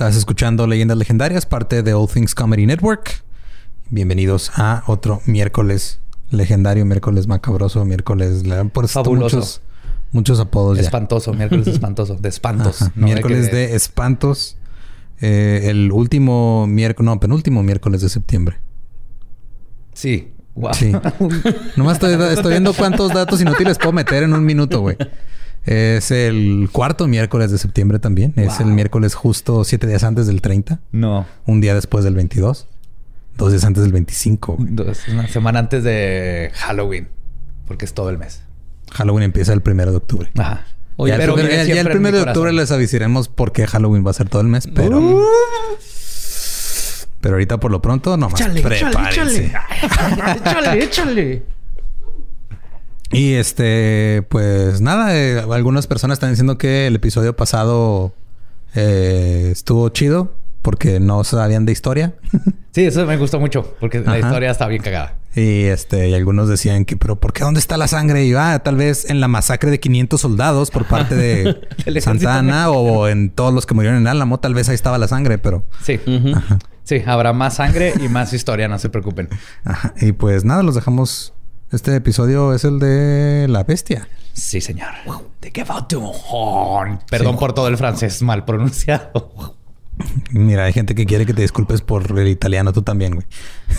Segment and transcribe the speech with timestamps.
[0.00, 3.22] Estás escuchando Leyendas Legendarias, parte de All Things Comedy Network.
[3.90, 8.42] Bienvenidos a otro miércoles legendario, miércoles macabroso, miércoles
[8.72, 9.36] por fabuloso.
[9.36, 9.60] Muchos,
[10.12, 12.82] muchos apodos espantoso, miércoles espantoso, de espantos.
[12.94, 14.56] miércoles de espantos.
[15.20, 18.56] Eh, el último miércoles, no, penúltimo miércoles de septiembre.
[19.92, 20.32] Sí.
[20.54, 20.72] Wow.
[20.72, 20.92] Sí.
[21.76, 24.96] Nomás estoy, estoy viendo cuántos datos inútiles puedo meter en un minuto, güey.
[25.64, 28.32] Es el cuarto miércoles de septiembre también.
[28.36, 30.80] Es el miércoles justo siete días antes del 30.
[30.92, 31.26] No.
[31.46, 32.68] Un día después del 22.
[33.36, 34.56] Dos días antes del 25.
[35.08, 37.08] una semana antes de Halloween.
[37.66, 38.42] Porque es todo el mes.
[38.92, 40.30] Halloween empieza el primero de octubre.
[40.36, 40.64] Ajá.
[40.98, 44.48] ya, el, primero de octubre les avisaremos por qué Halloween va a ser todo el
[44.48, 44.98] mes, pero...
[44.98, 45.22] Uh.
[47.20, 49.52] Pero ahorita por lo pronto nomás échale, prepárense.
[50.42, 51.42] échale, échale.
[53.12, 58.14] Y este, pues nada, eh, algunas personas están diciendo que el episodio pasado
[58.74, 62.14] eh, estuvo chido porque no sabían de historia.
[62.72, 65.16] sí, eso me gustó mucho porque la historia está bien cagada.
[65.34, 68.24] Y este, y algunos decían que, pero ¿por qué dónde está la sangre?
[68.24, 73.08] Y ah, tal vez en la masacre de 500 soldados por parte de Santana o
[73.08, 75.64] en todos los que murieron en Álamo, tal vez ahí estaba la sangre, pero.
[75.82, 76.00] Sí.
[76.82, 79.28] Sí, habrá más sangre y más historia, no se preocupen.
[79.64, 79.94] Ajá.
[80.00, 81.34] Y pues nada, los dejamos
[81.72, 84.08] este episodio es el de la bestia.
[84.32, 84.90] Sí, señor.
[85.40, 85.64] De qué
[87.08, 89.56] Perdón por todo el francés mal pronunciado.
[90.30, 93.26] Mira, hay gente que quiere que te disculpes por el italiano, tú también, güey.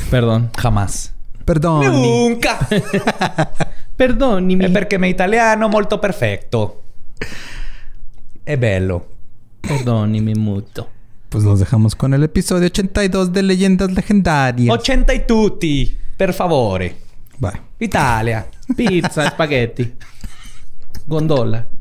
[0.10, 1.14] Perdón, jamás.
[1.46, 1.84] Perdón.
[1.84, 2.60] Nunca.
[3.96, 4.56] Perdón, mi.
[4.70, 6.84] Perché me italiano molto perfecto.
[8.44, 9.06] È bello.
[9.60, 10.88] Perdónimi mucho.
[11.30, 14.74] Pues nos dejamos con el episodio 82 de Leyendas Legendarias.
[14.74, 17.11] 80 y tutti, per favore.
[17.42, 17.60] Vai.
[17.78, 18.48] Italia.
[18.76, 19.98] Pizza, spaghetti.
[21.04, 21.81] Gondola.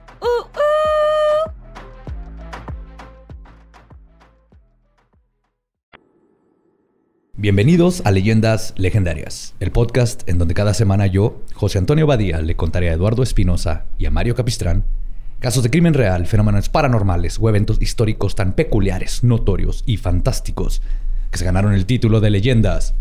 [7.41, 12.55] Bienvenidos a Leyendas Legendarias, el podcast en donde cada semana yo, José Antonio Badía, le
[12.55, 14.85] contaré a Eduardo Espinosa y a Mario Capistrán
[15.39, 20.83] casos de crimen real, fenómenos paranormales o eventos históricos tan peculiares, notorios y fantásticos
[21.31, 22.93] que se ganaron el título de Leyendas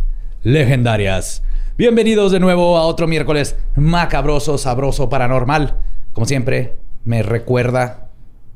[0.43, 1.43] Legendarias.
[1.77, 5.77] Bienvenidos de nuevo a otro miércoles macabroso, sabroso, paranormal.
[6.15, 8.09] Como siempre, me recuerda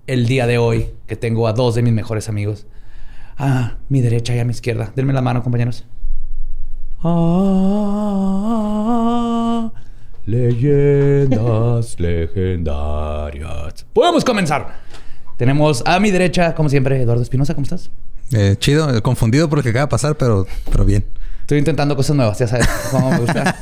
[0.06, 2.66] el día de hoy que tengo a dos de mis mejores amigos
[3.36, 4.92] a mi derecha y a mi izquierda.
[4.94, 5.84] Denme la mano, compañeros.
[7.02, 8.10] Ah,
[10.24, 13.84] leyendas legendarias.
[13.92, 14.82] Podemos comenzar.
[15.36, 17.54] Tenemos a mi derecha, como siempre, Eduardo Espinosa.
[17.54, 17.90] ¿Cómo estás?
[18.32, 21.04] Eh, chido, confundido por lo que acaba de pasar, pero, pero bien.
[21.40, 23.54] Estoy intentando cosas nuevas, ya sabes cómo me gusta.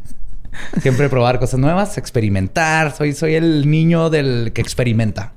[0.82, 2.92] Siempre probar cosas nuevas, experimentar.
[2.96, 5.34] Soy, soy el niño del que experimenta.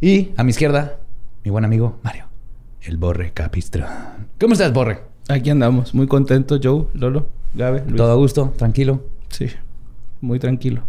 [0.00, 0.98] Y a mi izquierda,
[1.44, 2.26] mi buen amigo Mario,
[2.82, 4.16] el Borre Capistra.
[4.38, 5.00] ¿Cómo estás, Borre?
[5.28, 7.80] Aquí andamos, muy contentos, Joe, Lolo, Gabe.
[7.80, 9.04] Todo a gusto, tranquilo.
[9.28, 9.46] Sí,
[10.20, 10.84] muy tranquilo.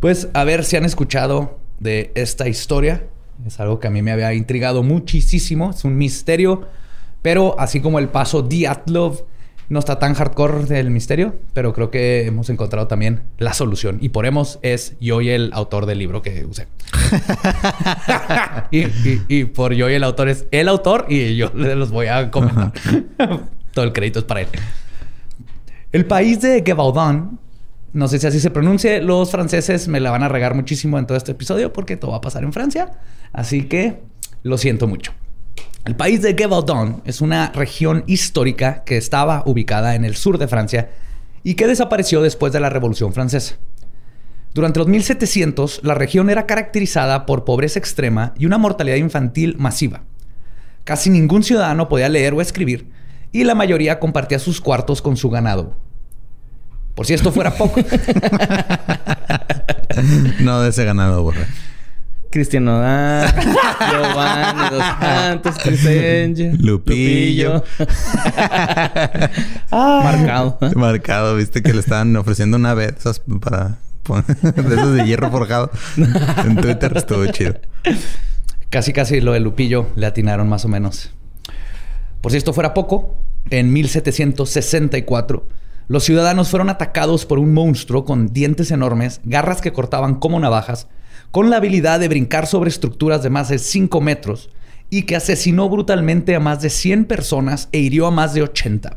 [0.00, 3.06] Pues a ver si han escuchado de esta historia.
[3.46, 5.70] Es algo que a mí me había intrigado muchísimo.
[5.70, 6.66] Es un misterio.
[7.22, 9.24] Pero así como el paso Diatlov
[9.70, 13.98] no está tan hardcore del misterio, pero creo que hemos encontrado también la solución.
[14.00, 16.66] Y por hemos es yo y el autor del libro que usé.
[18.72, 22.72] y, por yo y el autor es el autor y yo los voy a comentar.
[23.72, 24.48] Todo el crédito es para él.
[25.92, 27.38] El país de Gevaudan,
[27.92, 31.06] no sé si así se pronuncie, los franceses me la van a regar muchísimo en
[31.06, 32.90] todo este episodio porque todo va a pasar en Francia.
[33.32, 34.00] Así que
[34.42, 35.12] lo siento mucho.
[35.86, 40.46] El país de Gévaudan es una región histórica que estaba ubicada en el sur de
[40.46, 40.90] Francia
[41.42, 43.54] y que desapareció después de la Revolución Francesa.
[44.52, 50.02] Durante los 1700, la región era caracterizada por pobreza extrema y una mortalidad infantil masiva.
[50.84, 52.90] Casi ningún ciudadano podía leer o escribir
[53.32, 55.78] y la mayoría compartía sus cuartos con su ganado.
[56.94, 57.80] Por si esto fuera poco.
[60.40, 61.46] no de ese ganado, borra.
[62.30, 63.34] Cristiano Nodal,
[63.90, 67.64] Giovanni Dos Santos, Cristian Lupillo.
[69.70, 70.58] Marcado.
[70.76, 73.78] Marcado, viste que le estaban ofreciendo una vez esas para
[74.54, 75.70] de esos de hierro forjado.
[75.96, 77.56] En Twitter estuvo chido.
[78.68, 81.10] Casi casi lo de Lupillo le atinaron más o menos.
[82.20, 83.16] Por si esto fuera poco,
[83.50, 85.48] en 1764
[85.90, 90.86] los ciudadanos fueron atacados por un monstruo con dientes enormes, garras que cortaban como navajas,
[91.30, 94.50] con la habilidad de brincar sobre estructuras de más de 5 metros
[94.90, 98.96] y que asesinó brutalmente a más de 100 personas e hirió a más de 80.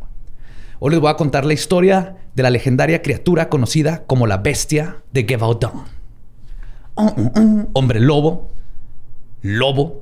[0.79, 4.97] Hoy les voy a contar la historia de la legendaria criatura conocida como la bestia
[5.11, 5.71] de Gevaudan.
[6.95, 7.69] Uh, uh, uh.
[7.73, 8.49] Hombre lobo,
[9.41, 10.01] lobo,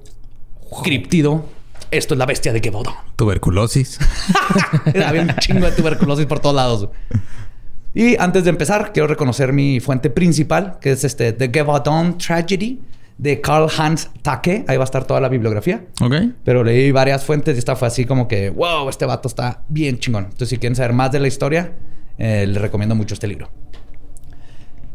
[0.83, 1.45] criptido.
[1.92, 2.94] Esto es la bestia de Gevaudan.
[3.18, 4.00] Tuberculosis.
[5.06, 6.89] Había un chingo de tuberculosis por todos lados.
[7.93, 12.79] Y antes de empezar, quiero reconocer mi fuente principal, que es este The Gevaudan Tragedy
[13.17, 14.65] de Carl Hans Take.
[14.67, 15.85] Ahí va a estar toda la bibliografía.
[16.01, 16.13] Ok.
[16.43, 19.99] Pero leí varias fuentes y esta fue así como que, wow, este vato está bien
[19.99, 20.25] chingón.
[20.25, 21.73] Entonces, si quieren saber más de la historia,
[22.17, 23.49] eh, les recomiendo mucho este libro.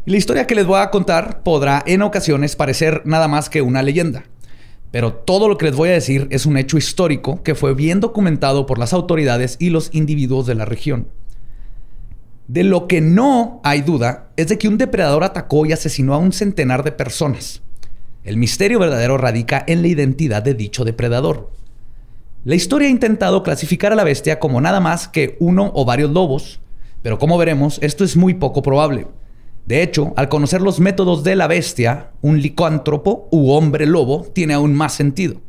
[0.05, 3.61] Y la historia que les voy a contar podrá en ocasiones parecer nada más que
[3.61, 4.23] una leyenda.
[4.91, 7.99] Pero todo lo que les voy a decir es un hecho histórico que fue bien
[7.99, 11.09] documentado por las autoridades y los individuos de la región.
[12.47, 16.17] De lo que no hay duda es de que un depredador atacó y asesinó a
[16.17, 17.61] un centenar de personas.
[18.23, 21.51] El misterio verdadero radica en la identidad de dicho depredador.
[22.45, 26.11] La historia ha intentado clasificar a la bestia como nada más que uno o varios
[26.11, 26.61] lobos,
[27.01, 29.07] pero como veremos, esto es muy poco probable.
[29.65, 34.53] De hecho, al conocer los métodos de la bestia, un licántropo u hombre lobo tiene
[34.53, 35.41] aún más sentido.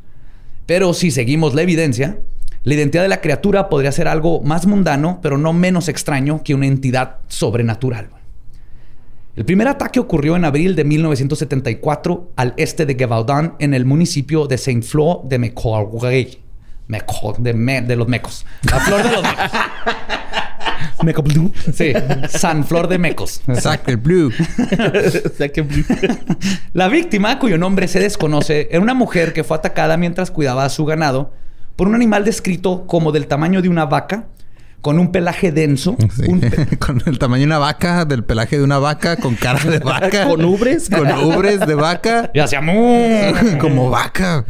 [0.67, 2.19] Pero si seguimos la evidencia,
[2.69, 6.55] la identidad de la criatura podría ser algo más mundano, pero no menos extraño que
[6.55, 8.11] una entidad sobrenatural.
[9.37, 14.47] El primer ataque ocurrió en abril de 1974 al este de Gevaudan, en el municipio
[14.47, 16.43] de Saint-Flour de Mecourguey.
[16.89, 18.45] Meco, de, me- de los mecos.
[18.71, 19.51] La flor de los mecos.
[21.05, 21.53] Meco Blue.
[21.73, 21.93] Sí,
[22.29, 23.41] San Flor de Mecos.
[23.55, 24.31] Sac blue.
[25.65, 25.85] Blue.
[26.75, 30.69] La víctima, cuyo nombre se desconoce, era una mujer que fue atacada mientras cuidaba a
[30.69, 31.33] su ganado
[31.79, 34.25] por un animal descrito como del tamaño de una vaca,
[34.81, 36.25] con un pelaje denso, Sí.
[36.29, 39.63] un pe- con el tamaño de una vaca, del pelaje de una vaca, con cara
[39.63, 40.25] de vaca.
[40.29, 40.91] Con ubres.
[40.91, 42.31] Con ubres de vaca.
[42.35, 42.61] y hacía.
[43.61, 44.45] Como vaca.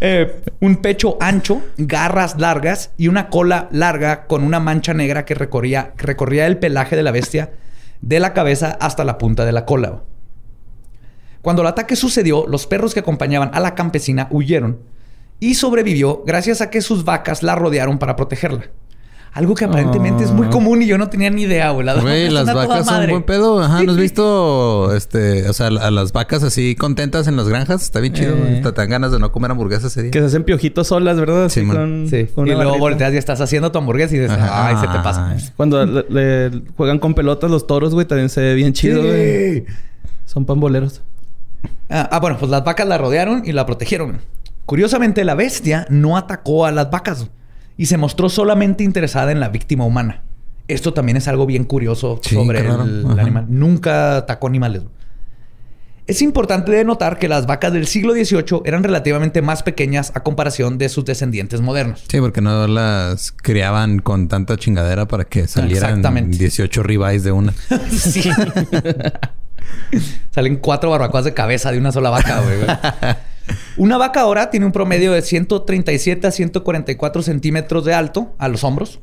[0.00, 5.34] Eh, un pecho ancho, garras largas y una cola larga con una mancha negra que
[5.36, 7.50] recorría, que recorría el pelaje de la bestia
[8.00, 10.02] de la cabeza hasta la punta de la cola.
[11.40, 14.78] Cuando el ataque sucedió, los perros que acompañaban a la campesina huyeron
[15.40, 18.62] y sobrevivió gracias a que sus vacas la rodearon para protegerla.
[19.32, 20.50] Algo que aparentemente es muy Ah.
[20.50, 21.84] común y yo no tenía ni idea, güey.
[21.84, 23.10] Las Güey, vacas las vacas son madre.
[23.12, 23.60] buen pedo.
[23.62, 27.82] Ajá, ¿no has visto este, o sea, a las vacas así contentas en las granjas?
[27.82, 28.34] Está bien chido.
[28.34, 28.62] Eh.
[28.64, 30.10] Te dan ganas de no comer hamburguesas ese día.
[30.10, 31.44] Que se hacen piojitos solas, ¿verdad?
[31.44, 31.76] Así Sí, man.
[31.76, 32.28] con, Sí.
[32.34, 32.80] con Y luego barrita.
[32.80, 34.68] volteas y estás haciendo tu hamburguesa y dices, Ajá.
[34.68, 35.36] ay, se te pasa.
[35.54, 39.54] Cuando le, le juegan con pelotas los toros, güey, también se ve bien chido, güey.
[39.56, 39.64] Sí.
[40.24, 41.02] Son pamboleros.
[41.90, 44.18] Ah, ah, bueno, pues las vacas la rodearon y la protegieron.
[44.66, 47.28] Curiosamente, la bestia no atacó a las vacas
[47.76, 50.22] y se mostró solamente interesada en la víctima humana.
[50.68, 52.82] Esto también es algo bien curioso Sí, sobre raro.
[52.82, 53.46] el, animal.
[53.48, 54.82] Nunca atacó animales.
[56.08, 60.22] Es importante de notar que las vacas del siglo XVIII eran relativamente más pequeñas a
[60.22, 62.04] comparación de sus descendientes modernos.
[62.08, 66.38] Sí, porque no las criaban con tanta chingadera para que salieran Exactamente.
[66.38, 67.52] 18 ribeyes de una.
[67.90, 68.28] Sí.
[70.30, 72.58] Salen cuatro barbacoas de cabeza de una sola vaca, güey.
[73.76, 78.64] Una vaca ahora tiene un promedio de 137 a 144 centímetros de alto a los
[78.64, 79.00] hombros.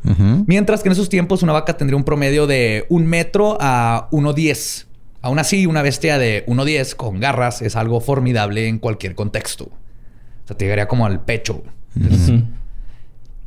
[0.48, 4.86] Mientras que en esos tiempos una vaca tendría un promedio de un metro a 1,10.
[5.22, 9.66] Aún así, una bestia de 1,10 con garras es algo formidable en cualquier contexto.
[9.66, 11.64] O sea, te llegaría como al pecho.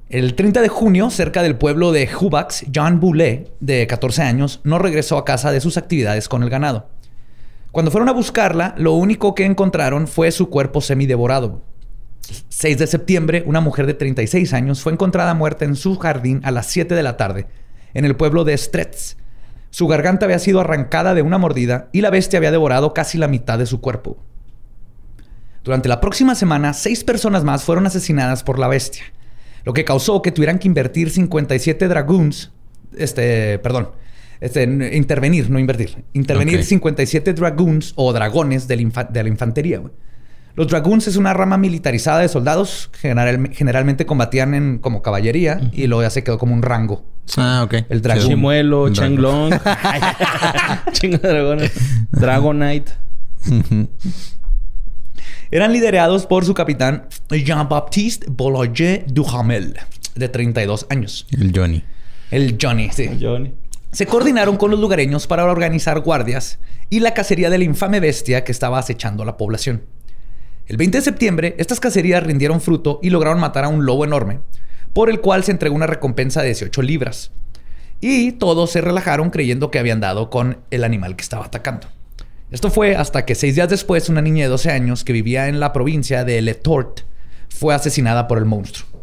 [0.08, 4.78] El 30 de junio, cerca del pueblo de Hubax, John Boulet, de 14 años, no
[4.78, 6.88] regresó a casa de sus actividades con el ganado.
[7.76, 11.60] Cuando fueron a buscarla, lo único que encontraron fue su cuerpo semidevorado.
[12.48, 16.52] 6 de septiembre, una mujer de 36 años fue encontrada muerta en su jardín a
[16.52, 17.48] las 7 de la tarde,
[17.92, 19.18] en el pueblo de Stretz.
[19.68, 23.28] Su garganta había sido arrancada de una mordida y la bestia había devorado casi la
[23.28, 24.16] mitad de su cuerpo.
[25.62, 29.04] Durante la próxima semana, seis personas más fueron asesinadas por la bestia,
[29.64, 32.52] lo que causó que tuvieran que invertir 57 dragoons,
[32.96, 33.90] este, perdón,
[34.40, 34.62] Este,
[34.96, 36.04] intervenir, no invertir.
[36.12, 36.64] Intervenir Ok.
[36.64, 39.80] 57 dragoons o dragones de la, infa- de la infantería.
[40.54, 42.90] Los dragoons es una rama militarizada de soldados.
[43.00, 47.04] General- generalmente combatían en, como caballería y luego ya se quedó como un rango.
[47.36, 47.74] Ah, ok.
[47.88, 48.26] El dragón.
[48.28, 48.90] Chimuelo.
[48.92, 49.50] Changlong.
[50.92, 51.72] Chingo de dragones.
[52.12, 52.92] Dragonite.
[55.50, 59.74] Eran liderados por su capitán Jean-Baptiste Boulanger Duhamel,
[60.14, 61.26] de 32 años.
[61.30, 61.82] El Johnny.
[62.30, 63.10] El Johnny, sí.
[63.20, 63.54] Johnny.
[63.96, 66.58] Se coordinaron con los lugareños para organizar guardias
[66.90, 69.84] y la cacería de la infame bestia que estaba acechando a la población.
[70.66, 74.40] El 20 de septiembre, estas cacerías rindieron fruto y lograron matar a un lobo enorme,
[74.92, 77.32] por el cual se entregó una recompensa de 18 libras.
[77.98, 81.88] Y todos se relajaron creyendo que habían dado con el animal que estaba atacando.
[82.50, 85.58] Esto fue hasta que seis días después una niña de 12 años que vivía en
[85.58, 87.00] la provincia de Le Tort
[87.48, 88.95] fue asesinada por el monstruo.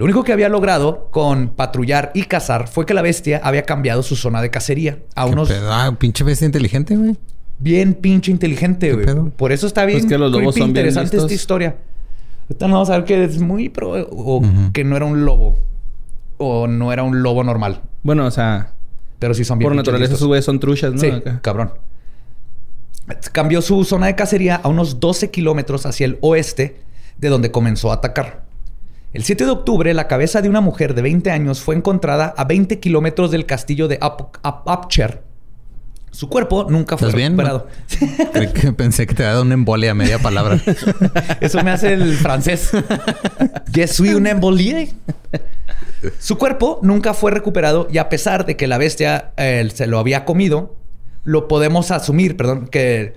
[0.00, 4.02] Lo único que había logrado con patrullar y cazar fue que la bestia había cambiado
[4.02, 5.70] su zona de cacería a ¿Qué unos pedo?
[5.70, 7.18] Ah, pinche bestia inteligente, güey.
[7.58, 9.30] bien pinche inteligente, ¿Qué güey.
[9.32, 11.32] Por eso está bien Pues que los lobos son bien interesante esta listos.
[11.32, 11.76] historia.
[12.48, 14.42] Ahorita no vamos a ver que es muy pro o
[14.72, 15.58] que no era un lobo
[16.38, 18.72] o no era un lobo normal, Bueno, o sea,
[19.18, 20.98] pero sí son bien por naturaleza esos güeyes son truchas, ¿no?
[20.98, 21.40] Sí, Acá.
[21.42, 21.72] cabrón.
[23.32, 26.80] Cambió su zona de cacería a unos 12 kilómetros hacia el oeste
[27.18, 28.48] de donde comenzó a atacar.
[29.12, 32.44] El 7 de octubre, la cabeza de una mujer de 20 años fue encontrada a
[32.44, 35.22] 20 kilómetros del castillo de Upcher.
[36.12, 37.36] Su cuerpo nunca fue ¿Estás bien?
[37.36, 37.66] recuperado.
[38.54, 40.60] Que pensé que te había dado una embolia a media palabra.
[41.40, 42.70] Eso me hace el francés.
[43.72, 44.92] Je suis un embolie.
[46.18, 49.98] Su cuerpo nunca fue recuperado y a pesar de que la bestia eh, se lo
[49.98, 50.76] había comido,
[51.24, 53.14] lo podemos asumir, perdón, que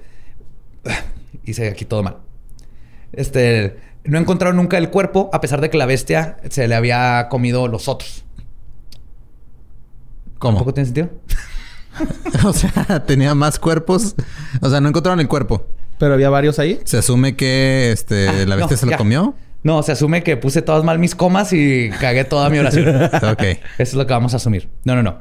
[1.46, 2.18] hice aquí todo mal.
[3.12, 7.28] Este, no encontraron nunca el cuerpo a pesar de que la bestia se le había
[7.30, 8.26] comido los otros.
[10.40, 10.58] ¿Cómo?
[10.58, 11.10] ¿Tampoco tiene sentido?
[12.46, 14.16] o sea, tenía más cuerpos.
[14.62, 15.66] O sea, no encontraron el cuerpo.
[16.00, 16.80] Pero había varios ahí.
[16.84, 18.98] Se asume que este, Ah, la no, bestia se lo ya.
[18.98, 19.36] comió.
[19.64, 22.88] No, se asume que puse todas mal mis comas y cagué toda mi oración.
[23.32, 23.42] Ok.
[23.44, 24.68] Eso es lo que vamos a asumir.
[24.84, 25.20] No, no, no.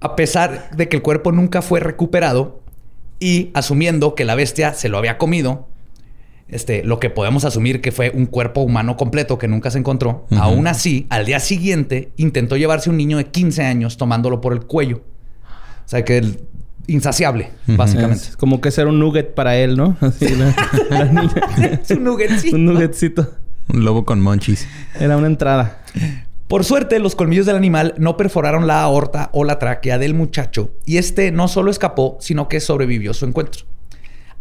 [0.00, 2.62] A pesar de que el cuerpo nunca fue recuperado
[3.20, 5.68] y asumiendo que la bestia se lo había comido,
[6.48, 10.26] este, lo que podemos asumir que fue un cuerpo humano completo que nunca se encontró,
[10.38, 14.60] aún así, al día siguiente intentó llevarse un niño de 15 años tomándolo por el
[14.60, 15.02] cuello.
[15.84, 16.40] O sea que el
[16.86, 18.28] insaciable, básicamente.
[18.30, 19.96] Es como que ser un nugget para él, ¿no?
[20.00, 20.54] Así la,
[20.90, 21.80] la niña.
[21.82, 22.56] Es un nuggetcito.
[22.56, 23.30] un nuggetcito.
[23.68, 24.66] Un lobo con monchis.
[25.00, 25.82] Era una entrada.
[26.48, 30.70] Por suerte, los colmillos del animal no perforaron la aorta o la tráquea del muchacho
[30.84, 33.64] y este no solo escapó, sino que sobrevivió su encuentro.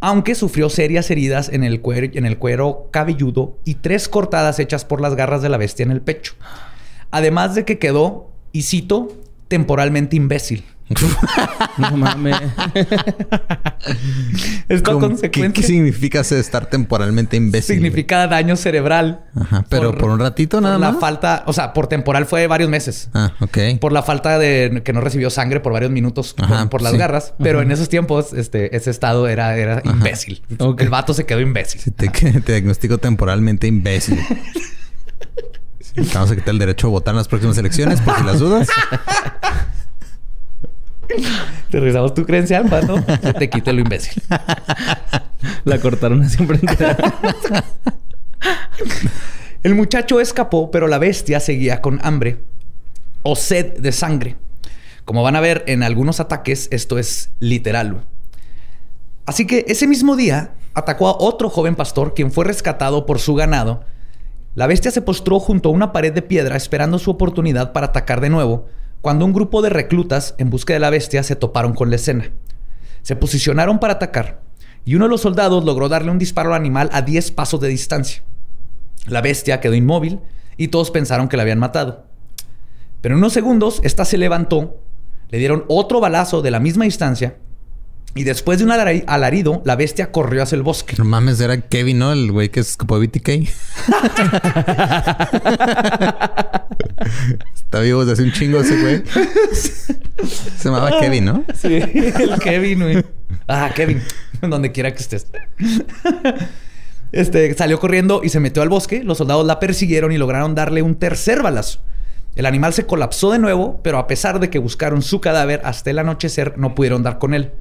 [0.05, 4.83] Aunque sufrió serias heridas en el, cuero, en el cuero cabelludo y tres cortadas hechas
[4.83, 6.33] por las garras de la bestia en el pecho.
[7.10, 9.17] Además de que quedó, y cito,
[9.48, 10.65] temporalmente imbécil.
[11.78, 12.36] No mames.
[14.70, 17.75] Esto a ¿Cómo- ¿Qué, consecuencia qué significa ese estar temporalmente imbécil?
[17.75, 19.25] significa daño cerebral.
[19.36, 22.70] Ajá, pero por un ratito nada por la falta, o sea, por temporal fue varios
[22.70, 23.10] meses.
[23.13, 23.58] Ah, ok.
[23.80, 26.92] por la falta de que no recibió sangre por varios minutos por- Ajá, por, las
[26.94, 26.98] sí.
[26.98, 27.34] garras.
[27.42, 30.44] Pero en esos tiempos, este, ese estado era, era imbécil.
[30.60, 30.82] Ok.
[30.82, 31.82] El vato se quedó imbécil.
[31.82, 32.10] Si te,
[32.46, 34.20] diagnostico temporalmente imbécil.
[36.13, 38.68] Vamos a quitar el derecho a votar en las próximas elecciones, por si las dudas.
[41.70, 44.22] Te revisamos tu credencial cuando se te quite lo imbécil.
[45.65, 46.98] La cortaron siempre entera.
[49.63, 52.39] El muchacho escapó, pero la bestia seguía con hambre
[53.22, 54.36] o sed de sangre.
[55.05, 58.03] Como van a ver en algunos ataques, esto es literal.
[59.25, 63.36] Así que ese mismo día atacó a otro joven pastor, quien fue rescatado por su
[63.36, 63.86] ganado.
[64.55, 68.20] La bestia se postró junto a una pared de piedra esperando su oportunidad para atacar
[68.20, 68.67] de nuevo,
[69.03, 72.31] cuando un grupo de reclutas en busca de la bestia se toparon con la escena.
[73.01, 74.39] Se posicionaron para atacar
[74.86, 77.67] y uno de los soldados logró darle un disparo al animal a 10 pasos de
[77.67, 78.24] distancia.
[79.05, 80.22] La bestia quedó inmóvil
[80.55, 82.05] y todos pensaron que la habían matado.
[83.01, 84.79] Pero en unos segundos, esta se levantó,
[85.31, 87.36] le dieron otro balazo de la misma distancia
[88.15, 90.96] y después de un alari- alarido, la bestia corrió hacia el bosque.
[90.98, 92.12] No mames, era Kevin, ¿no?
[92.12, 93.29] El güey que escapó de BTK.
[97.55, 99.03] Está vivo desde hace un chingo ese güey.
[100.24, 101.43] Se llamaba Kevin, ¿no?
[101.55, 103.05] Sí, el Kevin, güey.
[103.48, 104.01] Ah, Kevin,
[104.41, 105.27] donde quiera que estés.
[107.12, 109.03] Este salió corriendo y se metió al bosque.
[109.03, 111.79] Los soldados la persiguieron y lograron darle un tercer balazo.
[112.36, 115.91] El animal se colapsó de nuevo, pero a pesar de que buscaron su cadáver hasta
[115.91, 117.51] el anochecer, no pudieron dar con él.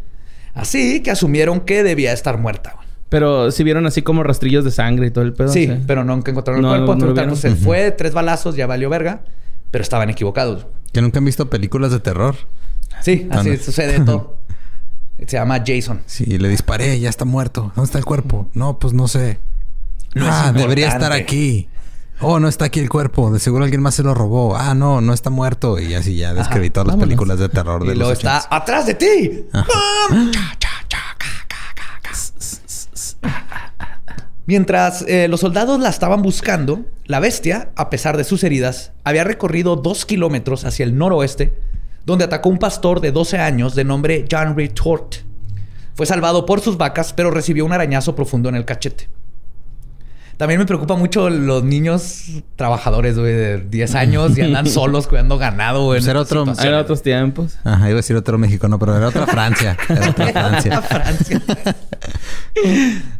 [0.54, 2.73] Así que asumieron que debía estar muerta.
[2.76, 2.88] güey.
[3.09, 5.49] Pero si vieron así como rastrillos de sangre y todo el pedo.
[5.49, 7.04] Sí, pero nunca encontraron No, el cuerpo.
[7.06, 7.30] no vieron.
[7.30, 9.23] pues, se fue, tres balazos, ya valió verga.
[9.71, 10.66] pero estaban equivocados.
[10.92, 12.37] Que nunca han visto películas de terror.
[13.02, 14.38] Sí, así sucede todo.
[15.26, 16.02] Se llama Jason.
[16.06, 17.71] Sí, le disparé, ya está muerto.
[17.76, 18.49] ¿Dónde está el cuerpo?
[18.54, 19.38] No, pues no sé.
[20.14, 21.68] No es ah, debería estar aquí.
[22.21, 23.33] Oh, no está aquí el cuerpo.
[23.33, 24.57] De seguro alguien más se lo robó.
[24.57, 25.78] Ah, no, no está muerto.
[25.81, 26.50] Y así ya todas las
[26.87, 26.99] vámonos.
[27.00, 28.47] películas de terror de Y luego los está 80s.
[28.50, 29.45] atrás de ti.
[34.47, 39.25] Mientras eh, los soldados la estaban buscando, la bestia, a pesar de sus heridas, había
[39.25, 41.54] recorrido dos kilómetros hacia el noroeste,
[42.04, 45.14] donde atacó un pastor de 12 años de nombre John Retort.
[45.95, 49.09] Fue salvado por sus vacas, pero recibió un arañazo profundo en el cachete.
[50.37, 55.39] También me preocupa mucho los niños trabajadores, güey, de 10 años y andan solos cuidando
[55.39, 56.01] ganado, güey.
[56.01, 56.45] Pues era otro-.
[56.59, 57.59] Eran otros tiempos.
[57.65, 59.77] Ajá, iba a decir otro México, no, pero era otra Francia.
[59.89, 60.83] Era otra Francia.
[60.83, 61.43] Francia.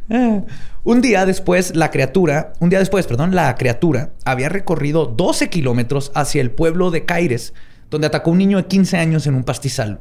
[0.85, 6.11] un día después, la criatura, un día después, perdón, la criatura había recorrido 12 kilómetros
[6.15, 7.55] hacia el pueblo de Caires,
[7.91, 10.01] donde atacó a un niño de 15 años en un pastizal.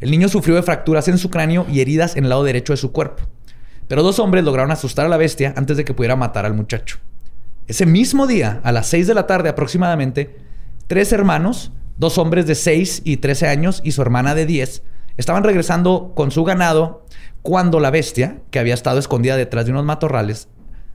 [0.00, 2.76] El niño sufrió de fracturas en su cráneo y heridas en el lado derecho de
[2.78, 3.22] su cuerpo.
[3.88, 6.98] Pero dos hombres lograron asustar a la bestia antes de que pudiera matar al muchacho.
[7.66, 10.36] Ese mismo día, a las 6 de la tarde aproximadamente,
[10.86, 14.82] tres hermanos, dos hombres de 6 y 13 años y su hermana de 10,
[15.16, 17.04] estaban regresando con su ganado
[17.42, 20.48] cuando la bestia, que había estado escondida detrás de unos matorrales,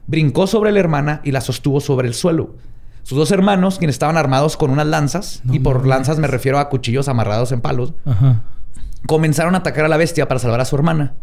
[0.06, 2.56] brincó sobre la hermana y la sostuvo sobre el suelo.
[3.02, 6.68] Sus dos hermanos, quienes estaban armados con unas lanzas, y por lanzas me refiero a
[6.68, 8.42] cuchillos amarrados en palos, Ajá.
[9.06, 11.14] comenzaron a atacar a la bestia para salvar a su hermana.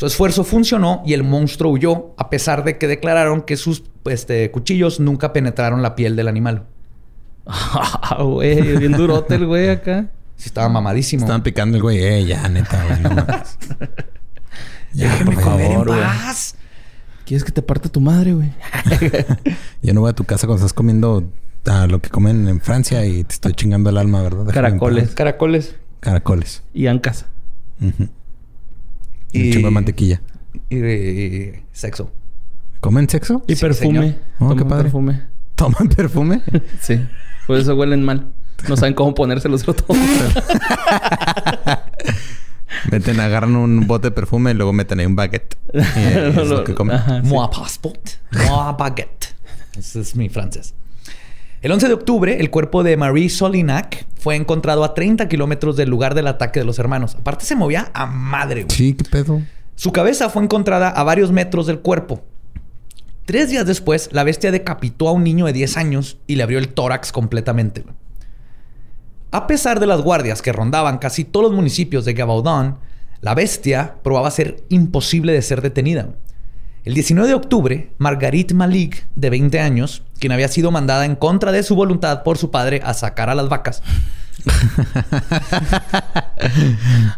[0.00, 4.50] Su esfuerzo funcionó y el monstruo huyó, a pesar de que declararon que sus este,
[4.50, 6.64] cuchillos nunca penetraron la piel del animal.
[7.46, 10.06] Ah, güey, bien durote el güey acá.
[10.36, 11.24] Sí, estaba mamadísimo.
[11.24, 11.98] Estaban picando el güey.
[12.02, 13.14] Eh, ya, neta, güey.
[13.14, 13.26] No.
[14.94, 16.00] Ya, Déjeme por comer en favor, güey.
[16.00, 16.54] paz.
[17.26, 18.50] ¿Quieres que te parte tu madre, güey?
[19.82, 21.30] Yo no voy a tu casa cuando estás comiendo
[21.88, 24.46] lo que comen en Francia y te estoy chingando el alma, ¿verdad?
[24.46, 25.04] Déjame en Caracoles.
[25.08, 25.14] paz.
[25.14, 25.74] Caracoles.
[26.00, 26.62] Caracoles.
[26.72, 27.26] Y ancas.
[27.82, 28.08] Ujú.
[29.32, 30.20] Y un Y- chingo de mantequilla.
[30.68, 32.10] Y, y sexo.
[32.80, 33.42] ¿Comen sexo?
[33.46, 33.98] Y Sí, perfume.
[34.00, 34.14] señor.
[34.38, 34.82] Oh, qué Toman padre.
[34.84, 35.22] perfume.
[35.54, 36.42] ¿Toman perfume?
[36.80, 37.00] Sí.
[37.46, 38.32] Por eso huelen mal.
[38.68, 39.74] No saben cómo ponérselos todo.
[42.90, 45.56] Meten, agarran un bote de perfume y luego meten ahí un baguette.
[45.74, 46.96] Y eh, es lo que comen.
[46.96, 47.28] Ajá, sí.
[47.28, 48.08] Moi passport.
[48.32, 49.34] Moi baguette.
[49.76, 50.74] Ese es mi francés.
[51.62, 55.90] El 11 de octubre, el cuerpo de Marie Solinac fue encontrado a 30 kilómetros del
[55.90, 57.16] lugar del ataque de los hermanos.
[57.16, 58.74] Aparte, se movía a madre, güey.
[58.74, 59.42] Sí, qué pedo.
[59.74, 62.24] Su cabeza fue encontrada a varios metros del cuerpo.
[63.26, 66.58] Tres días después, la bestia decapitó a un niño de 10 años y le abrió
[66.58, 67.84] el tórax completamente.
[69.30, 72.78] A pesar de las guardias que rondaban casi todos los municipios de Gabaldon,
[73.20, 76.08] la bestia probaba ser imposible de ser detenida.
[76.84, 81.52] El 19 de octubre, Margarit Malik, de 20 años, quien había sido mandada en contra
[81.52, 83.82] de su voluntad por su padre a sacar a las vacas,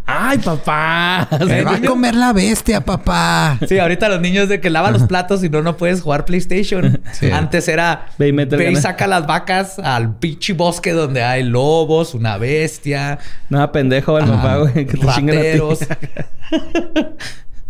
[0.07, 1.29] ¡Ay, papá!
[1.47, 3.59] Me va a comer la bestia, papá.
[3.69, 7.01] Sí, ahorita los niños de que lavan los platos y no, no puedes jugar PlayStation.
[7.13, 7.31] Sí.
[7.31, 11.23] Antes era Ve y mete el ve y saca las vacas al pinche bosque donde
[11.23, 14.87] hay lobos, una bestia, Nada pendejo el papá, güey.
[14.87, 15.47] Que te chinguen a ti.
[15.49, 15.79] rateros.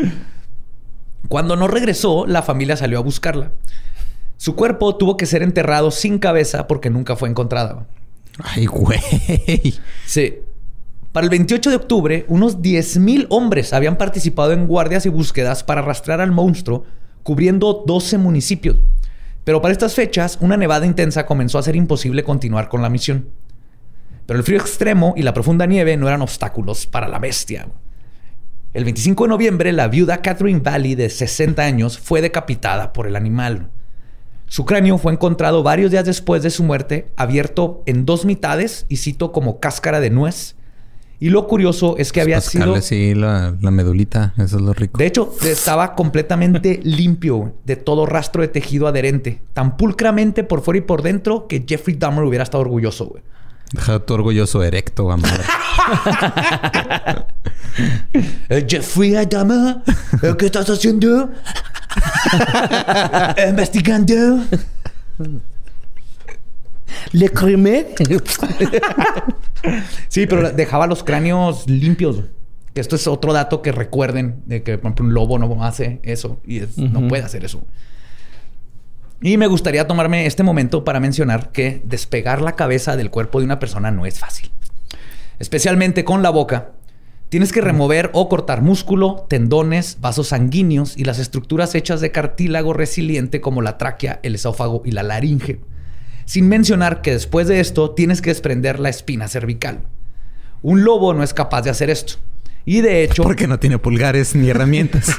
[1.29, 3.53] Cuando no regresó, la familia salió a buscarla.
[4.37, 7.87] Su cuerpo tuvo que ser enterrado sin cabeza porque nunca fue encontrada.
[8.39, 9.01] Ay, güey.
[10.07, 10.41] Sí.
[11.13, 15.83] Para el 28 de octubre, unos 10.000 hombres habían participado en guardias y búsquedas para
[15.83, 16.85] rastrear al monstruo,
[17.23, 18.79] cubriendo 12 municipios.
[19.45, 23.29] Pero para estas fechas, una nevada intensa comenzó a hacer imposible continuar con la misión.
[24.27, 27.69] Pero el frío extremo y la profunda nieve no eran obstáculos para la bestia.
[28.75, 33.17] El 25 de noviembre, la viuda Catherine Valley, de 60 años, fue decapitada por el
[33.17, 33.69] animal.
[34.47, 38.97] Su cráneo fue encontrado varios días después de su muerte, abierto en dos mitades y
[38.97, 40.57] cito como cáscara de nuez.
[41.21, 42.63] Y lo curioso es que había Pues sido...
[42.65, 44.35] sacarle, sí, la, la medulita.
[44.39, 44.99] Eso es lo rico.
[44.99, 49.41] De hecho, estaba completamente limpio de todo rastro de tejido adherente.
[49.53, 53.23] Tan pulcramente por fuera y por dentro que Jeffrey Dahmer hubiera estado orgulloso, güey.
[53.73, 55.31] Deja tu orgulloso erecto, amor.
[58.51, 59.79] Eh, Jeffrey Dahmer,
[60.23, 61.31] eh, ¿qué estás haciendo?
[63.49, 64.45] Investigando.
[67.13, 67.87] ¿Le cremé?
[70.09, 72.21] Sí, pero dejaba los cráneos limpios.
[72.75, 76.41] Esto es otro dato que recuerden de que, por ejemplo, un lobo no hace eso
[76.47, 77.63] y es- no puede hacer eso.
[79.23, 83.45] Y me gustaría tomarme este momento para mencionar que despegar la cabeza del cuerpo de
[83.45, 84.51] una persona no es fácil.
[85.39, 86.73] Especialmente con la boca.
[87.29, 92.73] Tienes que remover o cortar músculo, tendones, vasos sanguíneos y las estructuras hechas de cartílago
[92.73, 95.61] resiliente como la tráquea, el esófago y la laringe.
[96.25, 99.85] Sin mencionar que después de esto tienes que desprender la espina cervical.
[100.63, 102.15] Un lobo no es capaz de hacer esto.
[102.65, 103.23] Y de hecho.
[103.23, 105.17] Porque no tiene pulgares ni herramientas.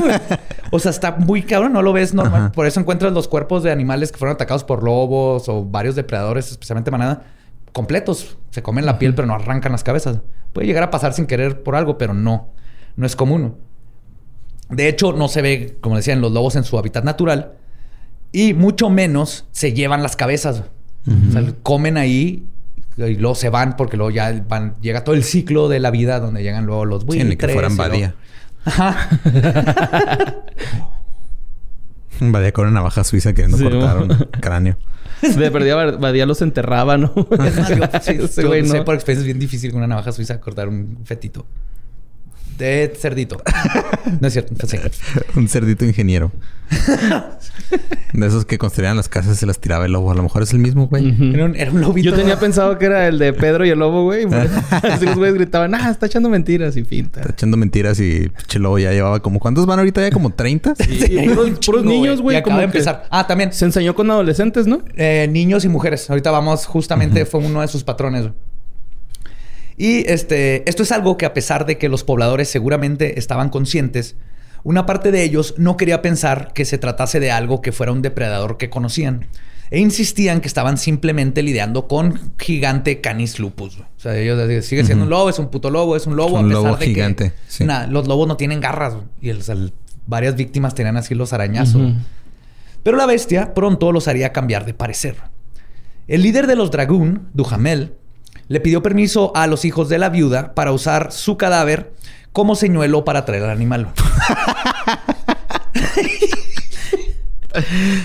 [0.70, 2.52] o sea, está muy cabrón, no lo ves normal.
[2.52, 6.50] Por eso encuentras los cuerpos de animales que fueron atacados por lobos o varios depredadores,
[6.50, 7.24] especialmente manada,
[7.72, 8.38] completos.
[8.50, 10.20] Se comen la piel, pero no arrancan las cabezas.
[10.52, 12.48] Puede llegar a pasar sin querer por algo, pero no.
[12.96, 13.56] No es común.
[14.70, 17.52] De hecho, no se ve, como decían, los lobos en su hábitat natural.
[18.32, 20.64] Y mucho menos se llevan las cabezas.
[21.06, 22.44] O sea, comen ahí
[22.96, 26.18] y luego se van porque luego ya van, llega todo el ciclo de la vida
[26.20, 27.30] donde llegan luego los buitres.
[27.30, 28.14] Sí, que fueran Badía.
[28.64, 29.08] Ajá.
[32.20, 34.08] Badía con una navaja suiza queriendo cortar un
[34.40, 34.76] cráneo.
[35.36, 37.12] De perdida Badía los enterraba, ¿no?
[38.02, 38.68] sí, sí, güey, no.
[38.68, 41.46] sé por experiencia es bien difícil con una navaja suiza cortar un fetito
[42.58, 43.42] de cerdito.
[44.20, 44.54] No es cierto.
[45.34, 46.30] Un cerdito ingeniero.
[48.12, 50.12] de esos que construían las casas y se las tiraba el lobo.
[50.12, 51.14] A lo mejor es el mismo, güey.
[51.34, 52.10] era, un, lobito.
[52.10, 54.26] Yo tenía pensado que era el de Pedro y el lobo, güey.
[54.70, 57.20] Así los güeyes gritaban, ah, está echando mentiras y finta.
[57.20, 59.40] Está echando mentiras y el lobo ya llevaba como...
[59.40, 60.00] ¿Cuántos van ahorita?
[60.02, 60.76] Ya como 30.
[60.76, 61.18] Sí,
[61.66, 62.36] puros, niños, güey.
[62.36, 63.06] Acaba de empezar.
[63.10, 63.52] Ah, también.
[63.52, 64.82] Se enseñó con adolescentes, ¿no?
[64.96, 66.08] Eh, niños y mujeres.
[66.08, 68.30] Ahorita vamos, justamente fue uno de sus patrones.
[69.76, 74.16] Y este, esto es algo que a pesar de que los pobladores seguramente estaban conscientes,
[74.64, 78.02] una parte de ellos no quería pensar que se tratase de algo que fuera un
[78.02, 79.28] depredador que conocían.
[79.70, 83.78] E insistían que estaban simplemente lidiando con gigante canis lupus.
[83.78, 86.38] O sea, ellos decían, sigue siendo un lobo, es un puto lobo, es un lobo.
[86.38, 87.32] a pesar de gigante.
[87.58, 88.94] Que, los lobos no tienen garras.
[89.20, 89.32] Y
[90.06, 91.94] varias víctimas tenían así los arañazos.
[92.82, 95.16] Pero la bestia pronto los haría cambiar de parecer.
[96.06, 97.94] El líder de los Dragoon, Duhamel,
[98.48, 101.92] le pidió permiso a los hijos de la viuda para usar su cadáver
[102.32, 103.88] como señuelo para traer al animal.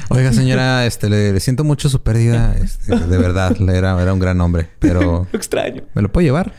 [0.10, 2.56] Oiga, señora, este, le, siento mucho su pérdida.
[2.56, 5.28] Este, de verdad, era, era un gran hombre, pero...
[5.34, 5.84] extraño.
[5.94, 6.54] ¿Me lo puedo llevar?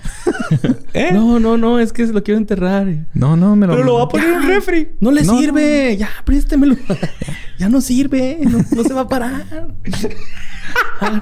[0.95, 1.11] ¿Eh?
[1.13, 2.87] No, no, no, es que lo quiero enterrar.
[3.15, 3.75] No, no, me lo...
[3.75, 4.91] Pero lo va a poner en un refri.
[5.01, 5.97] No le sirve.
[5.97, 6.77] Ya, préstemelo.
[7.59, 8.41] ya no sirve.
[8.43, 9.45] No, se va a parar.
[11.01, 11.21] Ah,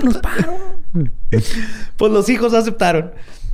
[1.96, 3.12] pues los hijos aceptaron.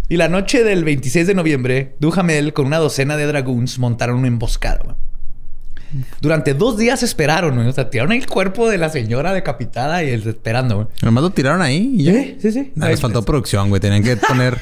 [0.09, 4.29] Y la noche del 26 de noviembre, Duhamel con una docena de dragoons montaron una
[4.29, 4.97] emboscada.
[6.21, 10.11] Durante dos días esperaron, O sea, tiraron ahí el cuerpo de la señora decapitada y
[10.11, 10.87] el esperando, güey.
[11.03, 12.13] Nomás lo tiraron ahí y ya.
[12.13, 12.73] Sí, sí, sí.
[12.75, 13.81] les faltó producción, güey.
[13.81, 14.59] Tenían que poner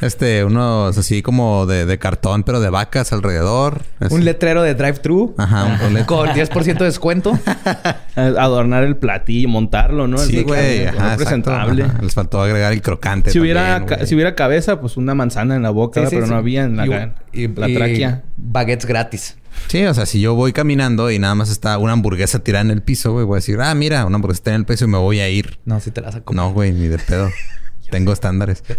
[0.00, 3.82] este, unos así como de, cartón, pero de vacas alrededor.
[4.10, 5.34] Un letrero de drive-thru.
[5.38, 7.38] Ajá, un Con 10% de descuento.
[8.16, 10.18] Adornar el platillo, montarlo, ¿no?
[10.18, 10.86] Sí, güey.
[10.86, 11.86] Ajá, presentable.
[12.00, 13.30] Les faltó agregar el crocante.
[13.30, 16.76] Si hubiera, si hubiera cabeza, pues una manzana en la boca, pero no había en
[16.76, 18.22] la, y, la tráquea.
[18.36, 19.36] Baguettes gratis.
[19.68, 22.70] Sí, o sea, si yo voy caminando y nada más está una hamburguesa tirada en
[22.70, 24.88] el piso, güey, voy a decir, ah, mira, una hamburguesa está en el piso y
[24.88, 25.58] me voy a ir.
[25.64, 26.42] No, si te la vas a comer.
[26.42, 27.30] No, güey, ni de pedo.
[27.90, 28.64] Tengo estándares.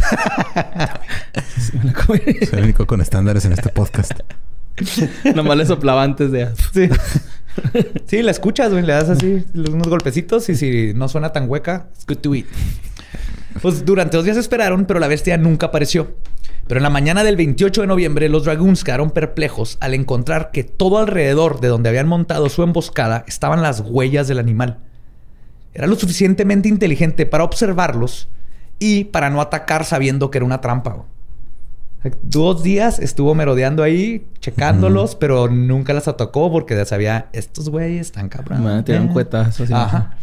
[2.08, 4.13] Soy el único con estándares en este podcast.
[5.36, 6.50] Nomás le soplaba antes de...
[6.74, 6.89] Sí.
[8.08, 8.84] sí, la escuchas, güey.
[8.84, 12.46] Le das así unos golpecitos y si no suena tan hueca, it's good to eat.
[13.62, 16.15] Pues durante dos días esperaron, pero la bestia nunca apareció.
[16.67, 20.63] Pero en la mañana del 28 de noviembre, los Dragoons quedaron perplejos al encontrar que
[20.63, 24.80] todo alrededor de donde habían montado su emboscada estaban las huellas del animal.
[25.73, 28.30] Era lo suficientemente inteligente para observarlos
[28.80, 31.06] y para no atacar sabiendo que era una trampa.
[32.21, 38.08] Dos días estuvo merodeando ahí, checándolos, pero nunca las atacó porque ya sabía, estos güeyes
[38.08, 38.84] están cabrón.
[38.84, 39.60] tienen cuetas.
[39.71, 40.17] Ajá.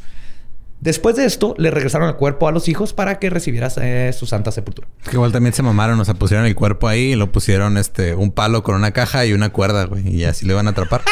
[0.80, 4.24] Después de esto, le regresaron el cuerpo a los hijos para que recibiera eh, su
[4.26, 4.88] santa sepultura.
[5.04, 8.14] Que igual también se mamaron, o sea, pusieron el cuerpo ahí y lo pusieron este
[8.14, 10.08] un palo con una caja y una cuerda, güey.
[10.08, 11.02] Y así le iban a atrapar.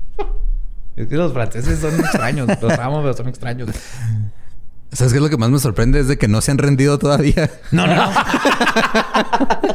[0.96, 2.48] es que los franceses son extraños.
[2.60, 3.70] los amo, pero son extraños.
[4.90, 6.00] ¿Sabes qué es lo que más me sorprende?
[6.00, 7.50] Es de que no se han rendido todavía.
[7.70, 8.10] No, no.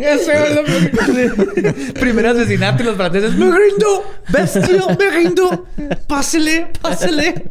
[2.00, 3.34] Primer asesinato y los franceses.
[3.34, 4.04] ¡Me rindo!
[4.28, 4.96] ¡Bestia!
[4.98, 5.66] ¡Me rindo!
[6.06, 6.68] ¡Pásele!
[6.80, 7.50] ¡Pásele!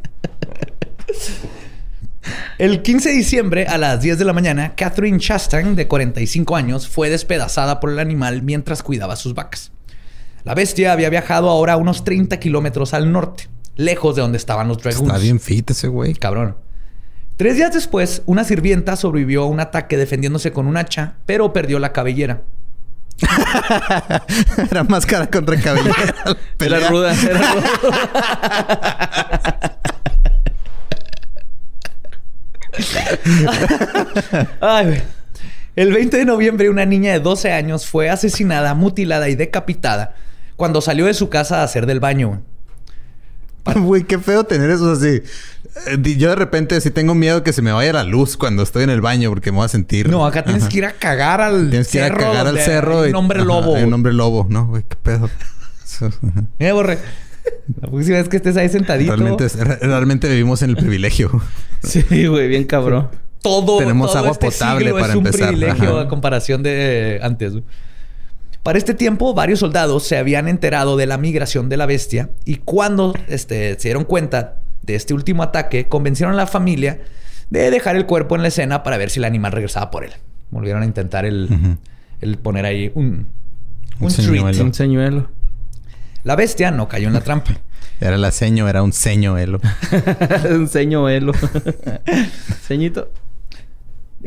[2.58, 6.88] El 15 de diciembre a las 10 de la mañana, Catherine Chastain, de 45 años,
[6.88, 9.72] fue despedazada por el animal mientras cuidaba sus vacas.
[10.44, 14.68] La bestia había viajado ahora a unos 30 kilómetros al norte, lejos de donde estaban
[14.68, 15.10] los dragoons.
[15.10, 16.14] Está bien fit ese güey.
[16.14, 16.56] Cabrón.
[17.40, 21.80] Tres días después, una sirvienta sobrevivió a un ataque defendiéndose con un hacha, pero perdió
[21.80, 22.42] la cabellera.
[24.70, 26.14] era máscara contra cabellera.
[26.60, 27.70] era ruda, era ruda.
[34.60, 35.02] Ay,
[35.78, 40.14] El 20 de noviembre, una niña de 12 años fue asesinada, mutilada y decapitada
[40.58, 42.44] cuando salió de su casa a hacer del baño.
[43.76, 45.22] Güey, qué feo tener eso así.
[45.88, 48.84] Eh, Yo de repente sí tengo miedo que se me vaya la luz cuando estoy
[48.84, 50.10] en el baño porque me voy a sentir.
[50.10, 50.70] No, acá tienes Ajá.
[50.72, 53.02] que ir a cagar al Tienes que ir a cerro cagar al cerro.
[53.02, 53.76] hay Un hombre ajá, lobo.
[53.76, 54.68] hay un hombre lobo, ¿no?
[54.68, 55.30] Güey, qué pedo.
[56.60, 56.98] Mira, borre.
[57.82, 59.16] La próxima vez que estés ahí sentadito.
[59.16, 61.32] Realmente, vivimos en el privilegio.
[61.82, 63.08] Sí, güey, bien cabrón.
[63.42, 65.48] todo Tenemos todo agua este potable para es un empezar.
[65.48, 66.02] privilegio Ajá.
[66.02, 67.54] a comparación de antes.
[67.54, 67.64] güey.
[68.64, 72.58] Para este tiempo, varios soldados se habían enterado de la migración de la bestia y
[72.58, 74.58] cuando este, se dieron cuenta
[74.92, 77.02] de este último ataque, convencieron a la familia
[77.50, 80.12] de dejar el cuerpo en la escena para ver si el animal regresaba por él.
[80.52, 81.78] Volvieron a intentar el,
[82.42, 83.28] poner ahí un, Un
[84.00, 84.26] un treat.
[84.28, 84.64] señuelo.
[84.64, 85.30] Un señuelo.
[86.24, 87.52] La bestia no cayó en la trampa.
[88.02, 89.60] Era la seño, era un señuelo.
[90.52, 91.34] un señuelo.
[92.68, 93.12] Ceñito.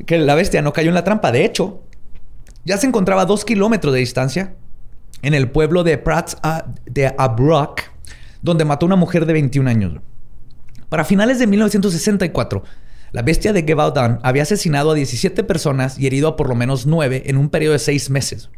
[0.06, 1.32] que la bestia no cayó en la trampa.
[1.32, 1.82] De hecho,
[2.64, 4.54] ya se encontraba a dos kilómetros de distancia
[5.22, 7.80] en el pueblo de Prats a- de Abrock,
[8.42, 9.94] donde mató a una mujer de 21 años.
[10.92, 12.62] Para finales de 1964,
[13.12, 16.84] la bestia de Gevaudan había asesinado a 17 personas y herido a por lo menos
[16.84, 18.50] 9 en un periodo de 6 meses.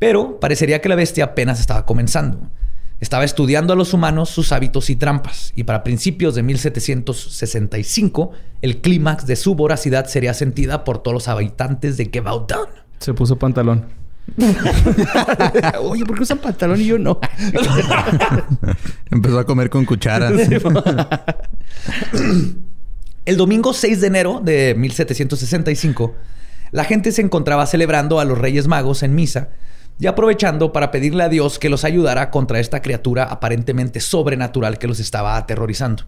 [0.00, 2.50] Pero parecería que la bestia apenas estaba comenzando.
[2.98, 8.80] Estaba estudiando a los humanos, sus hábitos y trampas, y para principios de 1765, el
[8.80, 12.66] clímax de su voracidad sería sentida por todos los habitantes de Gevaudan.
[12.98, 13.86] Se puso pantalón.
[15.82, 17.20] Oye, ¿por qué usan pantalón y yo no?
[19.10, 20.32] Empezó a comer con cucharas.
[23.24, 26.14] El domingo 6 de enero de 1765,
[26.70, 29.50] la gente se encontraba celebrando a los Reyes Magos en misa
[29.98, 34.86] y aprovechando para pedirle a Dios que los ayudara contra esta criatura aparentemente sobrenatural que
[34.86, 36.04] los estaba aterrorizando.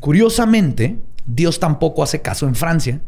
[0.00, 3.00] Curiosamente, Dios tampoco hace caso en Francia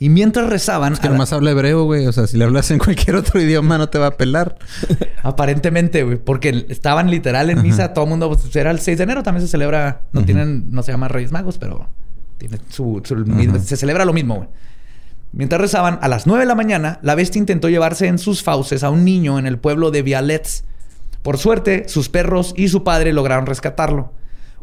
[0.00, 2.06] y mientras rezaban, Es que la- nomás habla hebreo, güey.
[2.06, 4.56] O sea, si le hablas en cualquier otro idioma no te va a pelar.
[5.22, 9.04] aparentemente, güey, porque estaban literal en misa, todo el mundo, pues, era el 6 de
[9.04, 11.88] enero, también se celebra, no tienen, no se llama Reyes Magos, pero
[12.38, 13.02] tiene su,
[13.64, 14.48] se celebra lo mismo, güey.
[15.32, 18.82] Mientras rezaban, a las 9 de la mañana, la bestia intentó llevarse en sus fauces
[18.82, 20.64] a un niño en el pueblo de Vialets.
[21.22, 24.12] Por suerte, sus perros y su padre lograron rescatarlo.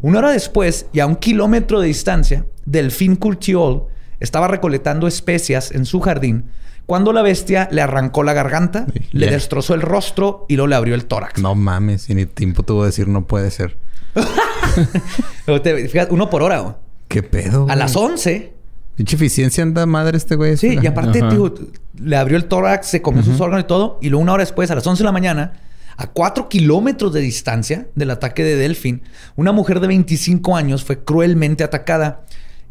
[0.02, 3.86] Una hora después, y a un kilómetro de distancia, Delfín Curtiol
[4.26, 6.46] estaba recolectando especias en su jardín
[6.86, 10.76] cuando la bestia le arrancó la garganta, Sí, le destrozó el rostro y luego le
[10.76, 11.42] abrió el tórax.
[11.42, 12.10] No mames.
[12.10, 13.76] Y ni tiempo tuvo de decir no puede ser.
[15.46, 16.60] Fíjate, uno por hora.
[16.60, 16.76] güey.
[17.08, 17.68] ¿Qué pedo?
[17.70, 18.54] A las 11.
[18.96, 20.58] Pinche eficiencia anda madre este güey.
[20.58, 20.90] Sí, y Ajá.
[20.90, 21.30] aparte, Ajá.
[21.30, 21.54] tío,
[22.02, 24.00] le abrió el tórax, se comió sus órganos y todo.
[24.02, 25.54] Y luego una hora después, a las 11 de la mañana,
[25.98, 29.02] a 4 kilómetros de distancia del ataque de Delfín,
[29.36, 32.25] una mujer de 25 años fue cruelmente atacada.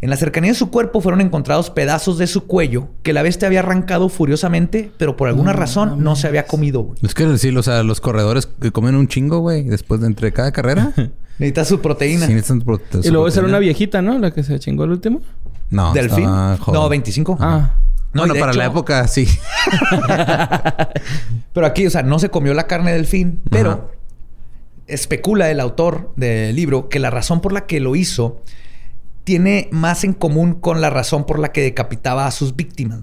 [0.04, 3.48] En la cercanía de su cuerpo fueron encontrados pedazos de su cuello que la bestia
[3.48, 6.82] había arrancado furiosamente, pero por alguna razón no se había comido.
[6.82, 6.98] güey.
[7.02, 9.62] Es que sí, o sea, los corredores que comen un chingo, güey.
[9.62, 10.92] Después de entre cada carrera.
[11.38, 12.26] Necesita su proteína.
[12.26, 13.48] sí, necesitan prote- Y su luego esa era proteína.
[13.48, 14.18] una viejita, ¿no?
[14.18, 15.22] La que se chingó el último.
[15.70, 16.24] No, ¿Delfín?
[16.26, 17.38] No, 25.
[17.40, 17.76] Ah.
[18.12, 19.26] No, bueno, y de para la época sí.
[21.54, 23.80] Pero aquí, o sea, no se comió la carne del fin, pero Ajá.
[24.86, 28.42] especula el autor del libro que la razón por la que lo hizo
[29.24, 33.00] tiene más en común con la razón por la que decapitaba a sus víctimas.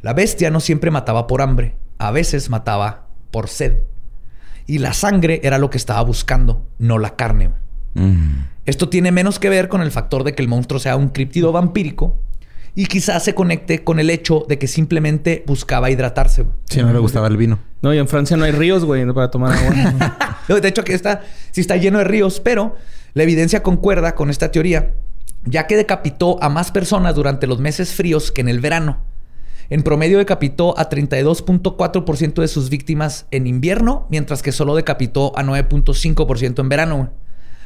[0.00, 3.82] La bestia no siempre mataba por hambre, a veces mataba por sed.
[4.66, 7.50] Y la sangre era lo que estaba buscando, no la carne.
[7.94, 8.42] Mm.
[8.66, 11.52] Esto tiene menos que ver con el factor de que el monstruo sea un criptido
[11.52, 12.20] vampírico
[12.74, 16.44] y quizás se conecte con el hecho de que simplemente buscaba hidratarse.
[16.66, 17.58] Sí, no le gustaba el vino.
[17.82, 20.16] No, y en Francia no hay ríos, güey, para tomar agua.
[20.48, 22.76] No, De hecho, aquí está, sí está lleno de ríos, pero
[23.14, 24.94] la evidencia concuerda con esta teoría,
[25.44, 28.98] ya que decapitó a más personas durante los meses fríos que en el verano.
[29.70, 35.42] En promedio decapitó a 32.4% de sus víctimas en invierno, mientras que solo decapitó a
[35.42, 37.10] 9.5% en verano.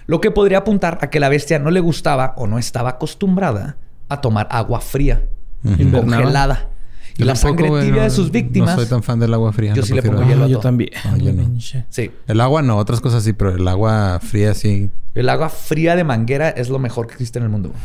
[0.07, 3.77] Lo que podría apuntar a que la bestia no le gustaba o no estaba acostumbrada
[4.09, 5.27] a tomar agua fría.
[5.65, 6.23] Invernaba.
[6.23, 6.69] congelada.
[7.17, 8.71] Y Yo la sangre tibia no- de sus víctimas.
[8.75, 9.75] No soy tan fan del agua fría.
[9.75, 10.63] Yo sí le pongo hielo a Ah, yo todo.
[10.63, 10.91] también.
[11.05, 11.51] No, yo no.
[11.91, 12.11] Sí.
[12.27, 14.91] El agua no, otras cosas sí, pero el agua fría sí.
[15.15, 17.69] El agua fría de manguera es lo mejor que existe en el mundo.
[17.71, 17.81] güey.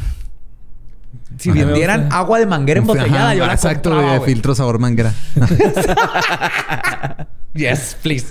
[1.39, 1.65] Si Ajá.
[1.65, 5.13] vendieran agua de manguera embotellada, Ajá, yo la Exacto, compraba, de filtro sabor manguera.
[7.53, 8.27] Yes, please.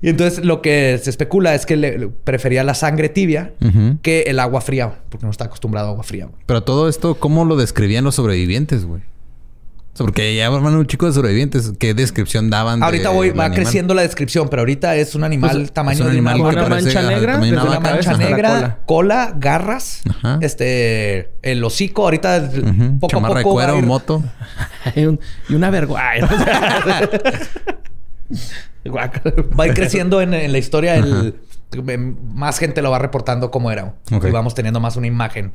[0.00, 3.52] y entonces lo que se especula es que le, prefería la sangre tibia
[4.00, 6.26] que el agua fría, porque no está acostumbrado a agua fría.
[6.26, 6.38] güey.
[6.46, 9.02] Pero todo esto, ¿cómo lo describían los sobrevivientes, güey?
[9.96, 11.72] Porque ya van un chico de sobrevivientes.
[11.78, 12.80] ¿Qué descripción daban?
[12.80, 13.60] de- Ahorita voy, va animal?
[13.62, 16.66] creciendo la descripción, pero ahorita es un animal Pues, tamaño es un de animal una
[16.68, 18.78] mancha negra de desde una mancha la negra, cola.
[18.86, 19.34] cola.
[19.36, 20.38] garras, Ajá.
[20.40, 22.04] este, el hocico.
[22.04, 22.98] Ahorita Ujú.
[23.00, 24.22] poco Chamarra a de poco va a cuero, ir- moto.
[24.96, 26.26] y, un- y una vergüenza.
[28.88, 31.36] Va a ir creciendo en, en la historia el,
[32.34, 33.94] más gente lo va reportando como era.
[34.10, 34.24] Ok.
[34.26, 35.52] Y vamos teniendo más una imagen.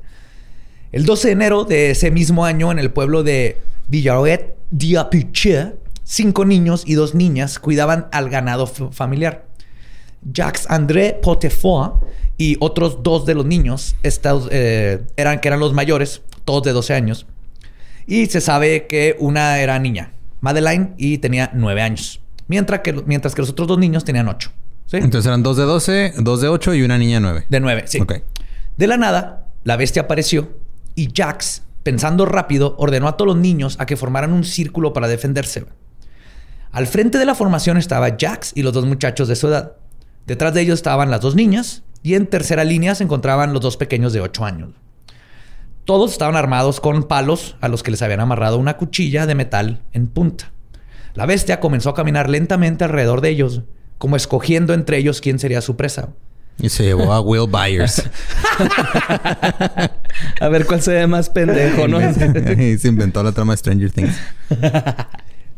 [0.91, 3.57] El 12 de enero de ese mismo año, en el pueblo de
[3.89, 5.73] Villaret d'Apiche,
[6.03, 9.45] cinco niños y dos niñas cuidaban al ganado familiar.
[10.31, 11.99] Jacques André Potefoa
[12.37, 16.71] y otros dos de los niños estos, eh, eran, que eran los mayores, todos de
[16.71, 17.25] 12 años.
[18.05, 22.21] Y se sabe que una era niña, Madeleine, y tenía 9 años.
[22.47, 24.51] Mientras que, mientras que los otros dos niños tenían 8.
[24.85, 24.97] ¿sí?
[24.97, 27.45] Entonces eran dos de 12, dos de 8 y una niña de 9.
[27.49, 27.99] De 9, sí.
[28.77, 30.47] De la nada, la bestia apareció
[30.97, 35.07] y Jax, pensando rápido, ordenó a todos los niños a que formaran un círculo para
[35.07, 35.65] defenderse.
[36.71, 39.73] Al frente de la formación estaba Jax y los dos muchachos de su edad.
[40.25, 43.77] Detrás de ellos estaban las dos niñas y en tercera línea se encontraban los dos
[43.77, 44.71] pequeños de 8 años.
[45.85, 49.83] Todos estaban armados con palos a los que les habían amarrado una cuchilla de metal
[49.93, 50.51] en punta.
[51.13, 53.61] La bestia comenzó a caminar lentamente alrededor de ellos,
[53.99, 56.09] como escogiendo entre ellos quién sería su presa.
[56.59, 58.01] Y se llevó a Will Byers.
[60.41, 61.99] A ver cuál se ve más pendejo, ¿no?
[62.61, 64.15] y se inventó la trama de Stranger Things.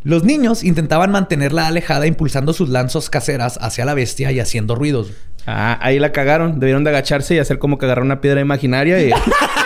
[0.04, 5.12] Los niños intentaban mantenerla alejada impulsando sus lanzas caseras hacia la bestia y haciendo ruidos.
[5.46, 6.60] Ah, ahí la cagaron.
[6.60, 9.12] Debieron de agacharse y hacer como que agarrar una piedra imaginaria y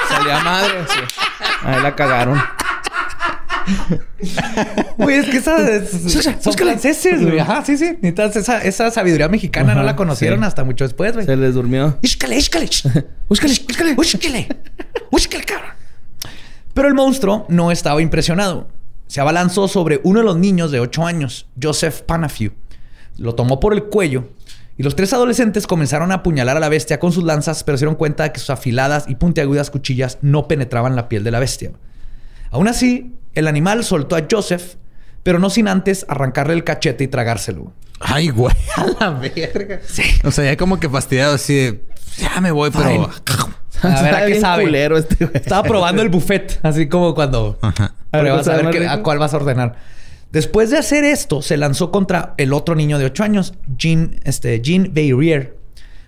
[0.09, 0.71] salía madre.
[0.87, 0.99] sí.
[1.63, 2.41] Ahí la cagaron.
[4.97, 5.89] Güey, es que esas
[6.41, 7.39] son franceses, güey.
[7.39, 7.97] Ajá, sí, sí.
[8.01, 10.45] Necesitas esa, esa sabiduría mexicana no la conocieron sí.
[10.45, 11.25] hasta mucho después, güey.
[11.25, 11.97] Se les durmió.
[12.03, 12.65] Úscale, úscale.
[13.29, 13.95] Úscale, úscale.
[13.97, 14.47] Úscale.
[15.11, 15.71] Úscale, cabrón.
[16.73, 18.67] Pero el monstruo no estaba impresionado.
[19.07, 22.51] Se abalanzó sobre uno de los niños de 8 años, Joseph Panafew.
[23.17, 24.29] Lo tomó por el cuello
[24.75, 27.85] y los tres adolescentes comenzaron a apuñalar a la bestia con sus lanzas, pero se
[27.85, 31.39] dieron cuenta de que sus afiladas y puntiagudas cuchillas no penetraban la piel de la
[31.39, 31.71] bestia.
[32.49, 34.75] Aún así, el animal soltó a Joseph,
[35.23, 37.73] pero no sin antes arrancarle el cachete y tragárselo.
[37.99, 39.79] Ay, güey, a la verga.
[40.23, 41.83] O sea, ya como que fastidiado así de,
[42.17, 42.89] ya me voy, pero.
[42.89, 43.07] Fine.
[43.81, 44.63] A ver, ¿a qué sabe?
[44.63, 45.35] culero este güey.
[45.35, 47.95] Estaba probando el buffet, así como cuando Ajá.
[48.11, 49.75] pruebas a ¿Algo ver qué- a cuál vas a ordenar.
[50.31, 54.61] Después de hacer esto, se lanzó contra el otro niño de 8 años, Jean, este,
[54.61, 55.57] Jean Verrier.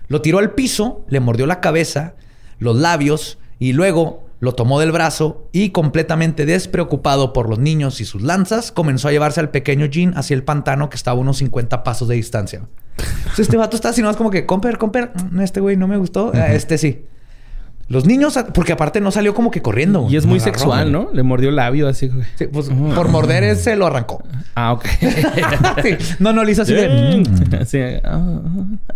[0.08, 2.14] Lo tiró al piso, le mordió la cabeza,
[2.58, 8.04] los labios y luego lo tomó del brazo y completamente despreocupado por los niños y
[8.04, 11.38] sus lanzas, comenzó a llevarse al pequeño Jean hacia el pantano que estaba a unos
[11.38, 12.62] 50 pasos de distancia.
[12.98, 15.96] Entonces, este vato está así nomás como que, comper, comper, mm, este güey no me
[15.96, 17.04] gustó, Ah, este sí.
[17.88, 20.08] Los niños, porque aparte no salió como que corriendo.
[20.10, 20.90] Y es muy agarró, sexual.
[20.90, 21.08] ¿no?
[21.12, 22.26] Le mordió el labio así, güey.
[22.34, 24.24] Sí, pues, por morder ese lo arrancó.
[24.56, 24.84] Ah, ok.
[25.84, 25.96] Sí.
[26.18, 26.88] No, no, le hizo así de...
[26.88, 27.64] mm.
[27.64, 27.78] Sí.
[28.02, 28.40] ah,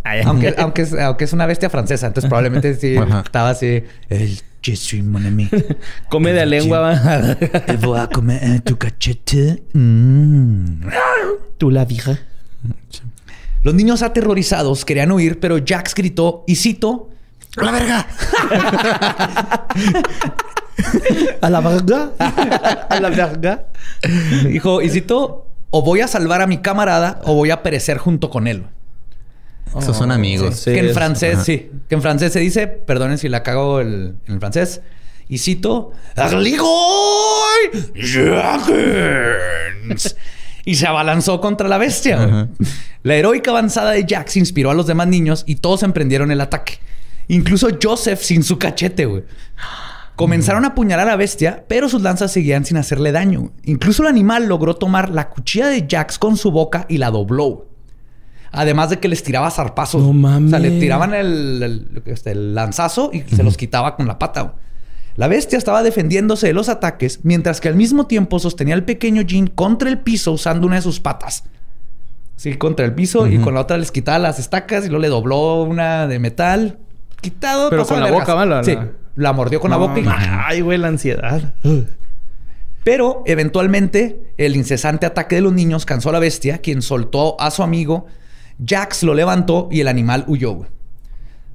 [0.05, 0.11] ah.
[0.24, 3.22] Aunque, aunque, es, aunque es una bestia francesa, entonces probablemente sí Ajá.
[3.24, 3.85] estaba así.
[4.09, 5.48] El je suis mon ami.
[6.10, 7.34] Come de lengua, va.
[7.34, 9.62] Te voy a comer tu cachete.
[9.72, 10.88] Mm.
[11.58, 12.18] Tú la vieja.
[13.62, 17.10] Los niños aterrorizados querían huir, pero Jax gritó y cito.
[17.56, 18.06] ¡La verga!
[21.42, 22.12] A la verga.
[22.18, 23.66] A la verga.
[24.44, 28.30] Dijo, y cito, o voy a salvar a mi camarada o voy a perecer junto
[28.30, 28.66] con él.
[29.78, 30.56] Esos son amigos.
[30.56, 31.70] Sí, que en francés, sí.
[31.88, 34.80] Que en francés se dice, perdonen si la cago el- en el francés.
[35.28, 35.92] Y cito.
[40.64, 42.48] Y se abalanzó contra la bestia.
[43.02, 46.78] La heroica avanzada de Jax inspiró a los demás niños y todos emprendieron el ataque.
[47.28, 49.24] Incluso Joseph sin su cachete, güey.
[50.16, 53.52] Comenzaron a apuñalar a la bestia, pero sus lanzas seguían sin hacerle daño.
[53.64, 57.69] Incluso el animal logró tomar la cuchilla de Jax con su boca y la dobló.
[58.52, 60.02] Además de que les tiraba zarpazos.
[60.02, 60.80] No O sea, le mames.
[60.80, 64.54] tiraban el, el- este, el lanzazo y se los quitaba con la pata.
[65.16, 69.22] La bestia estaba defendiéndose de los ataques, mientras que al mismo tiempo sostenía al pequeño
[69.22, 71.44] Jean contra el piso usando una de sus patas.
[72.36, 75.08] Sí, contra el piso y con la otra les quitaba las estacas y luego le
[75.08, 76.78] dobló una de metal.
[77.20, 77.68] Quitado.
[77.70, 78.26] Pero con la vergas.
[78.26, 78.78] boca, Sí,
[79.16, 80.06] la- mordió con la boca y...
[80.08, 81.54] Ay, güey, la ansiedad.
[82.82, 87.50] Pero eventualmente el incesante ataque de los niños cansó a la bestia, quien soltó a
[87.50, 88.06] su amigo.
[88.64, 90.52] Jax lo levantó y el animal huyó.
[90.52, 90.68] güey.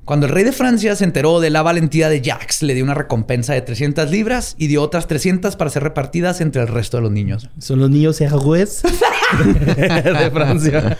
[0.06, 2.94] Cuando el rey de Francia se enteró de la valentía de Jax, le dio una
[2.94, 7.04] recompensa de 300 libras y dio otras 300 para ser repartidas entre el resto de
[7.04, 7.50] los niños.
[7.58, 8.84] Son los niños héroes
[9.74, 10.96] de Francia.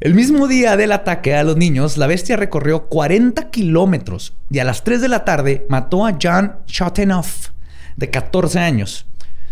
[0.00, 4.64] El mismo día del ataque a los niños, la bestia recorrió 40 kilómetros y a
[4.64, 7.50] las 3 de la tarde mató a John Chateauneuf,
[7.96, 9.06] de 14 años.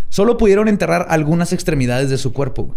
[0.08, 2.74] Solo pudieron enterrar algunas extremidades de su cuerpo.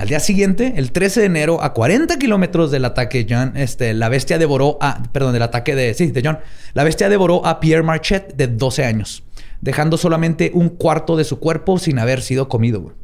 [0.00, 3.92] Al día siguiente, el 13 de enero, a 40 kilómetros del ataque de John, este,
[3.92, 5.02] la bestia devoró a...
[5.12, 5.92] Perdón, del ataque de...
[5.92, 6.38] Sí, de John.
[6.72, 9.24] La bestia devoró a Pierre Marchette, de 12 años,
[9.60, 12.80] dejando solamente un cuarto de su cuerpo sin haber sido comido.
[12.80, 12.94] güey.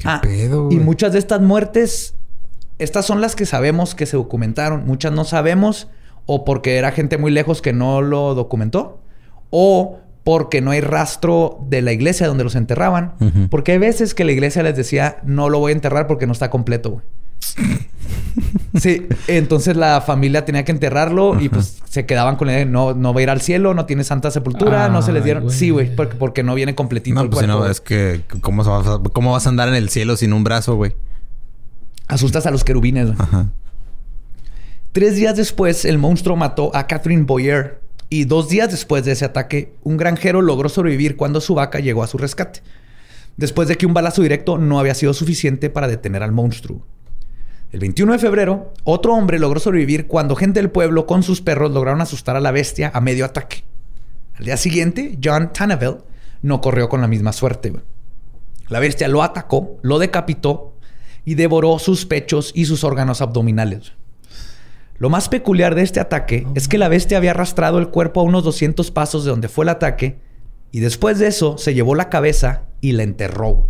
[0.00, 2.14] ¿Qué pedo, y muchas de estas muertes
[2.78, 4.84] Estas son las que sabemos que se documentaron.
[4.84, 5.88] Muchas no sabemos
[6.26, 9.00] o porque era gente muy lejos que no lo documentó
[9.48, 13.14] o porque no hay rastro de la iglesia donde los enterraban.
[13.50, 16.32] Porque hay veces que la iglesia les decía, no lo voy a enterrar porque no
[16.32, 17.04] está completo, güey.
[18.80, 22.70] Sí, entonces la familia tenía que enterrarlo y pues se quedaban con la idea de
[22.70, 25.50] no, no va a ir al cielo, no tiene santa sepultura, no se les dieron.
[25.50, 28.22] Sí, güey, porque, porque no viene completito No, el pues si no, es que...
[28.40, 30.94] ¿cómo vas, a, ¿Cómo vas a andar en el cielo sin un brazo, güey?
[32.08, 33.08] Asustas a los querubines.
[33.08, 33.18] güey.
[33.20, 33.48] Ajá.
[34.92, 37.81] Tres días después, el monstruo mató a Catherine Boyer.
[38.12, 42.02] Y dos días después de ese ataque, un granjero logró sobrevivir cuando su vaca llegó
[42.02, 42.60] a su rescate.
[43.38, 46.82] Después de que un balazo directo no había sido suficiente para detener al monstruo.
[47.70, 51.70] El 21 de febrero, otro hombre logró sobrevivir cuando gente del pueblo con sus perros
[51.70, 53.64] lograron asustar a la bestia a medio ataque.
[54.34, 56.02] Al día siguiente, John Tanneville
[56.42, 57.72] no corrió con la misma suerte.
[58.68, 60.74] La bestia lo atacó, lo decapitó
[61.24, 63.94] y devoró sus pechos y sus órganos abdominales.
[64.98, 68.24] Lo más peculiar de este ataque es que la bestia había arrastrado el cuerpo a
[68.24, 70.20] unos 200 pasos de donde fue el ataque
[70.70, 73.68] y después de eso se llevó la cabeza y la enterró.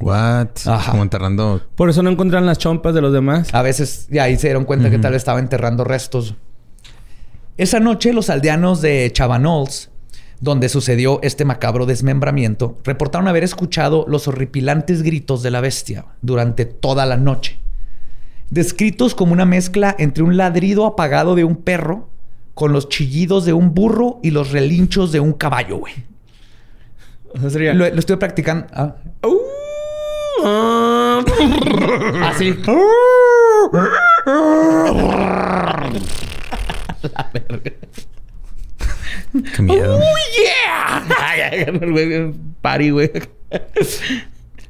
[0.00, 0.48] What?
[0.66, 0.90] Ajá.
[0.90, 1.62] Como enterrando...
[1.76, 3.54] Por eso no encuentran las chompas de los demás.
[3.54, 6.34] A veces ya ahí se dieron cuenta que tal vez estaba enterrando restos.
[7.56, 9.90] Esa noche los aldeanos de Chavanols,
[10.40, 16.64] donde sucedió este macabro desmembramiento, reportaron haber escuchado los horripilantes gritos de la bestia durante
[16.64, 17.61] toda la noche.
[18.52, 22.10] Descritos como una mezcla entre un ladrido apagado de un perro
[22.52, 25.94] con los chillidos de un burro y los relinchos de un caballo, güey.
[27.34, 27.72] O sea, sería...
[27.72, 28.66] Lo, lo estoy practicando.
[28.74, 28.94] Ah.
[32.24, 32.54] Así.
[39.56, 39.98] Qué miedo.
[42.60, 43.10] Party, güey.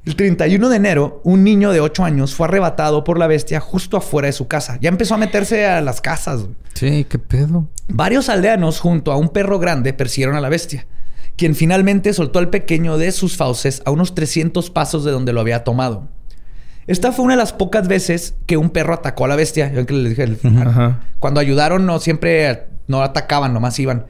[0.05, 3.97] El 31 de enero, un niño de 8 años fue arrebatado por la bestia justo
[3.97, 4.79] afuera de su casa.
[4.81, 6.47] Ya empezó a meterse a las casas.
[6.75, 7.69] Sí, qué pedo.
[7.89, 10.87] Varios aldeanos junto a un perro grande persiguieron a la bestia,
[11.37, 15.41] quien finalmente soltó al pequeño de sus fauces a unos 300 pasos de donde lo
[15.41, 16.09] había tomado.
[16.89, 19.73] Esta fue una de las pocas veces que un perro atacó a la bestia.
[19.73, 20.39] Yo que les dije, el-
[21.21, 24.07] cuando ayudaron no siempre no atacaban, nomás iban.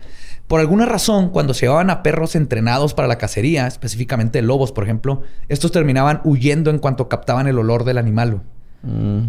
[0.53, 4.85] Por alguna razón, cuando se llevaban a perros entrenados para la cacería, específicamente lobos, por
[4.85, 8.43] ejemplo, estos terminaban huyendo en cuanto captaban el olor del animal.
[8.83, 9.29] Mm.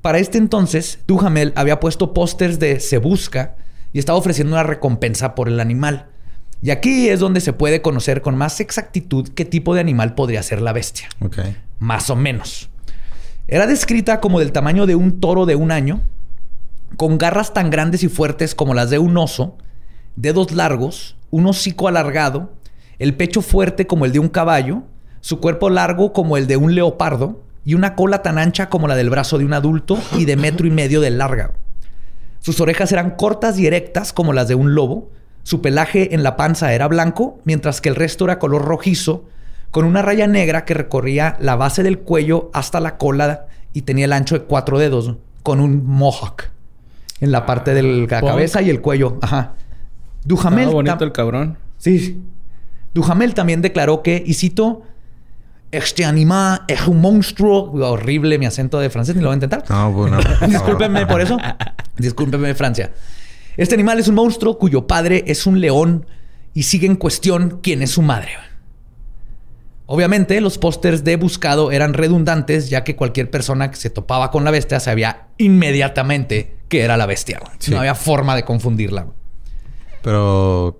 [0.00, 3.56] Para este entonces, Duhamel había puesto pósters de Se Busca
[3.92, 6.06] y estaba ofreciendo una recompensa por el animal.
[6.62, 10.44] Y aquí es donde se puede conocer con más exactitud qué tipo de animal podría
[10.44, 11.08] ser la bestia.
[11.80, 12.70] Más o menos.
[13.48, 16.00] Era descrita como del tamaño de un toro de un año,
[16.96, 19.56] con garras tan grandes y fuertes como las de un oso,
[20.20, 22.50] dedos largos, un hocico alargado,
[22.98, 24.82] el pecho fuerte como el de un caballo,
[25.20, 28.96] su cuerpo largo como el de un leopardo y una cola tan ancha como la
[28.96, 31.52] del brazo de un adulto y de metro y medio de larga.
[32.40, 35.10] Sus orejas eran cortas y erectas como las de un lobo.
[35.44, 39.24] Su pelaje en la panza era blanco, mientras que el resto era color rojizo,
[39.70, 44.06] con una raya negra que recorría la base del cuello hasta la cola y tenía
[44.06, 46.44] el ancho de cuatro dedos, con un mohawk
[47.20, 48.30] en la parte de la Punk.
[48.30, 49.18] cabeza y el cuello.
[49.20, 49.54] Ajá.
[50.24, 50.60] Duhamel.
[50.60, 51.58] Estaba bonito el cabrón.
[51.78, 52.22] Sí.
[52.94, 54.82] Duhamel también declaró que, y cito,
[55.70, 57.72] este animal es un monstruo.
[57.72, 59.64] Horrible mi acento de francés, ni lo voy a intentar.
[59.68, 60.18] No, bueno.
[60.48, 61.36] Discúlpenme por eso.
[61.96, 62.92] Discúlpenme, Francia.
[63.56, 66.06] Este animal es un monstruo cuyo padre es un león
[66.54, 68.30] y sigue en cuestión quién es su madre.
[69.86, 74.44] Obviamente, los pósters de buscado eran redundantes, ya que cualquier persona que se topaba con
[74.44, 77.40] la bestia sabía inmediatamente que era la bestia.
[77.58, 77.70] Sí.
[77.70, 79.06] No había forma de confundirla.
[80.02, 80.78] Pero...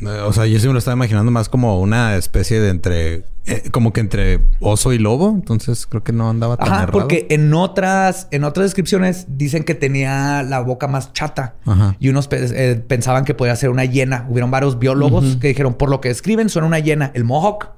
[0.00, 3.24] eh, O sea, yo sí me lo estaba imaginando más como una especie de entre...
[3.46, 5.30] eh, como que entre oso y lobo.
[5.30, 6.92] Entonces creo que no andaba tan Ajá, errado.
[6.92, 11.54] porque en otras, en otras descripciones dicen que tenía la boca más chata.
[11.66, 11.96] Ajá.
[12.00, 14.26] Y unos pe- eh, pensaban que podía ser una hiena.
[14.28, 17.10] Hubieron varios biólogos que dijeron, por lo que describen, suena una hiena.
[17.14, 17.70] El mohawk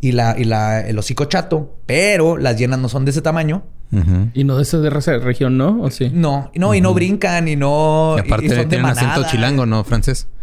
[0.00, 1.74] y, la, y la, el hocico chato.
[1.86, 3.64] Pero las hienas no son de ese tamaño.
[4.34, 5.80] Y no de esa de raza de región, ¿no?
[5.80, 6.10] ¿O sí?
[6.12, 8.16] No, y no, y no brincan y no...
[8.18, 9.84] Y aparte y son de tienen acento chilango, ¿no?
[9.84, 10.28] Francés.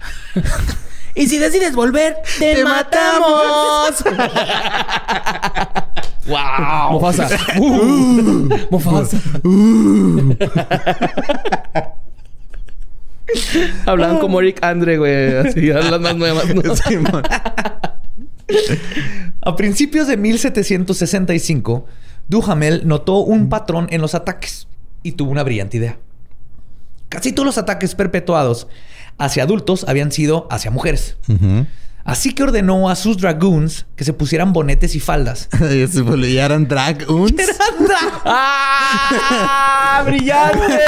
[1.18, 4.04] Y si decides volver, te, matamos.
[6.28, 6.92] ¡Wow!
[6.92, 7.30] Mufasa.
[7.58, 9.18] Uh, Mufasa.
[13.86, 15.38] Hablan como Eric Andre, güey.
[15.38, 16.54] Así, las más nuevas.
[16.54, 16.76] ¿no?
[16.76, 17.24] Simón.
[19.42, 21.86] A principios de 1765,
[22.28, 24.68] Duhamel notó un patrón en los ataques
[25.04, 25.98] y tuvo una brillante idea.
[27.10, 28.68] Casi todos los ataques perpetuados
[29.18, 31.18] hacia adultos habían sido hacia mujeres.
[32.04, 35.50] Así que ordenó a sus dragoons que se pusieran bonetes y faldas.
[35.72, 37.34] Y se pues, ya eran drag uns.
[38.26, 40.04] ¡Ah!
[40.06, 40.80] ¡Brillante!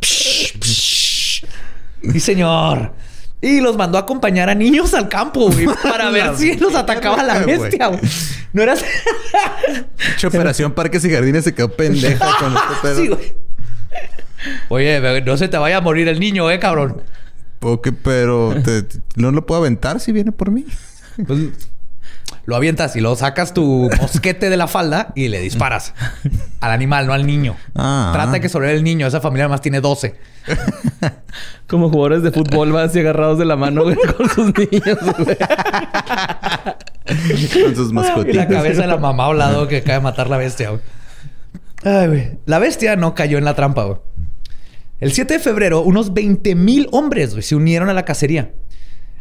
[0.00, 1.40] sí,
[2.20, 2.92] señor.
[3.40, 7.22] Y los mandó a acompañar a niños al campo, güey, para ver si los atacaba
[7.22, 8.00] la bestia, güey.
[8.52, 8.74] No era...
[10.12, 12.96] Mucha operación Parques y Jardines se quedó pendeja con este pedo.
[13.00, 13.34] Sí, güey.
[14.68, 17.02] Oye, no se te vaya a morir el niño, eh, cabrón.
[17.60, 20.64] Ok, pero te- te- no lo puedo aventar si viene por mí.
[21.26, 21.40] Pues,
[22.48, 25.92] lo avientas y lo sacas tu mosquete de la falda y le disparas
[26.60, 27.56] al animal, no al niño.
[27.74, 28.08] Ah.
[28.14, 29.06] Trata de que sobreviva el niño.
[29.06, 30.14] Esa familia además tiene 12.
[31.68, 35.36] Como jugadores de fútbol, vas así agarrados de la mano, güey, con sus niños, güey.
[37.64, 38.46] Con sus Y la mascotitas.
[38.46, 40.80] cabeza de la mamá a un lado que acaba de matar la bestia, güey.
[41.84, 42.38] Ay, güey.
[42.46, 43.98] La bestia no cayó en la trampa, güey.
[45.00, 48.52] El 7 de febrero, unos 20 mil hombres güey, se unieron a la cacería.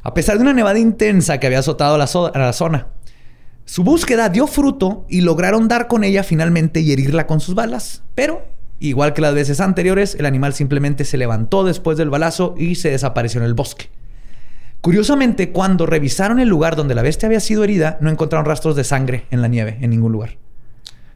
[0.02, 2.88] A pesar de una nevada intensa que había azotado la, zo- a la zona.
[3.68, 8.02] Su búsqueda dio fruto y lograron dar con ella finalmente y herirla con sus balas.
[8.16, 8.48] Pero,
[8.80, 12.92] igual que las veces anteriores, el animal simplemente se levantó después del balazo y se
[12.92, 13.90] desapareció en el bosque.
[14.80, 18.86] Curiosamente, cuando revisaron el lugar donde la bestia había sido herida, no encontraron rastros de
[18.86, 20.38] sangre en la nieve, en ningún lugar.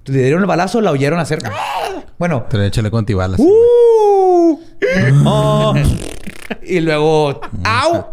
[0.04, 1.40] Le dieron el balazo, la oyeron hacer.
[1.46, 2.04] ¡Ah!
[2.20, 2.48] Bueno.
[2.50, 3.40] Te le échale con antibalas.
[3.40, 4.60] ¡Uh!
[5.26, 5.74] Oh.
[6.64, 7.40] y luego.
[7.64, 8.08] ¡Au!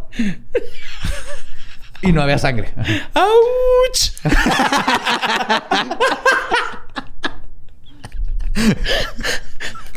[2.03, 2.73] Y no había sangre.
[3.15, 4.13] ¡Auch!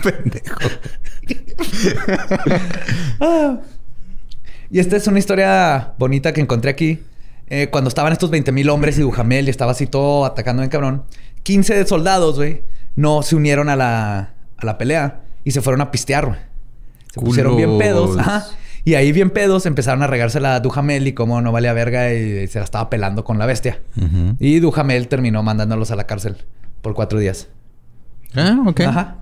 [0.03, 0.59] Pendejo.
[4.69, 7.03] Y esta es una historia bonita que encontré aquí.
[7.47, 10.69] Eh, cuando estaban estos 20 mil hombres y Dujamel y estaba así todo atacando en
[10.69, 11.03] cabrón,
[11.43, 12.63] 15 de soldados, güey,
[12.95, 16.39] no se unieron a la, a la pelea y se fueron a pistear, güey.
[17.13, 18.17] Se pusieron bien pedos.
[18.17, 18.45] Ajá.
[18.83, 22.47] Y ahí bien pedos empezaron a regársela a Dujamel y como no valía verga y
[22.47, 23.79] se la estaba pelando con la bestia.
[23.95, 24.35] Ujú.
[24.39, 26.37] Y Dujamel terminó mandándolos a la cárcel
[26.81, 27.47] por cuatro días.
[28.35, 28.81] Ah, ok.
[28.81, 29.17] Ajá.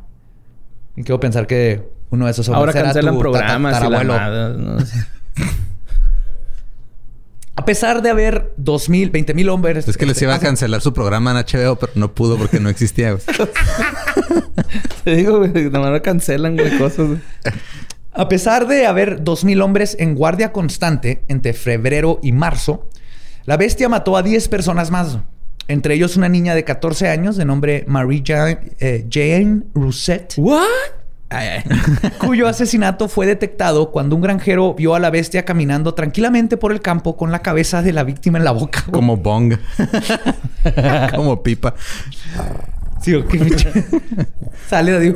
[0.96, 4.58] Y quiero pensar que uno de esos hombres Ahora cancelan tu programas y la madre,
[4.58, 5.06] no sé.
[7.60, 9.86] A pesar de haber dos mil, veinte mil hombres.
[9.86, 12.70] Es que les iba a cancelar su programa en HBO, pero no pudo porque no
[12.70, 13.18] existía.
[15.04, 17.18] Te digo, güey, de manera cancelan, güey, cosas.
[18.14, 22.90] A pesar de haber dos mil hombres en guardia constante entre febrero y marzo,
[23.46, 25.18] la bestia mató a 10 personas más.
[25.68, 30.34] Entre ellos una niña de 14 años de nombre Marie Ja- eh, Jane Rousset.
[30.38, 30.66] ¿What?
[32.20, 36.82] cuyo asesinato fue detectado cuando un granjero vio a la bestia caminando tranquilamente por el
[36.82, 38.84] campo con la cabeza de la víctima en la boca.
[38.92, 39.54] Como bong.
[41.16, 41.76] Como pipa.
[43.02, 43.36] Sí, ok.
[44.68, 45.16] Sale de.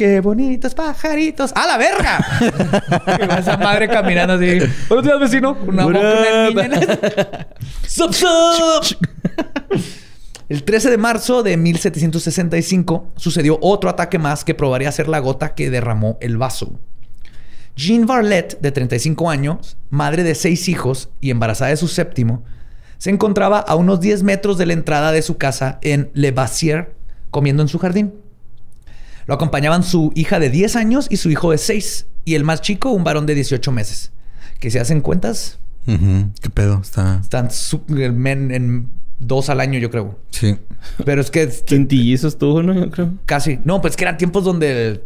[0.00, 1.52] Qué bonitos pajaritos.
[1.54, 2.26] ¡A la verga!
[3.22, 4.58] Y va esa madre caminando así.
[4.88, 5.58] Buenos días, vecino.
[5.66, 6.54] Una boca, una up?
[6.54, 7.48] niña.
[7.86, 8.98] ¡Sup, sup!
[10.48, 15.54] El 13 de marzo de 1765 sucedió otro ataque más que probaría ser la gota
[15.54, 16.80] que derramó el vaso.
[17.76, 22.42] Jean Varlet, de 35 años, madre de seis hijos y embarazada de su séptimo,
[22.96, 26.94] se encontraba a unos 10 metros de la entrada de su casa en Le Bassier,
[27.30, 28.14] comiendo en su jardín.
[29.26, 32.60] Lo acompañaban su hija de 10 años y su hijo de 6, y el más
[32.60, 34.12] chico, un varón de 18 meses.
[34.58, 35.58] Que se hacen cuentas.
[35.86, 36.80] ¿Qué pedo?
[36.82, 37.18] Está...
[37.20, 40.18] están su- men- en dos al año, yo creo.
[40.30, 40.56] Sí.
[41.04, 42.74] Pero es que Quintillizos tuvo, ¿no?
[42.74, 43.12] Yo creo.
[43.26, 43.58] casi.
[43.64, 45.02] No, pues que eran tiempos donde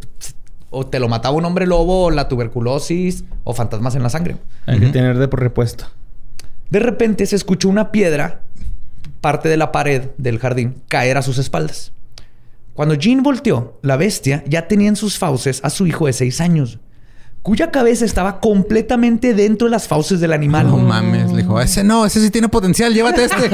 [0.69, 4.37] o te lo mataba un hombre lobo, o la tuberculosis, o fantasmas en la sangre.
[4.65, 5.85] Hay que tener de por repuesto.
[6.69, 8.41] De repente se escuchó una piedra,
[9.21, 11.93] parte de la pared del jardín, caer a sus espaldas.
[12.75, 16.41] Cuando Jean volteó, la bestia ya tenía en sus fauces a su hijo de seis
[16.41, 16.79] años,
[17.41, 20.67] cuya cabeza estaba completamente dentro de las fauces del animal.
[20.67, 21.31] No mames.
[21.31, 23.49] Le dijo, ese no, ese sí tiene potencial, llévate este.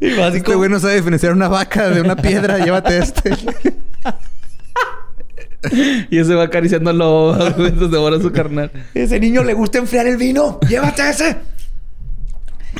[0.00, 3.30] Y así este güey no sabe diferenciar una vaca de una piedra, llévate este.
[6.10, 8.70] Y ese va acariciando al lobo mientras devora a su carnal.
[8.94, 10.60] Ese niño le gusta enfriar el vino.
[10.68, 11.38] Llévate ese.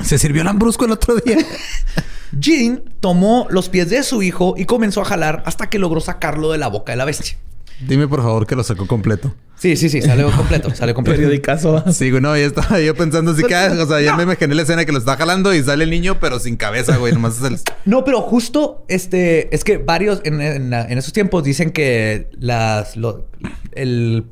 [0.04, 1.38] Se sirvió lambrusco el otro día.
[2.38, 6.50] Jean tomó los pies de su hijo y comenzó a jalar hasta que logró sacarlo
[6.52, 7.36] de la boca de la bestia.
[7.86, 9.34] Dime por favor que lo sacó completo.
[9.58, 11.18] Sí, sí, sí, salió completo, salió completo.
[11.20, 11.84] Periodicazo.
[11.92, 14.54] Sí, güey, no, ya estaba yo pensando así que, ah, o sea, ya me imaginé
[14.54, 17.36] la escena que lo está jalando y sale el niño, pero sin cabeza, güey, nomás
[17.38, 17.58] es el...
[17.84, 22.28] No, pero justo este es que varios en, en la- en esos tiempos dicen que
[22.38, 23.26] las lo-
[23.72, 24.24] el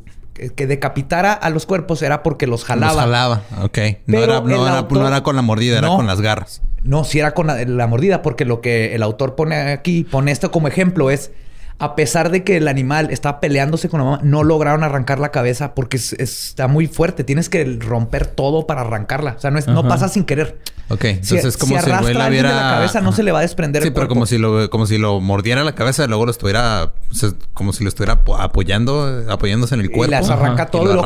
[0.56, 2.92] que decapitara a los cuerpos era porque los jalaba.
[2.92, 3.78] Los jalaba, ok.
[4.06, 5.96] No era, no, era, autor- no era con la mordida, era No.
[5.96, 6.60] con las garras.
[6.84, 10.30] No, si era con la, la mordida, porque lo que el autor pone aquí, pone
[10.30, 11.32] esto como ejemplo, es
[11.80, 15.30] A pesar de que el animal estaba peleándose con la mamá, no lograron arrancar la
[15.32, 17.24] cabeza porque es- está muy fuerte.
[17.24, 19.34] Tienes que romper todo para arrancarla.
[19.36, 20.56] O sea, no, es, no pasa sin querer.
[20.88, 22.48] Ok, entonces si, es como si si, arrastra la hubiera...
[22.50, 24.70] de la cabeza, no se le va a desprender Sí, el pero como si lo
[24.70, 27.88] como si lo mordiera la cabeza y luego lo estuviera o sea, como si lo
[27.88, 30.12] estuviera apo- apoyando apoyándose en el Y cuerpo.
[30.12, 30.70] las arranca Ajá.
[30.70, 31.00] todo Y y, lo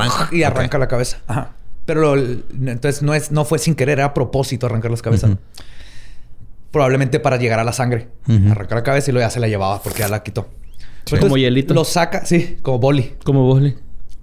[0.49, 0.77] arranca.
[0.77, 1.17] y la cabeza.
[1.29, 1.53] Ajá.
[1.89, 2.23] Pero lo-
[2.71, 5.31] entonces no es no fue sin querer, era a propósito arrancar las cabezas.
[6.71, 8.09] Probablemente para llegar a la sangre.
[8.51, 10.51] Arrancar la cabeza y luego ya se la llevaba porque ya la quitó.
[11.07, 11.17] Sí.
[11.17, 11.73] Como hielito.
[11.73, 13.15] Lo saca, sí, como boli.
[13.25, 13.75] Como Boli.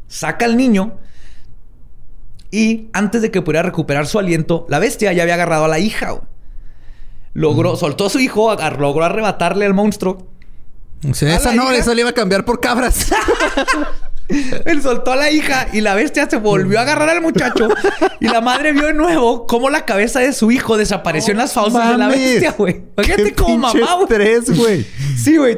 [0.08, 0.94] Saca al niño
[2.52, 5.80] y antes de que pudiera recuperar su aliento, la bestia ya había agarrado a la
[5.80, 6.12] hija.
[6.12, 6.24] güey.
[7.34, 10.28] Logró, soltó a su hijo, agar- logró arrebatarle al monstruo.
[11.14, 11.78] Sí, esa no, hija.
[11.78, 13.12] esa le iba a cambiar por cabras.
[14.66, 17.68] Él soltó a la hija y la bestia se volvió a agarrar al muchacho.
[18.20, 21.54] y la madre vio de nuevo cómo la cabeza de su hijo desapareció en las
[21.54, 22.84] fauces de la bestia, güey.
[23.04, 24.04] Qué como mamá, güey.
[24.04, 24.86] estrés, güey.
[25.16, 25.58] Sí, güey.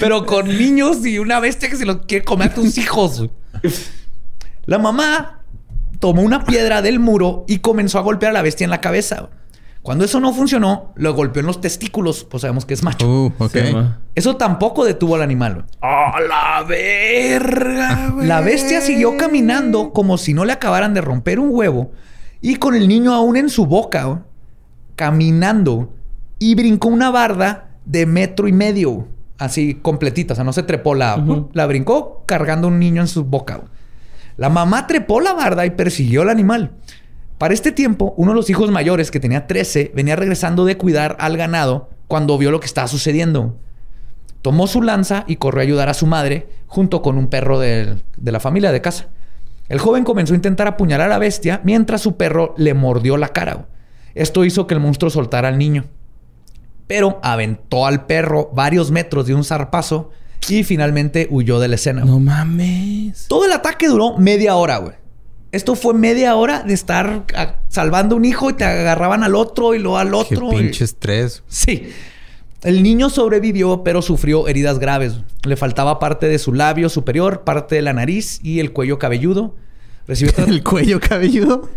[0.00, 3.28] Pero con niños y una bestia que se lo quiere comer a tus hijos.
[4.66, 5.42] La mamá
[6.00, 9.20] tomó una piedra del muro y comenzó a golpear a la bestia en la cabeza.
[9.20, 9.43] güey.
[9.84, 13.06] Cuando eso no funcionó, lo golpeó en los testículos, pues sabemos que es macho.
[13.06, 13.32] Uh.
[14.14, 15.66] Eso tampoco detuvo al animal.
[15.82, 18.26] ¡A la verga, güey!
[18.26, 21.92] La bestia siguió caminando como si no le acabaran de romper un huevo
[22.40, 24.22] y con el niño aún en su boca,
[24.96, 25.92] caminando
[26.38, 29.06] y brincó una barda de metro y medio,
[29.36, 31.22] así completita, o sea, no se trepó la,
[31.52, 33.60] la brincó cargando un niño en su boca.
[34.38, 36.70] La mamá trepó la barda y persiguió al animal.
[37.38, 41.16] Para este tiempo, uno de los hijos mayores, que tenía 13, venía regresando de cuidar
[41.18, 43.56] al ganado cuando vio lo que estaba sucediendo.
[44.40, 47.96] Tomó su lanza y corrió a ayudar a su madre junto con un perro de,
[48.22, 49.08] la familia de casa.
[49.68, 53.28] El joven comenzó a intentar apuñalar a la bestia mientras su perro le mordió la
[53.28, 53.66] cara.
[54.14, 55.86] Esto hizo que el monstruo soltara al niño.
[56.86, 60.10] Pero aventó al perro varios metros de un zarpazo
[60.48, 62.04] y finalmente huyó de la escena.
[62.04, 63.26] No mames.
[63.28, 65.03] Todo el ataque duró media hora, güey.
[65.54, 69.74] Esto fue media hora de estar ah, salvando un hijo y te agarraban al otro
[69.74, 70.52] y luego al Qué otro.
[70.52, 71.42] y- pinche estrés.
[71.48, 71.90] Sí.
[72.62, 75.20] El niño sobrevivió, pero sufrió heridas graves.
[75.44, 79.54] Le faltaba parte de su labio superior, parte de la nariz y el cuello cabelludo.
[80.08, 81.68] Recibió El cuello cabelludo.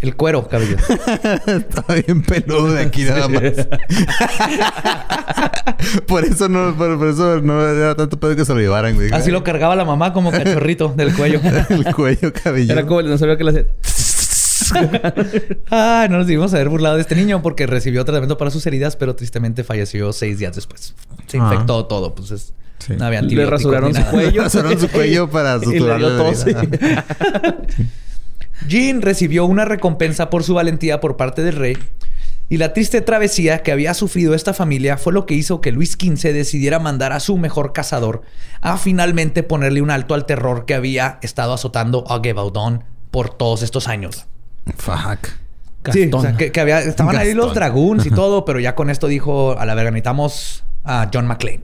[0.00, 0.78] El cuero cabelludo.
[1.46, 3.42] Estaba bien peludo de aquí nada más.
[6.06, 9.10] por eso no, por, por eso no era tanto pedo que se lo llevaran, güey.
[9.12, 11.40] Así lo cargaba la mamá como cachorrito del cuello.
[11.70, 12.72] El cuello cabelludo.
[12.72, 13.66] Era como el dinosaurio que le hacía.
[15.70, 18.96] Ah, no nos debimos haber burlado de este niño porque recibió tratamiento para sus heridas,
[18.96, 20.94] pero tristemente falleció seis días después.
[21.26, 21.50] Se Ah.
[21.52, 22.92] infectó todo, pues es- Sí.
[22.98, 24.42] no había Le rasuraron su cuello.
[24.42, 26.50] Rasuraron su cuello para suturarle la sí.
[28.68, 31.76] Jean recibió una recompensa por su valentía por parte del rey
[32.48, 35.92] y la triste travesía que había sufrido esta familia fue lo que hizo que Luis
[35.92, 38.22] XV decidiera mandar a su mejor cazador
[38.60, 43.62] a finalmente ponerle un alto al terror que había estado azotando a Gebaudon por todos
[43.62, 44.26] estos años.
[44.76, 45.28] Fuck.
[45.92, 46.22] Sí, o Gastón.
[46.22, 49.58] sea, que, que había, estaban ahí los dragoons y todo, pero ya con esto dijo,
[49.58, 51.62] a la verga, necesitamos a John McClane.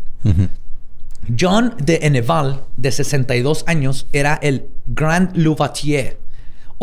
[1.38, 6.18] John de Enneval, de 62 años, era el Grand Louvatier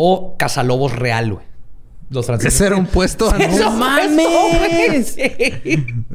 [0.02, 1.44] o cazalobos real, güey.
[2.08, 2.54] Los franceses.
[2.54, 3.32] Ese era un puesto.
[3.38, 3.76] Eso ¿no?
[3.76, 5.16] mames!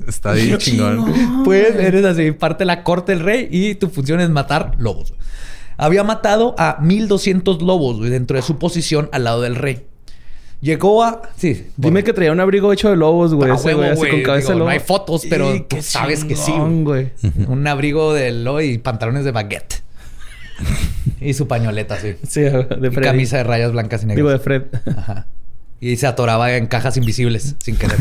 [0.07, 1.43] Está bien chingón.
[1.45, 5.13] Pues eres así, parte de la corte del rey y tu función es matar lobos.
[5.77, 9.85] Había matado a 1200 lobos güey, dentro de su posición al lado del rey.
[10.61, 11.21] Llegó a.
[11.37, 11.67] Sí.
[11.77, 13.51] Dime que traía un abrigo hecho de lobos, güey.
[13.51, 14.11] A ese huevo, güey, así güey.
[14.11, 14.65] con cabeza Digo, de lobo.
[14.69, 17.11] no hay fotos, pero Y tú qué sabes que sí, chingón, güey.
[17.47, 19.83] Un abrigo de lobo y pantalones de baguette.
[21.25, 22.15] Y su pañoleta, sí.
[22.27, 23.01] Sí, de Y Freddy.
[23.01, 24.17] camisa de rayas blancas y negras.
[24.17, 24.63] Digo, de Fred.
[24.97, 25.27] Ajá.
[25.81, 27.97] Y se atoraba en cajas invisibles sin querer.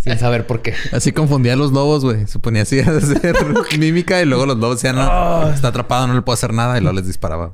[0.00, 0.74] sin saber por qué.
[0.92, 2.26] Así confundía a los lobos, güey.
[2.26, 3.34] Se ponía así hacer
[3.78, 6.76] mímica y luego los lobos decían, no, está atrapado, no le puedo hacer nada.
[6.76, 7.52] Y luego les disparaba.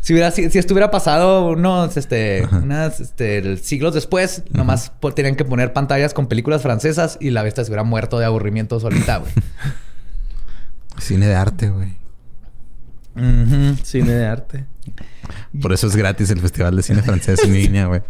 [0.00, 5.44] Si, hubiera, si, si estuviera pasado unos este, unas, este, siglos después, nomás tenían que
[5.44, 9.32] poner pantallas con películas francesas y la bestia se hubiera muerto de aburrimiento solita, güey.
[10.98, 12.01] Cine de arte, güey.
[13.14, 14.64] Cine de arte.
[15.60, 18.02] Por eso es gratis el Festival de Cine Francés en línea, güey.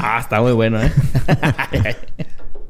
[0.00, 0.92] Ah, está muy bueno, ¿eh?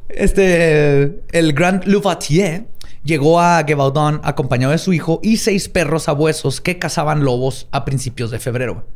[0.09, 2.69] Este, el Grand Louvatier
[3.03, 7.85] llegó a Gebaudon acompañado de su hijo y seis perros sabuesos que cazaban lobos a
[7.85, 8.87] principios de febrero.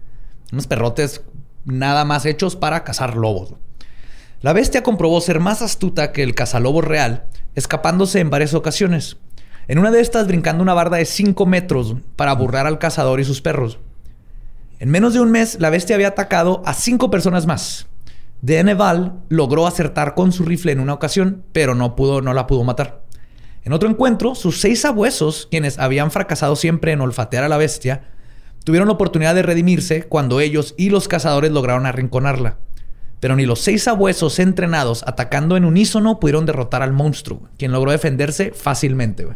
[0.53, 1.23] Unos perrotes
[1.65, 3.55] nada más hechos para cazar lobos.
[4.41, 7.25] La bestia comprobó ser más astuta que el cazalobo real,
[7.57, 9.17] escapándose en varias ocasiones.
[9.69, 13.25] En una de estas brincando una barda de 5 metros para burlar al cazador y
[13.25, 13.79] sus perros.
[14.79, 17.87] En menos de un mes, la bestia había atacado a cinco personas más.
[18.41, 22.65] Deneval logró acertar con su rifle en una ocasión, pero no, pudo, no la pudo
[22.65, 23.03] matar.
[23.63, 28.05] En otro encuentro, sus seis abuesos, quienes habían fracasado siempre en olfatear a la bestia,
[28.65, 32.57] tuvieron la oportunidad de redimirse cuando ellos y los cazadores lograron arrinconarla.
[33.21, 37.91] Pero ni los seis abuesos entrenados atacando en unísono pudieron derrotar al monstruo, quien logró
[37.91, 39.27] defenderse fácilmente.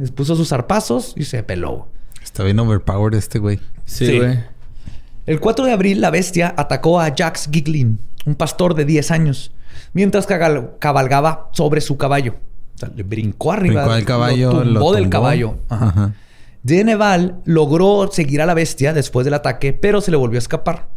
[0.00, 1.86] Les puso sus zarpazos y se peló.
[2.22, 3.60] Está bien overpowered este güey.
[3.84, 4.40] Sí, güey.
[5.26, 9.52] El 4 de abril, la bestia atacó a Jax Giglin, un pastor de 10 años,
[9.92, 12.36] mientras cabalgaba sobre su caballo.
[12.76, 13.82] O sea, le brincó arriba.
[13.82, 15.58] Brincó del caballo, lo tumbó lo del caballo.
[15.68, 15.88] Ajá.
[15.88, 16.14] Ajá.
[16.62, 20.88] Deneval logró seguir a la bestia después del ataque, pero se le volvió a escapar.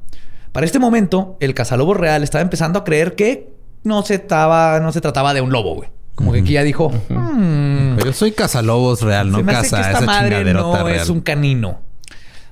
[0.53, 4.93] Para este momento, el cazalobo real estaba empezando a creer que no se, estaba, no
[4.93, 5.89] se trataba de un lobo, güey.
[6.15, 10.85] Como que aquí ya dijo, "Hmm, Yo soy cazalobos real, no caza esa madre no
[10.85, 11.01] real.
[11.01, 11.81] es un canino.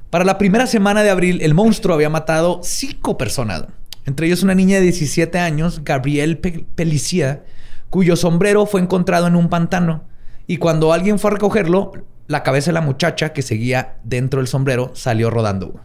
[0.09, 3.65] Para la primera semana de abril, el monstruo había matado cinco personas.
[4.05, 7.43] Entre ellos una niña de 17 años, Gabrielle Pe- Pelicia,
[7.89, 10.03] cuyo sombrero fue encontrado en un pantano.
[10.47, 11.91] Y cuando alguien fue a recogerlo,
[12.27, 15.79] la cabeza de la muchacha que seguía dentro del sombrero salió rodando.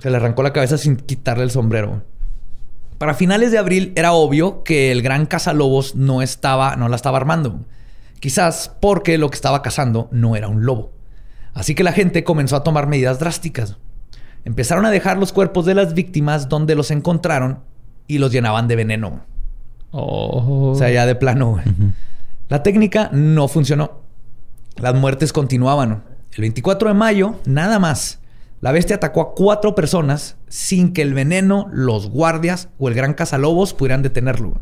[0.00, 2.02] Se le arrancó la cabeza sin quitarle el sombrero.
[2.98, 7.16] Para finales de abril era obvio que el gran cazalobos no estaba, no la estaba
[7.16, 7.60] armando.
[8.18, 10.90] Quizás porque lo que estaba cazando no era un lobo.
[11.54, 13.76] Así que la gente comenzó a tomar medidas drásticas.
[14.44, 17.60] Empezaron a dejar los cuerpos de las víctimas donde los encontraron
[18.08, 19.20] y los llenaban de veneno.
[19.92, 20.72] Oh.
[20.72, 21.60] O sea, ya de plano.
[22.48, 24.00] La técnica no funcionó.
[24.76, 26.02] Las muertes continuaban.
[26.32, 28.20] El 24 de mayo, nada más,
[28.60, 33.14] la bestia atacó a cuatro personas sin que el veneno, los guardias o el gran
[33.14, 34.60] cazalobos pudieran detenerlo.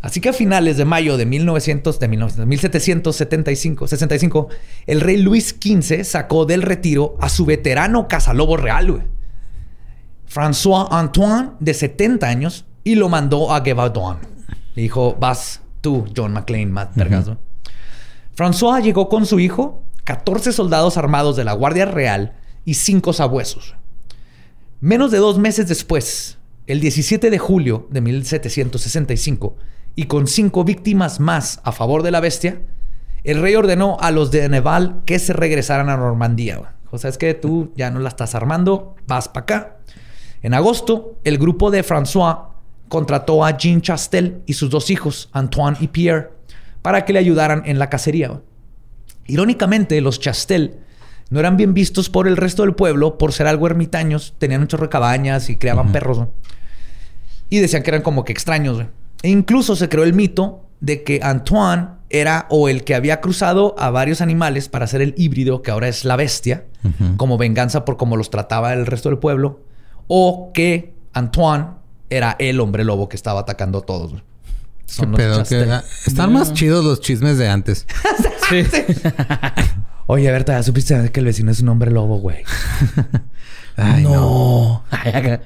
[0.00, 4.48] Así que a finales de mayo de, 1900, de 1900, 1775, 65,
[4.86, 9.02] el rey Luis XV sacó del retiro a su veterano cazalobo real, güey.
[10.32, 14.18] François Antoine, de 70 años, y lo mandó a Gevaudan.
[14.74, 17.38] Le dijo, vas tú, John McClane, más vergazo.
[18.36, 22.34] François llegó con su hijo, 14 soldados armados de la Guardia Real
[22.68, 23.76] y 5 sabuesos.
[24.78, 29.56] Menos de dos meses después, el 17 de julio de 1765,
[29.96, 32.60] y con cinco víctimas más a favor de la bestia,
[33.24, 36.74] el rey ordenó a los de Neval que se regresaran a Normandía.
[36.90, 39.76] O sea, es que tú ya no la estás armando, vas para acá.
[40.42, 42.50] En agosto, el grupo de François
[42.90, 46.32] contrató a Jean Chastel y sus dos hijos, Antoine y Pierre,
[46.82, 48.42] para que le ayudaran en la cacería.
[49.26, 50.80] Irónicamente, los Chastel
[51.30, 54.66] no eran bien vistos por el resto del pueblo por ser algo ermitaños, tenían un
[54.68, 56.18] chorro de cabañas y criaban perros.
[56.18, 56.30] ¿no?
[57.50, 58.84] Y decían que eran como que extraños.
[59.22, 63.74] E incluso se creó el mito de que Antoine era o el que había cruzado
[63.78, 66.64] a varios animales para hacer el híbrido, que ahora es la bestia,
[67.18, 69.60] como venganza por cómo los trataba el resto del pueblo,
[70.06, 71.66] o que Antoine
[72.10, 74.12] era el hombre lobo que estaba atacando a todos.
[74.12, 74.22] güey.
[74.86, 75.42] ¿Qué Son pedo?
[75.44, 75.68] ¿Qué-
[76.06, 77.86] Están más chidos los chismes de antes.
[80.10, 82.38] Oye, Berta, ¿ya supiste que el vecino es un hombre lobo, güey?
[83.76, 84.10] Ay, no.
[84.10, 84.84] no.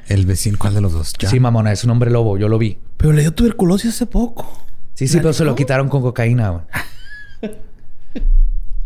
[0.06, 1.14] El vecino, ¿cuál de los dos?
[1.18, 1.28] Ya.
[1.28, 2.78] Sí, mamona, es un hombre lobo, yo lo vi.
[2.96, 4.64] Pero le dio tuberculosis hace poco.
[4.94, 6.50] Sí, sí, pero se lo quitaron con cocaína.
[6.50, 6.64] güey.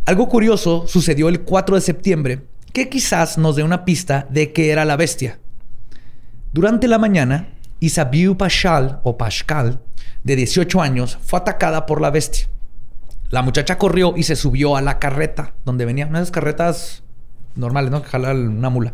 [0.07, 4.71] Algo curioso sucedió el 4 de septiembre que quizás nos dé una pista de qué
[4.71, 5.39] era la bestia.
[6.55, 7.51] Durante la mañana,
[7.81, 9.83] Isabiu Pashal o Pascal,
[10.25, 12.49] de 18 años, fue atacada por la bestia.
[13.31, 16.07] La muchacha corrió y se subió a la carreta donde venía.
[16.07, 17.03] Una de esas carretas
[17.55, 18.03] normales, ¿no?
[18.03, 18.93] Que jala una mula.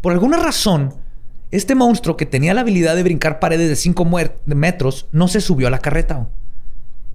[0.00, 0.94] Por alguna razón,
[1.50, 4.06] este monstruo que tenía la habilidad de brincar paredes de 5
[4.46, 6.28] metros no se subió a la carreta.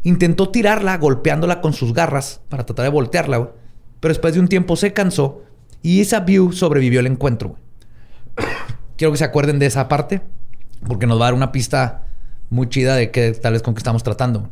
[0.04, 3.52] Intentó tirarla golpeándola con sus garras para tratar de voltearla,
[4.00, 5.44] pero después de un tiempo se cansó
[5.82, 7.56] y esa view sobrevivió el encuentro.
[8.98, 10.22] Quiero que se acuerden de esa parte
[10.88, 12.04] porque nos va a dar una pista
[12.50, 14.50] muy chida de qué tal vez con qué estamos tratando.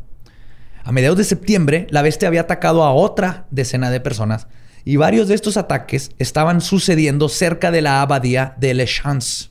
[0.84, 4.47] A mediados de septiembre, la bestia había atacado a otra decena de personas
[4.84, 9.49] y varios de estos ataques estaban sucediendo cerca de la abadía de Le Chance.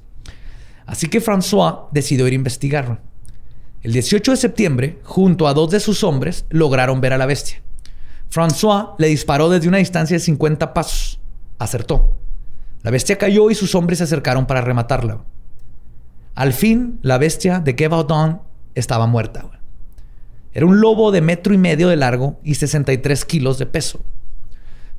[0.85, 3.01] Así que François decidió ir a investigar.
[3.83, 7.62] El 18 de septiembre, junto a dos de sus hombres, lograron ver a la bestia.
[8.30, 11.18] François le disparó desde una distancia de 50 pasos.
[11.59, 12.16] Acertó.
[12.83, 15.24] La bestia cayó y sus hombres se acercaron para rematarla.
[16.35, 18.43] Al fin, la bestia de Gevaudan
[18.74, 19.62] estaba muerta.
[20.55, 24.00] Era un lobo de metro y medio de largo y 63 kilos de peso.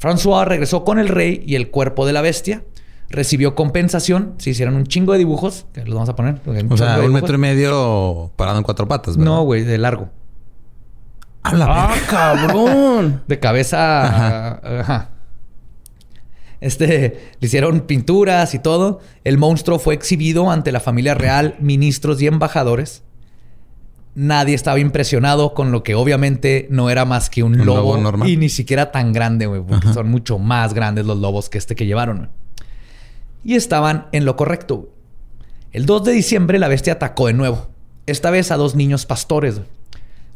[0.02, 2.64] François regresó con el rey y el cuerpo de la bestia.
[3.10, 4.34] Recibió compensación.
[4.38, 5.66] Se hicieron un chingo de dibujos.
[5.74, 6.42] Que los vamos a poner.
[6.70, 9.32] O sea, un metro y medio parado en cuatro patas, ¿verdad?
[9.32, 10.10] No, güey, de largo.
[11.44, 13.22] A la ¡Ah, cabrón!
[13.28, 14.80] De cabeza.
[14.80, 15.10] Ajá.
[16.62, 19.02] Este, le hicieron pinturas y todo.
[19.26, 23.04] El monstruo fue exhibido ante la familia real, ministros y embajadores.
[24.16, 27.98] Nadie estaba impresionado con lo que obviamente no era más que un, Un lobo, lobo
[27.98, 28.30] normal.
[28.30, 31.76] y ni siquiera tan grande, güey, porque son mucho más grandes los lobos que este
[31.76, 32.30] que llevaron.
[33.44, 34.90] Y estaban en lo correcto.
[35.72, 37.70] El 2 de diciembre la bestia atacó de nuevo,
[38.06, 39.62] esta vez a dos niños pastores.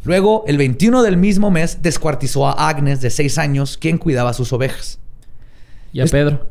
[0.03, 4.53] Luego, el 21 del mismo mes, descuartizó a Agnes de 6 años, quien cuidaba sus
[4.53, 4.99] ovejas.
[5.93, 6.49] Y a Pedro.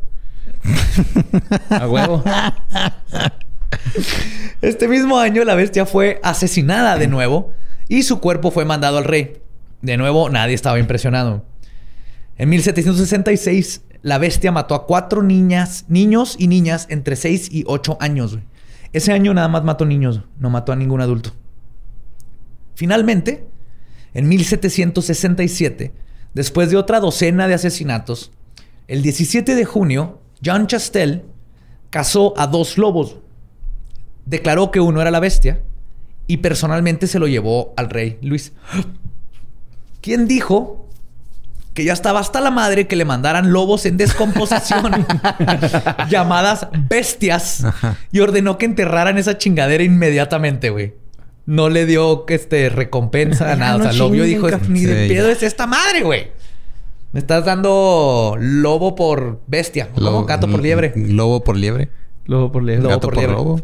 [1.71, 2.23] a huevo.
[4.63, 7.53] Este mismo año la bestia fue asesinada de nuevo
[7.89, 9.39] y su cuerpo fue mandado al rey.
[9.83, 11.45] De nuevo, nadie estaba impresionado.
[12.39, 17.99] En 1766, la bestia mató a cuatro niñas, niños y niñas entre 6 y 8
[18.01, 18.39] años.
[18.93, 21.33] Ese año nada más mató niños, no mató a ningún adulto.
[22.75, 23.47] Finalmente,
[24.15, 25.93] en 1767,
[26.35, 28.33] después de otra docena de asesinatos,
[28.89, 31.25] el 17 de junio, John Chastel
[31.91, 33.19] cazó a dos lobos.
[34.27, 35.61] Declaró que uno era la bestia
[36.27, 38.53] y personalmente se lo llevó al rey Luis.
[40.01, 40.89] ¿Quién dijo
[41.75, 45.07] que ya estaba hasta la madre que le mandaran lobos en descomposición
[46.09, 47.67] llamadas bestias
[48.13, 50.95] y ordenó que enterraran esa chingadera inmediatamente, güey.
[51.45, 53.79] No le dio este recompensa, Ya nada.
[53.79, 55.33] no o sea, lo vio y dijo, ni de Sí, pedo ya.
[55.33, 56.31] es esta madre, güey.
[57.13, 60.93] Me estás dando lobo por bestia, Lobo- gato por liebre.
[60.97, 61.91] Lobo por liebre.
[62.25, 62.83] Lobo por liebre.
[62.83, 63.37] Lobo gato por por, liebre.
[63.37, 63.61] lobo.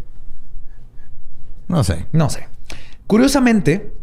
[1.73, 2.05] No sé.
[2.13, 2.49] No sé.
[3.07, 3.95] Curiosamente,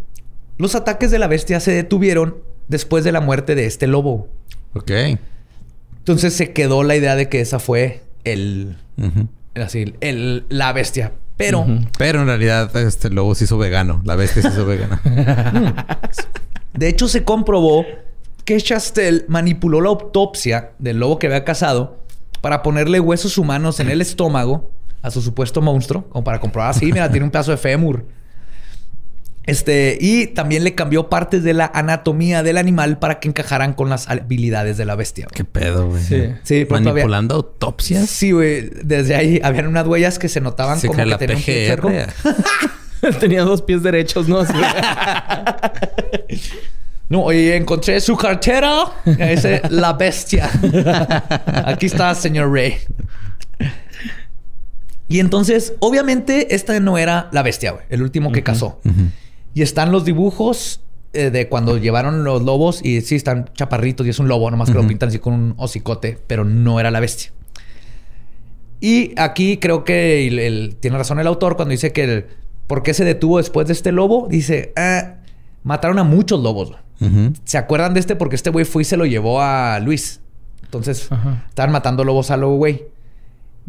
[0.57, 4.27] los ataques de la bestia se detuvieron después de la muerte de este lobo.
[4.73, 4.89] Ok.
[5.99, 8.77] Entonces se quedó la idea de que esa fue el,
[9.53, 11.13] así, el, la bestia.
[11.37, 11.67] Pero.
[11.99, 14.01] Pero en realidad este lobo se hizo vegano.
[14.03, 14.99] La bestia se hizo vegana.
[16.73, 17.85] de hecho se comprobó
[18.45, 21.99] que Chastel manipuló la autopsia del lobo que había cazado
[22.41, 26.85] para ponerle huesos humanos en el estómago a su supuesto monstruo, como para comprobar así,
[26.91, 28.05] mira, tiene un pedazo de fémur.
[29.45, 33.89] Este, y también le cambió partes de la anatomía del animal para que encajaran con
[33.89, 35.25] las habilidades de la bestia.
[35.25, 35.35] güey.
[35.35, 36.03] Qué pedo, güey.
[36.03, 36.33] Sí.
[36.43, 38.07] Sí, pronto había- Manipulando autopsias.
[38.09, 38.69] Sí, güey.
[38.83, 41.67] Desde ahí habían unas huellas que se notaban Se como que la tenían un pie
[41.67, 41.87] cerco.
[41.89, 43.15] PGR.
[43.19, 44.39] Tenía dos pies derechos, ¿no?
[44.39, 44.53] Así.
[47.07, 48.83] No, oye, encontré su cartera.
[49.03, 50.47] Dice la bestia.
[51.65, 52.75] Aquí está, señor Ray.
[55.09, 57.85] Y entonces, obviamente, esta no era la bestia, güey.
[57.89, 58.79] El último que cazó.
[59.53, 60.81] Y están los dibujos
[61.13, 62.81] eh, de cuando llevaron los lobos.
[62.85, 65.53] Y sí, están chaparritos y es un lobo, nomás que lo pintan así con un
[65.57, 67.31] hocicote, pero no era la bestia.
[68.79, 72.25] Y aquí creo que el- el- tiene razón el autor cuando dice que el,
[72.67, 74.27] ¿por qué se detuvo después de este lobo?
[74.29, 75.15] Dice, "Ah,
[75.63, 76.73] mataron a muchos lobos.
[77.45, 78.15] ¿Se acuerdan de este?
[78.17, 80.19] Porque este güey fue y se lo llevó a Luis.
[80.63, 81.45] Entonces, Ajá.
[81.49, 82.83] estaban matando lobos a lo güey.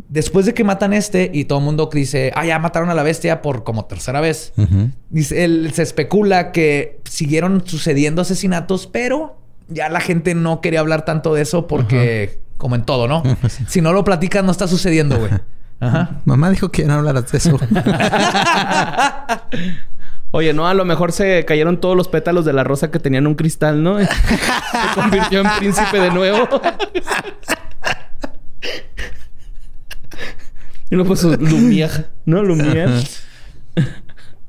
[0.09, 3.03] Después de que matan este y todo el mundo dice, ah, ya mataron a la
[3.03, 4.53] bestia por como tercera vez.
[4.57, 4.91] Ujú.
[5.11, 9.37] Dice, él- se especula que siguieron sucediendo asesinatos, pero
[9.69, 13.23] ya la gente no quería hablar tanto de eso porque, como en todo, ¿no?
[13.69, 15.31] si no lo platicas, no está sucediendo, güey.
[15.81, 16.21] Ajá.
[16.25, 17.59] Mamá dijo que no hablaras de eso.
[20.33, 23.27] Oye, no, a lo mejor se cayeron todos los pétalos de la rosa que tenían
[23.27, 23.99] un cristal, ¿no?
[23.99, 24.07] se
[24.95, 26.49] convirtió en príncipe de nuevo.
[30.91, 32.43] Y luego pues Lumière, ¿no?
[32.43, 32.91] Lumière.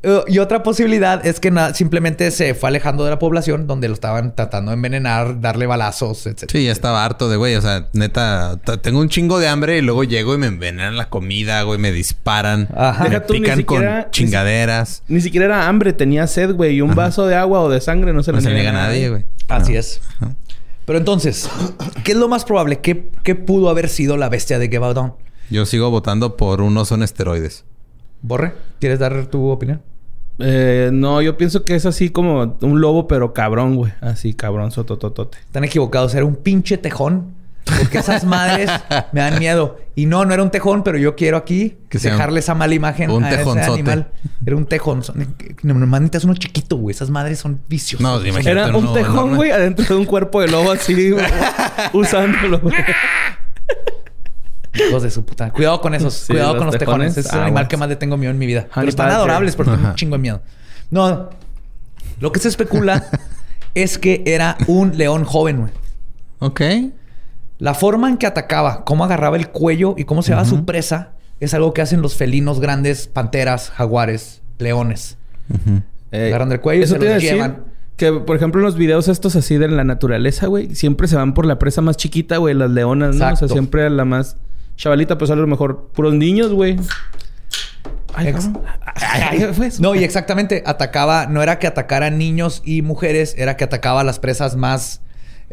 [0.04, 3.94] Eh, y otra posibilidad es que simplemente se fue alejando de la población donde lo
[3.94, 6.46] estaban tratando de envenenar, darle balazos, etc.
[6.52, 7.54] Sí, ya estaba harto de güey.
[7.56, 11.10] O sea, neta, tengo un chingo de hambre y luego llego y me envenenan la
[11.10, 13.04] comida, güey, me disparan, Ajá.
[13.04, 15.04] me Deja tú, ni pican siquiera- con chingaderas.
[15.08, 16.78] Ni siquiera era hambre, tenía sed, güey.
[16.78, 18.74] Y un vaso de agua o de sangre no se No le se niega a
[18.74, 19.26] nadie, güey.
[19.50, 19.80] Así No.
[19.80, 20.02] es.
[20.86, 21.48] Pero entonces,
[22.04, 22.80] ¿qué es lo más probable?
[22.80, 25.14] ¿Qué, qué pudo haber sido la bestia de Gebaldon?
[25.52, 27.66] Yo sigo votando por unos son esteroides.
[28.22, 29.82] Borre, ¿quieres dar tu opinión?
[30.40, 33.92] Eh, no, yo pienso que es así como un lobo, pero cabrón, güey.
[34.00, 35.38] Así, cabrón, sotototote.
[35.40, 37.42] Están equivocados, era un pinche tejón.
[37.66, 38.72] Porque esas madres
[39.12, 39.78] me dan miedo.
[39.94, 43.12] Y no, no era un tejón, pero yo quiero aquí Que dejarle esa mala imagen
[43.12, 44.10] un a ese animal.
[44.46, 45.04] Era un tejón.
[45.62, 46.96] Normalmente es uno chiquito, güey.
[46.96, 48.02] Esas madres son viciosas.
[48.02, 48.52] No, imagínate.
[48.52, 51.26] Era un tejón, güey, adentro de un cuerpo de lobo así, güey,
[51.94, 52.76] usándolo, güey.
[54.74, 55.52] Hijos de su puta.
[55.52, 56.14] Cuidado con esos.
[56.28, 57.16] Sí, Cuidado los con los tejones.
[57.16, 57.70] tejones, Es el ah, animal bueno.
[57.70, 58.68] que más le tengo miedo en mi vida.
[58.74, 60.42] Pero están adorables, pero tengo un chingo de miedo.
[60.90, 61.30] No.
[62.20, 63.06] Lo que se especula
[63.76, 65.72] es que era un león joven, güey.
[66.40, 66.62] Ok.
[67.60, 71.12] La forma en que atacaba, cómo agarraba el cuello y cómo se daba su presa,
[71.40, 75.18] es algo que hacen los felinos grandes, panteras, jaguares, leones.
[75.50, 75.82] Ujú.
[76.12, 77.66] Eh, Agarran del cuello y se los llevan.
[77.98, 81.34] Que, por ejemplo, en los videos estos así de la naturaleza, güey, siempre se van
[81.36, 83.32] por la presa más chiquita, güey, las leonas, ¿no?
[83.32, 84.38] O sea, siempre a la más
[84.76, 86.78] chavalita, pues a lo mejor puros niños, güey.
[88.14, 88.64] Ay, Ex- cabrón.
[88.96, 89.82] Ay, ay, fue eso.
[89.82, 94.04] No, y exactamente, atacaba, no era que atacara niños y mujeres, era que atacaba a
[94.04, 95.02] las presas más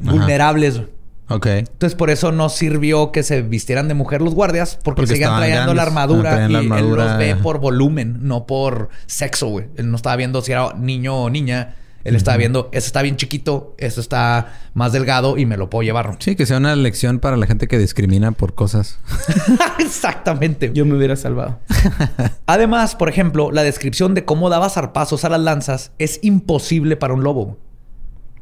[0.01, 0.83] vulnerables.
[1.31, 1.47] Ok.
[1.47, 5.37] Entonces, por eso no sirvió que se vistieran de mujer los guardias, porque, Porque seguían
[5.37, 7.05] trayendo la armadura traían la y él armadura.
[7.05, 9.67] los ve por volumen, no por sexo, güey.
[9.77, 11.75] Él no estaba viendo si era niño o niña.
[12.09, 15.83] Él estaba viendo, ese está bien chiquito, eso está más delgado y me lo puedo
[15.83, 16.17] llevar.
[16.21, 18.99] Sí, que sea una lección para la gente que discrimina por cosas.
[19.79, 20.71] Exactamente.
[20.75, 21.59] Yo me hubiera salvado.
[22.47, 27.15] Además, por ejemplo, la descripción de cómo daba zarpazos a las lanzas es imposible para
[27.15, 27.59] un lobo.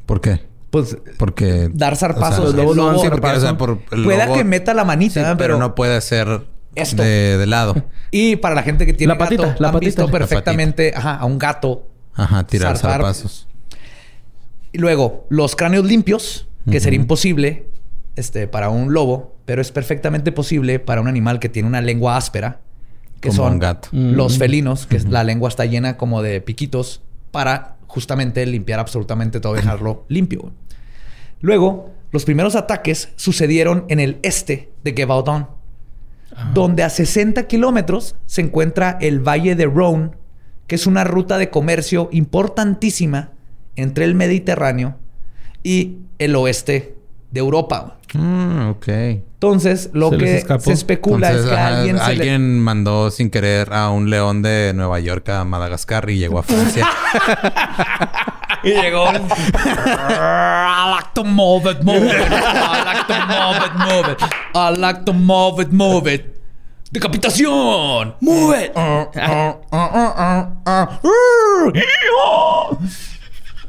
[0.07, 0.41] ¿Por qué?
[0.71, 1.71] Pues Porque...
[1.73, 2.51] dar zarpazos.
[2.51, 4.75] o sea, el no lobo- Sí, porque, o sea, por el Pueda lobo- que meta
[4.75, 6.43] la manita, Sí, pero, no puede ser
[6.75, 7.03] Esto.
[7.03, 7.75] De, de lado.
[8.11, 9.87] Y para la gente que tiene La patita, gato, la han patita.
[9.89, 11.89] visto La perfectamente ajá, a un gato.
[12.15, 13.49] Ajá, tirar zarpazos.
[14.77, 17.65] Y luego, los cráneos limpios, que sería imposible
[18.15, 22.19] este, para un lobo, pero es perfectamente posible para un animal que tiene una lengua
[22.19, 22.61] áspera,
[23.23, 23.89] que Como son un gato.
[23.91, 27.01] los felinos, que la lengua está llena como de piquitos,
[27.31, 30.53] para justamente limpiar absolutamente todo y dejarlo limpio.
[31.41, 35.49] Luego, los primeros ataques sucedieron en el este de Gevaudan,
[36.53, 40.11] donde a 60 kilómetros se encuentra el Valle de Rhône,
[40.67, 43.31] que es una ruta de comercio importantísima
[43.77, 44.97] entre el Mediterráneo
[45.63, 46.95] y el oeste
[47.31, 47.99] de Europa.
[48.15, 48.89] Mm, ok.
[48.89, 53.11] Entonces, lo Se que se especula Entonces, es que ajá, alguien, se le- alguien mandó
[53.11, 56.87] sin querer a un león de Nueva York a Madagascar y llegó a Francia.
[58.63, 59.07] Y llegó.
[59.13, 62.11] I like to move it, move it.
[62.13, 64.23] I like to move it, move it.
[64.55, 66.35] I like to move it, move it.
[66.91, 68.15] ¡Decapitación!
[68.21, 68.73] ¡Move it!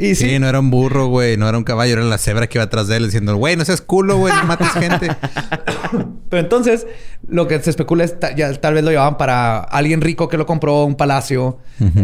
[0.00, 0.28] y sí.
[0.30, 1.36] sí, no era un burro, güey.
[1.36, 1.92] No era un caballo.
[1.92, 4.32] Era la cebra que iba atrás de él diciendo, güey, no seas culo, güey.
[4.32, 5.08] No mates gente.
[6.30, 6.86] Pero entonces,
[7.28, 10.46] lo que se especula es ya, tal vez lo llevaban para alguien rico que lo
[10.46, 11.58] compró, un palacio,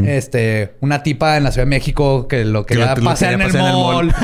[0.04, 3.60] este, una tipa en la Ciudad de México que lo quería lo pasear en, quería
[3.60, 4.14] el pasear en el mall.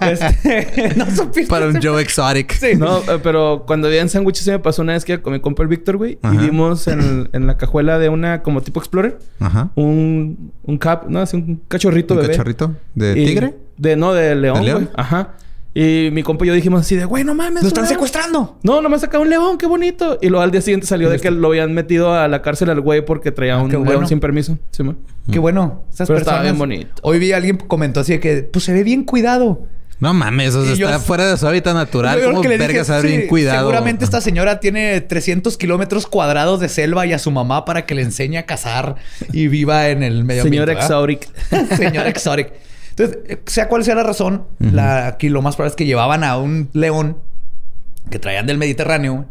[0.12, 2.52] Este, no supiste Para un Joe Exotic.
[2.54, 2.74] Sí.
[2.76, 5.40] No, eh, pero cuando había en sándwiches se me pasó una vez que con mi
[5.40, 6.18] compa el Víctor, güey.
[6.22, 6.34] Ajá.
[6.34, 9.70] Y vimos en, en la cajuela de una como tipo Explorer Ajá.
[9.76, 12.32] un, un cap, no, así un cachorrito ¿Un bebé.
[12.32, 12.74] cachorrito?
[12.94, 13.54] ¿De Y- tigre?
[13.76, 14.82] De, no, de león, ¿De león?
[14.84, 14.94] güey.
[14.96, 15.34] Ajá.
[15.74, 17.62] Y mi compa y yo dijimos así de, güey, no mames.
[17.62, 17.94] ¡Lo están león".
[17.94, 18.58] secuestrando!
[18.62, 20.18] No, nomás saca un león, qué bonito.
[20.20, 22.80] Y luego al día siguiente salió de que lo habían metido a la cárcel al
[22.82, 24.06] güey porque traía Ah, un león bueno.
[24.06, 24.58] sin permiso.
[24.70, 24.98] Sí, man.
[25.32, 25.84] Qué bueno.
[25.90, 26.42] Esas Pero estaba personas...
[26.42, 26.92] bien bonito.
[27.02, 29.66] Hoy vi a alguien comentó así de que, pues se ve bien cuidado.
[29.98, 32.18] No mames, o sea, yo- está fuera de su hábitat natural.
[32.20, 37.94] Seguramente esta señora tiene 300 kilómetros cuadrados de selva y a su mamá para que
[37.94, 38.96] le enseñe a cazar
[39.32, 40.92] y viva en el medio Señor ambiente.
[40.92, 41.10] ¿verdad?
[41.10, 41.76] Exotic.
[41.76, 42.48] Señor Exotic.
[42.92, 46.24] Entonces, eh, sea cual sea la razón, la, aquí lo más probable es que llevaban
[46.24, 47.18] a un león
[48.10, 49.26] que traían del Mediterráneo,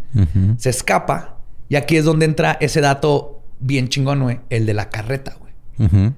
[0.57, 1.37] se escapa
[1.69, 6.13] y aquí es donde entra ese dato bien chingón, güey, el de la carreta, güey.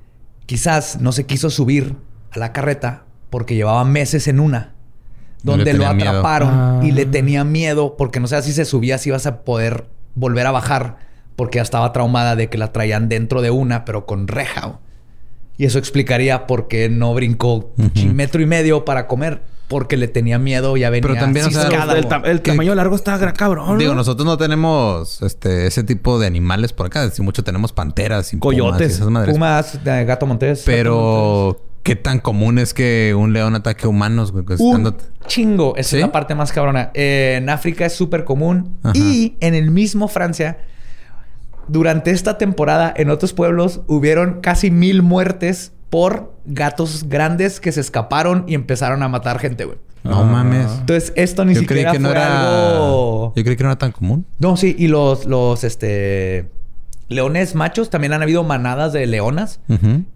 [0.46, 1.96] Quizás no se quiso subir
[2.32, 4.74] a la carreta porque llevaba meses en una.
[5.42, 6.80] Donde lo atraparon Ah.
[6.84, 10.48] y le tenía miedo porque no sé si se subía si ibas a poder volver
[10.48, 10.98] a bajar
[11.36, 14.80] porque ya estaba traumada de que la traían dentro de una pero con reja.
[15.58, 18.14] Y eso explicaría por qué no brincó Ujú.
[18.14, 21.64] metro y medio para comer porque le tenía miedo ya venía Pero también, o sea,
[21.64, 23.78] ciscada, el, ta- el tamaño largo está cabrón.
[23.80, 23.98] Digo, ¿no?
[23.98, 27.10] nosotros no tenemos este ese tipo de animales por acá.
[27.10, 28.92] Si mucho tenemos panteras y pumas y Coyotes.
[28.94, 29.34] esas madres.
[29.34, 30.64] Pumas, eh, gato montés.
[30.66, 34.44] Pero qué tan común es que un león ataque a humanos, güey.
[34.44, 34.98] Pues, Un estando-
[35.28, 35.76] chingo.
[35.76, 35.96] Esa ¿Sí?
[35.98, 36.92] es la parte más cabrona.
[36.94, 38.78] Eh, en África es súper común.
[38.84, 38.94] Ajá.
[38.96, 40.58] Y en el mismo Francia,
[41.68, 47.82] durante esta temporada, en otros pueblos, hubieron casi mil muertes por gatos grandes que se
[47.82, 49.78] escaparon y empezaron a matar gente, güey.
[50.04, 50.24] No Ah.
[50.26, 50.68] mames.
[50.80, 52.42] Entonces, esto ni Yo creí siquiera que no era.
[52.76, 53.34] algo...
[53.36, 54.26] Yo creí que no era tan común.
[54.40, 54.76] No, sí.
[54.78, 56.50] Y los, los, este...
[57.10, 59.60] Leones machos, también han habido manadas de leonas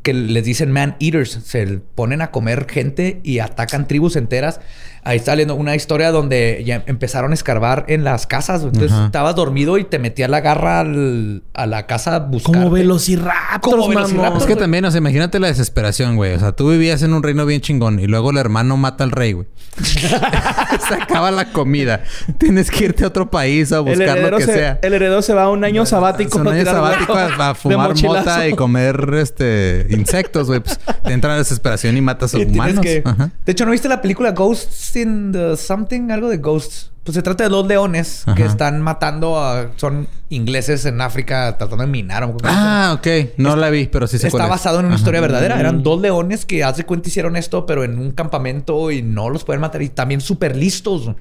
[0.01, 4.61] que les dicen man eaters, se ponen a comer gente y atacan tribus enteras.
[5.08, 8.64] Ahí está leyendo una historia donde ya empezaron a escarbar en las casas.
[8.64, 9.05] Entonces Ajá.
[9.05, 12.53] estabas dormido y te metía la garra al- a la casa a buscar.
[12.53, 14.41] Como velociraptors, Como velociraptors.
[14.41, 16.34] Es que también, o sea, imagínate la desesperación, güey.
[16.34, 19.12] O sea, tú vivías en un reino bien chingón y luego el hermano mata al
[19.12, 19.47] rey, güey.
[20.88, 22.03] se acaba la comida.
[22.38, 24.80] Tienes que irte a otro país a buscar lo que se, sea.
[24.82, 26.39] el heredero se va a un año sabático.
[26.39, 30.60] Un a año sabático a, fumar mota y comer este insectos, güey.
[30.60, 32.82] Pues te entra la desesperación y matas a humanos.
[32.82, 33.03] que-.
[33.45, 36.91] De hecho, ¿no viste la película Ghost in the something, algo de Ghosts.
[37.03, 39.71] Pues se trata de dos leones que están matando a.
[39.77, 42.25] Son ingleses en África tratando de minar.
[42.25, 43.07] o- Ah, ok.
[43.37, 44.49] No la vi, pero sí cuál Está es.
[44.49, 45.01] basado en una Ajá.
[45.01, 45.57] historia verdadera.
[45.57, 49.29] Eran dos leones que, haz de cuenta, hicieron esto, pero en un campamento y no
[49.29, 49.81] los pueden matar.
[49.83, 51.11] Y también súper listos.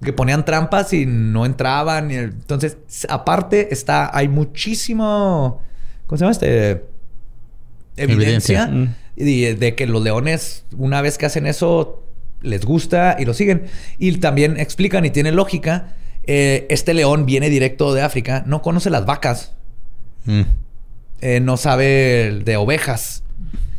[0.00, 2.10] Que ponían trampas y no entraban.
[2.12, 2.76] y entonces,
[3.08, 5.60] aparte, está, hay muchísimo.
[6.06, 6.84] ¿Cómo se llama este?
[7.96, 8.64] Evidencia.
[8.64, 8.96] Evidencia.
[9.16, 12.02] y de que los leones, una vez que hacen eso,
[12.42, 13.64] les gusta y lo siguen.
[13.98, 15.94] Y también explican y tiene lógica.
[16.24, 19.54] eh, este león viene directo de África, no conoce las vacas,
[20.24, 20.42] Mm.
[21.20, 23.24] eh, no sabe de ovejas.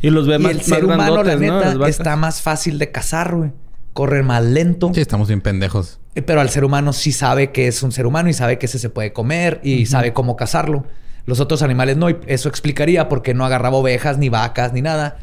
[0.02, 3.50] Y los ve Y más, el más ser humano, está más fácil de cazar, güey.
[3.94, 4.90] Corre más lento.
[4.92, 6.00] Sí, estamos bien pendejos.
[6.14, 8.66] Eh, Pero al ser humano sí sabe que es un ser humano y sabe que
[8.66, 10.84] ese se puede comer y sabe cómo cazarlo.
[11.26, 12.10] Los otros animales no.
[12.10, 15.16] Y eso explicaría por qué no agarraba ovejas, ni vacas, ni nada.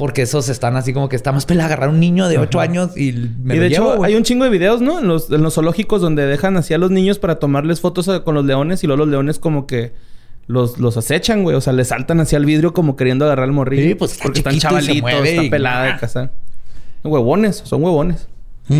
[0.00, 2.96] Porque esos están así como que está más pela agarrar un niño de 8 años
[2.96, 4.98] y me y lo de llevo, hecho, hay un chingo de videos, ¿no?
[4.98, 8.24] En los, en los zoológicos donde dejan así a los niños para tomarles fotos a-
[8.24, 9.92] con los leones y luego los leones como que
[10.46, 11.54] los, los acechan, güey.
[11.54, 13.82] O sea, les saltan hacia el vidrio como queriendo agarrar el morrillo.
[13.90, 16.32] Sí, pues, está porque están chavalitos, está y- pelada de cazar.
[17.04, 18.26] Huevones, son huevones.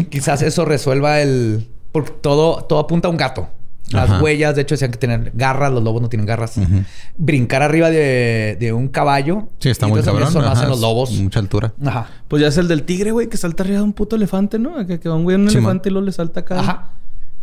[0.09, 1.67] Quizás eso resuelva el...
[1.93, 3.49] Porque todo, todo apunta a un gato.
[3.93, 4.23] Las Ajá.
[4.23, 5.73] huellas, de hecho, decían que tienen garras.
[5.73, 6.55] Los lobos no tienen garras.
[7.17, 9.49] Brincar arriba de, de un caballo.
[9.59, 10.29] Sí, está muy cabrón.
[10.29, 11.11] Eso lo Ajá, hacen los lobos.
[11.13, 11.73] Mucha altura.
[11.85, 12.07] Ajá.
[12.29, 14.87] Pues ya es el del tigre, güey, que salta arriba de un puto elefante, ¿no?
[14.87, 16.61] Que, que va un güey en un elefante y luego le salta acá.
[16.61, 16.91] Ajá.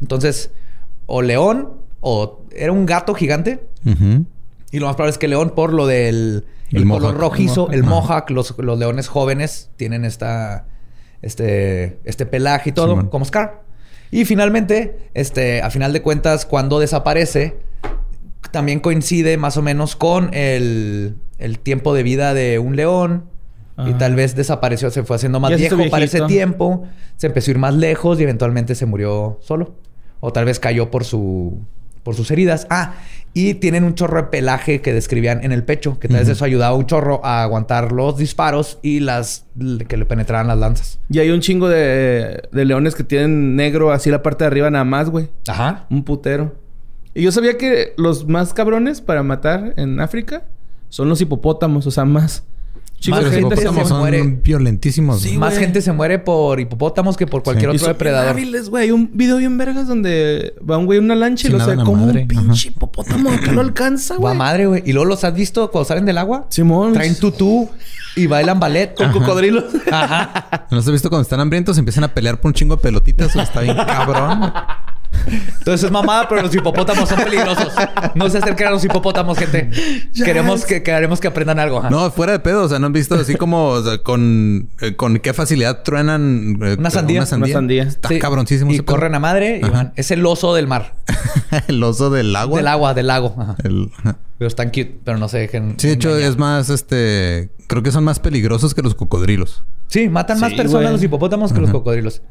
[0.01, 0.51] Entonces,
[1.05, 3.67] o león o era un gato gigante.
[3.85, 4.25] Ujú.
[4.71, 7.75] Y lo más probable es que león, por lo del El el color rojizo, El
[7.79, 8.29] el mohawk.
[8.29, 10.65] los, los leones jóvenes tienen esta,
[11.21, 13.63] este, este pelaje y todo, como Scar.
[14.11, 17.57] Y finalmente, este, a final de cuentas, cuando desaparece,
[18.51, 23.29] también coincide más o menos con el, el tiempo de vida de un león.
[23.85, 26.87] Y tal vez desapareció, se fue haciendo más viejo para ese tiempo.
[27.15, 29.75] Se empezó a ir más lejos y eventualmente se murió solo.
[30.19, 31.59] O tal vez cayó por su
[32.07, 32.67] por sus heridas.
[32.69, 32.93] Ah,
[33.33, 36.45] y tienen un chorro de pelaje que describían en el pecho, que tal vez eso
[36.45, 39.45] ayudaba un chorro a aguantar los disparos y las
[39.89, 40.99] que le penetraran las lanzas.
[41.09, 44.69] Y hay un chingo de, de leones que tienen negro así la parte de arriba
[44.69, 45.27] nada más, güey.
[45.49, 45.85] Ajá.
[45.89, 46.55] Un putero.
[47.13, 50.43] Y yo sabía que los más cabrones para matar en África
[50.87, 52.45] son los hipopótamos, o sea, más.
[52.99, 54.23] Chingo Más gente se muere.
[54.43, 55.21] violentísimos.
[55.21, 55.37] Sí.
[55.37, 57.75] Más gente se muere por hipopótamos que por cualquier Sí.
[57.75, 58.29] Y otro son depredador.
[58.31, 58.85] hábiles, güey.
[58.85, 61.75] Hay un video bien vergas donde va un güey en una lancha y lo a
[61.83, 64.35] como un pinche hipopótamo que lo alcanza, Va güey.
[64.37, 64.83] madre, güey.
[64.85, 66.47] ¿Y luego los has visto cuando salen del agua?
[66.49, 66.93] Simón.
[66.93, 67.69] Traen tutú
[68.15, 68.95] y bailan ballet.
[68.95, 69.65] con cocodrilos.
[69.91, 70.65] Ajá.
[70.71, 73.35] ¿No has visto cuando están hambrientos empiezan a pelear por un chingo de pelotitas?
[73.35, 74.51] Está bien cabrón.
[75.25, 77.73] Entonces es mamada, pero los hipopótamos son peligrosos.
[78.15, 79.69] No se acerquen a los hipopótamos, gente.
[80.23, 81.83] Queremos que, queremos que aprendan algo.
[81.89, 82.63] No, fuera de pedo.
[82.63, 86.57] O sea, ¿no han visto así como o sea, con, eh, con qué facilidad truenan
[86.61, 87.19] eh, Una sandía.
[87.31, 87.83] Una sandía.
[87.83, 88.19] Está Sí.
[88.19, 88.71] cabroncísimo.
[88.71, 88.85] Y pedo.
[88.85, 89.93] corren a madre y van.
[89.95, 90.95] Es el oso del mar.
[91.67, 92.57] el oso del agua.
[92.57, 93.35] Del agua, del lago.
[93.37, 93.55] Ajá.
[93.63, 94.17] El- ajá.
[94.37, 95.75] Pero están cute, pero no se dejen.
[95.77, 96.29] Sí, de hecho, engañar.
[96.29, 97.49] es más, este...
[97.67, 99.63] Creo que son más peligrosos que los cocodrilos.
[99.87, 102.21] Sí, matan más personas los hipopótamos que los cocodrilos.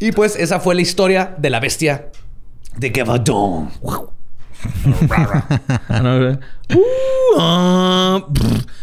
[0.00, 2.10] Y pues esa fue la historia de la bestia
[2.76, 2.92] de
[6.18, 6.38] güey.
[6.74, 8.26] Uh, ah.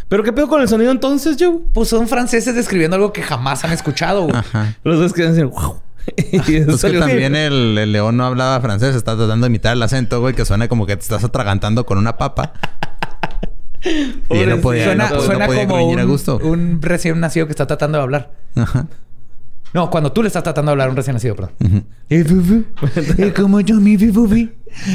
[0.08, 1.58] Pero qué pedo con el sonido entonces, Joe.
[1.72, 4.28] Pues son franceses describiendo algo que jamás han escuchado.
[4.34, 4.74] Ajá.
[4.84, 5.42] Los dos quedan así.
[5.42, 5.80] wow.
[6.66, 8.94] Pues que también el, el león no hablaba francés.
[8.94, 10.34] Está tratando de imitar el acento, güey.
[10.34, 12.52] Que suena como que te estás atragantando con una papa.
[13.84, 16.38] y él no podía, suena no, po- no suena podía como un, a gusto.
[16.42, 18.32] un recién nacido que está tratando de hablar.
[18.54, 18.86] Ajá.
[19.74, 21.84] No, cuando tú le estás tratando de hablar a un recién nacido, perdón.
[22.08, 22.24] Eh.
[23.18, 23.94] Eh, como yo, mi.
[23.94, 24.48] Eh.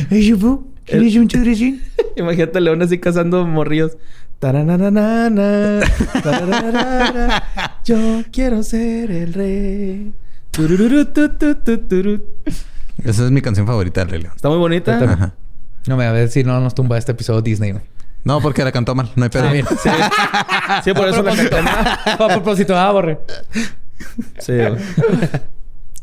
[0.10, 1.82] ¿Quieres un?
[2.16, 3.98] Imagínate a León así cazando morrillos.
[4.40, 5.82] Tarananana,
[6.24, 7.44] tarararara,
[7.84, 10.14] Yo quiero ser el rey.
[10.52, 12.24] Turururu, tu, tu, tu, turu.
[13.04, 14.34] Esa es mi canción favorita del Rey León.
[14.36, 14.98] Está muy bonita.
[14.98, 15.34] Ajá.
[15.88, 17.72] No me a ver si no nos tumba este episodio Disney.
[17.72, 17.84] güey.
[18.24, 19.12] No, porque la cantó mal.
[19.16, 19.46] No hay pedo.
[19.46, 20.82] Ah.
[20.84, 21.56] Sí, Sí, por eso la propósito.
[21.56, 22.24] canté.
[22.24, 23.20] A propósito, ah, borre.
[24.40, 24.54] Sí.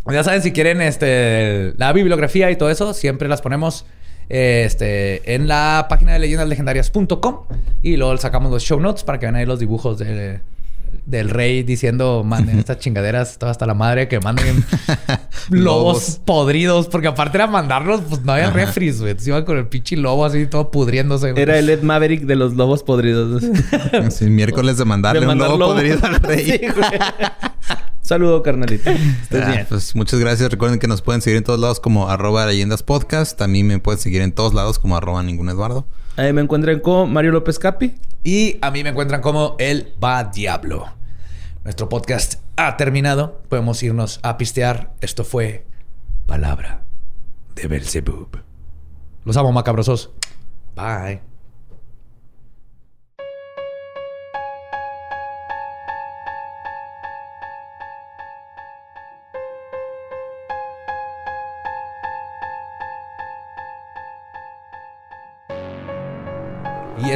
[0.09, 3.87] Ya saben, si quieren este, la bibliografía y todo eso, siempre las ponemos
[4.29, 7.41] eh, este, en la página de leyendaslegendarias.com
[7.83, 10.39] y luego sacamos los show notes para que vean ahí los dibujos de-
[11.07, 14.65] del rey diciendo manden estas chingaderas, estaba hasta la madre que manden
[15.51, 18.55] lobos podridos, porque aparte era mandarlos, pues no había Ajá.
[18.55, 19.15] refris, güey.
[19.19, 21.31] Se iban con el pinche lobo así todo pudriéndose.
[21.31, 21.43] güey.
[21.43, 23.43] Era el Ed Maverick de los lobos podridos.
[24.11, 25.75] Sí, miércoles de mandarle De un mandar lobo lobo.
[25.75, 26.45] podrido al rey.
[26.61, 27.01] Sí, güey.
[28.01, 28.89] Saludo, carnalito.
[28.91, 29.67] Ah, bien.
[29.69, 30.51] pues muchas gracias.
[30.51, 33.37] Recuerden que nos pueden seguir en todos lados como arroba leyendas podcast.
[33.37, 35.87] También me pueden seguir en todos lados como arroba ningún Eduardo.
[36.17, 37.95] Ahí me encuentran con Mario López Capi.
[38.25, 40.87] Y a mí me encuentran como El Va Diablo.
[41.63, 43.43] Nuestro podcast ha terminado.
[43.49, 44.95] Podemos irnos a pistear.
[45.01, 45.67] Esto fue
[46.27, 46.83] Palabra
[47.55, 48.39] de Belzebub.
[49.25, 50.11] Los amo, macabrosos.
[50.75, 51.36] Bye.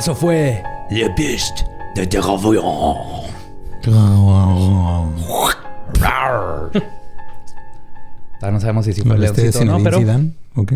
[0.00, 1.60] Eso fue Le Beast
[1.94, 2.96] de Terravoyant.
[3.84, 5.10] Todavía
[8.50, 9.98] no sabemos si sí fue ¿La bestia de leoncito o no, pero...
[9.98, 10.32] Zidane?
[10.54, 10.72] Ok.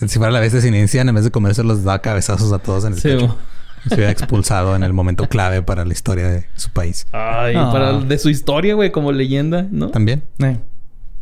[0.08, 2.84] si fuera la bestia de Zinedine en vez de comerse los da cabezazos a todos
[2.86, 3.38] en el Sí, pecho.
[3.86, 7.06] Se hubiera expulsado en el momento clave para la historia de su país.
[7.12, 7.70] Ay, Ah.
[7.72, 9.90] para de su historia, güey, como leyenda, ¿no?
[9.90, 10.24] También.
[10.40, 10.58] Eh.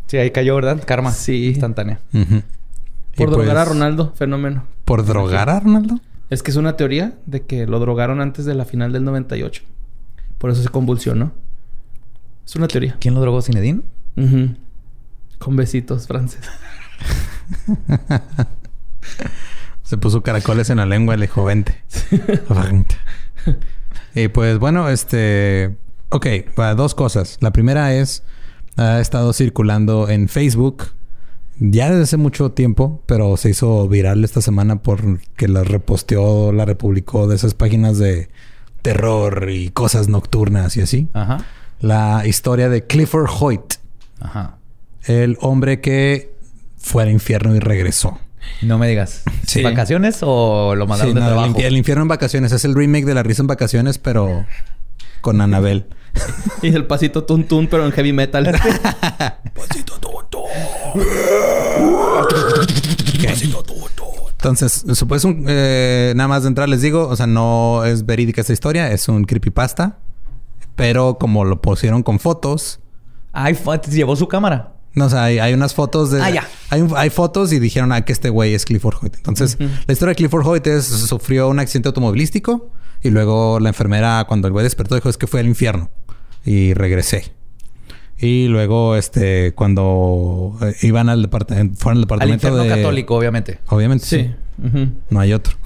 [0.06, 0.82] Sí, ahí cayó, ¿verdad?
[0.82, 1.12] Karma.
[1.12, 1.48] Sí.
[1.48, 2.00] Instantánea.
[3.16, 4.64] Por drogar a pues, Ronaldo, fenómeno.
[4.90, 6.00] ¿Por drogar a Ronaldo?
[6.30, 9.62] Es que es una teoría de que lo drogaron antes de la final del 98.
[10.36, 11.30] Por eso se convulsionó.
[12.44, 12.96] Es una teoría.
[12.98, 13.40] ¿Quién lo drogó?
[13.40, 13.82] ¿Zinedine?
[14.16, 14.56] Ujú.
[15.38, 16.40] Con besitos, francés.
[19.84, 21.84] Se puso caracoles en la lengua y le dijo, vente.
[24.16, 25.76] Y pues bueno, este...
[26.08, 26.26] Ok,
[26.58, 27.38] va, dos cosas.
[27.40, 28.24] La primera es...
[28.76, 30.86] Ha estado circulando en Facebook
[31.60, 36.64] ya desde hace mucho tiempo, pero se hizo viral esta semana porque la reposteó, la
[36.64, 38.28] republicó de esas páginas de
[38.82, 41.08] terror y cosas nocturnas y así.
[41.12, 41.44] Ajá.
[41.80, 43.74] La historia de Clifford Hoyt,
[44.20, 44.56] Ajá.
[45.04, 46.34] el hombre que
[46.78, 48.18] fue al infierno y regresó.
[48.62, 49.22] No me digas.
[49.46, 49.62] Sí.
[49.62, 51.58] ¿Vacaciones o lo mandaron Sí, de no, trabajo?
[51.58, 54.46] el infierno en vacaciones es el remake de La risa en vacaciones, pero
[55.20, 55.86] con Anabel.
[56.62, 58.46] Y el pasito tun tun, pero en heavy metal.
[64.32, 68.40] Entonces, supuesto, un- eh, nada más de entrar les digo, o sea, no es verídica
[68.40, 69.98] esta historia, es un creepypasta,
[70.76, 72.80] pero como lo pusieron con fotos,
[73.32, 73.56] Ay,
[73.90, 74.72] llevó su cámara.
[74.94, 76.22] no, o sea, hay, hay unas fotos de...
[76.22, 76.48] Ah, ya.
[76.70, 79.16] Hay fotos y dijeron ah, que este güey es Clifford Hoyt.
[79.16, 82.70] Entonces, la historia de Clifford Hoyt es, sufrió un accidente automovilístico
[83.02, 85.90] y luego la enfermera, cuando el güey despertó, dijo, es que fue al infierno.
[86.44, 87.32] Y regresé.
[88.18, 92.68] Y luego, este, cuando eh, iban al departamento, fueron al Al departamento infierno de...
[92.68, 93.58] católico, obviamente.
[93.68, 94.30] Obviamente, sí.
[95.08, 95.56] No hay otro.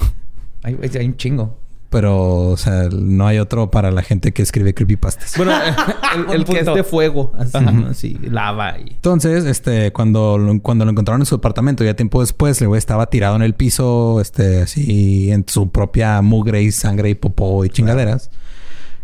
[0.62, 1.58] Hay, hay un chingo.
[1.94, 5.34] Pero, o sea, no hay otro para la gente que escribe creepypastas.
[5.36, 5.52] Bueno,
[6.32, 6.74] el, el que es punto.
[6.74, 7.32] de fuego.
[7.38, 7.56] Así,
[7.88, 8.94] así, lava y...
[8.94, 12.80] Entonces, este, cuando lo, cuando lo encontraron en su apartamento, ya tiempo después, el güey
[12.80, 17.64] estaba tirado en el piso, este, así, en su propia mugre y sangre y popó
[17.64, 18.28] y chingaderas.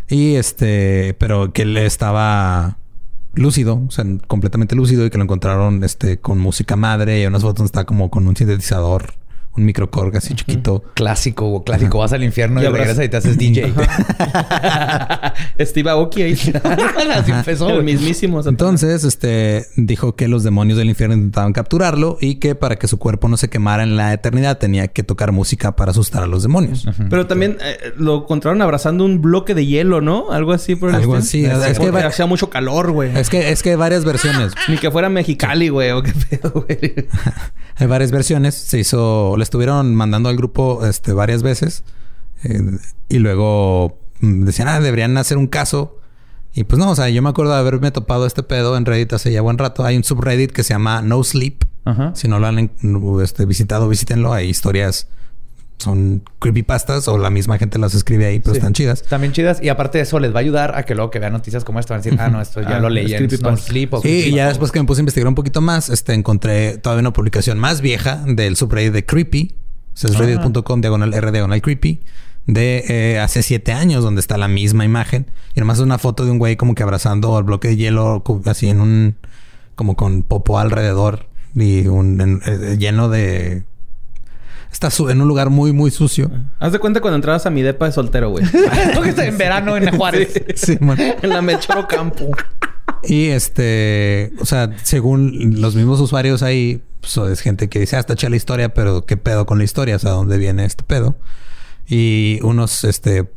[0.09, 2.77] Y este, pero que él estaba
[3.35, 7.41] lúcido, o sea, completamente lúcido y que lo encontraron, este, con música madre y unas
[7.41, 9.13] fotos donde está como con un sintetizador,
[9.57, 10.83] un microcorg así chiquito.
[10.93, 11.99] Clásico, güey, clásico.
[11.99, 13.73] Vas al infierno y, Y regresas y te haces DJ.
[15.59, 16.33] Steve Aoki ahí.
[17.11, 18.41] Así empezó, El mismísimo.
[18.45, 22.97] Entonces, este dijo que los demonios del infierno intentaban capturarlo y que para que su
[22.97, 26.43] cuerpo no se quemara en la eternidad tenía que tocar música para asustar a los
[26.43, 26.87] demonios.
[27.09, 30.31] Pero también eh, lo encontraron abrazando un bloque de hielo, ¿no?
[30.31, 31.45] Algo así por el Algo así.
[31.45, 33.15] Es que Porque va- hacía mucho calor, güey.
[33.17, 34.53] Es que es que hay varias versiones.
[34.67, 35.91] Ni que fuera Mexicali, güey.
[35.91, 36.95] O qué pedo, güey.
[37.77, 38.53] Hay varias versiones.
[38.53, 41.83] Se hizo, le estuvieron mandando al grupo este varias veces
[42.43, 42.77] eh,
[43.09, 45.97] y luego mm, decían, ah, deberían hacer un caso.
[46.53, 49.13] Y pues no, o sea, yo me acuerdo de haberme topado este pedo en Reddit
[49.13, 49.83] hace ya buen rato.
[49.83, 51.63] Hay un subreddit que se llama No Sleep.
[51.85, 52.11] Ajá.
[52.13, 52.71] Si no lo han
[53.23, 54.31] este, visitado, visítenlo.
[54.33, 55.07] Hay historias,
[55.81, 58.59] son creepypastas o la misma gente las escribe ahí, pero Sí.
[58.59, 59.03] están chidas.
[59.03, 59.61] También chidas.
[59.61, 61.79] Y aparte de eso, les va a ayudar a que luego que vean noticias como
[61.79, 63.29] esta van a decir, ah, no, esto ya Ah, lo leí es en.
[63.29, 63.93] Snow Sleep.
[63.93, 66.77] o Sí, y ya después que me puse a investigar un poquito más, este, encontré
[66.77, 69.55] todavía una publicación más vieja del subreddit de Creepy.
[69.93, 71.99] O sea, es reddit.com diagonal R diagonal Creepy.
[72.47, 75.27] De eh, hace siete años, donde está la misma imagen.
[75.55, 78.23] Y nomás es una foto de un güey como que abrazando al bloque de hielo,
[78.45, 79.15] así en un...
[79.75, 81.27] Como con popo alrededor.
[81.55, 82.19] Y un...
[82.21, 83.63] en- eh, lleno de...
[84.71, 86.31] Está su- en un lugar muy, muy sucio.
[86.59, 88.45] Haz de cuenta cuando entrabas a mi depa de soltero, güey.
[89.17, 90.33] En verano en Juárez.
[90.55, 90.97] Sí, man.
[90.99, 92.29] en la Melchoro Campo.
[93.03, 97.99] Y este, o sea, según los mismos usuarios ahí, pues, es gente que dice, ah,
[97.99, 99.95] está la historia, pero ¿qué pedo con la historia?
[99.95, 101.17] O sea, ¿dónde viene este pedo?
[101.87, 103.29] Y unos, este,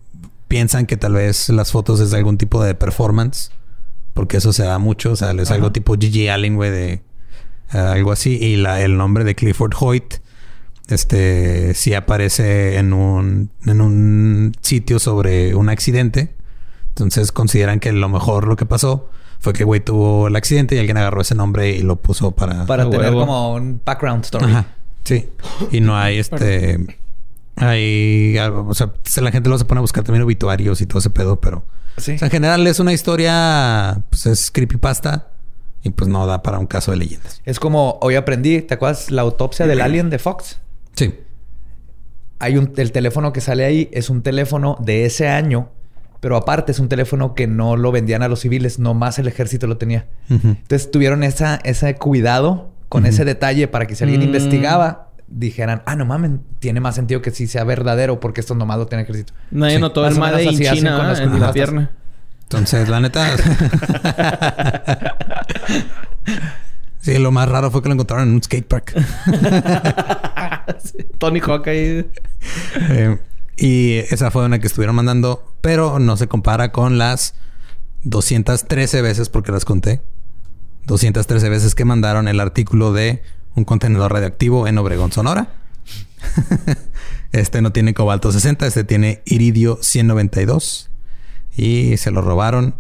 [0.49, 3.51] piensan que tal vez las fotos es de algún tipo de performance,
[4.13, 6.93] porque eso se da mucho, o sea, es algo tipo Gigi Allen, güey, de
[7.73, 8.37] eh, algo así.
[8.37, 10.15] Y la, el nombre de Clifford Hoyt,
[10.89, 16.35] este, sí aparece en un, en un sitio sobre un accidente.
[16.89, 19.09] Entonces consideran que lo mejor lo que pasó
[19.41, 22.67] fue que güey tuvo el accidente y alguien agarró ese nombre y lo puso para...
[22.67, 23.21] Para tener huevo.
[23.21, 24.45] como un background story.
[24.47, 24.67] Ajá.
[25.05, 25.29] Sí.
[25.73, 26.99] Y no hay este...
[27.57, 30.99] Hay, algo- o sea, la gente lo se pone a buscar también obituarios y todo
[30.99, 31.65] ese pedo, pero
[31.97, 32.13] Sí.
[32.15, 35.29] o sea, en general es una historia, pues es creepypasta
[35.85, 37.41] y pues no da para un caso de leyendas.
[37.45, 40.59] Es como hoy aprendí, ¿te acuerdas la autopsia del alien de Fox?
[40.97, 41.15] Sí.
[42.39, 45.71] Hay un el teléfono que sale ahí es un teléfono de ese año,
[46.21, 49.67] pero aparte es un teléfono que no lo vendían a los civiles, nomás el ejército
[49.67, 50.07] lo tenía.
[50.31, 54.25] Entonces tuvieron esa, ese cuidado con ese detalle para que si alguien Mm.
[54.25, 58.79] investigaba, dijeran, ah, no mames, tiene más sentido que sí sea verdadero porque esto nomás
[58.79, 59.33] lo tiene el ejército.
[59.51, 61.25] Nadie Sí, notó el así hacen China con las ¿eh?
[61.25, 61.91] en la pierna.
[62.43, 63.27] Entonces, la neta.
[67.05, 68.95] sí, lo más raro fue que lo encontraron en un skatepark.
[71.19, 72.09] Tony Hawk ahí.
[72.91, 73.19] Eh,
[73.57, 77.35] y esa fue una que estuvieron mandando, pero no se compara con las
[78.05, 80.03] 213 veces, porque las conté.
[80.87, 83.23] 213 veces que mandaron el artículo de
[83.55, 85.49] un contenedor radioactivo en Obregón, Sonora.
[87.33, 90.91] este no tiene cobalto 60, este tiene iridio 192.
[91.57, 92.75] Y se lo robaron.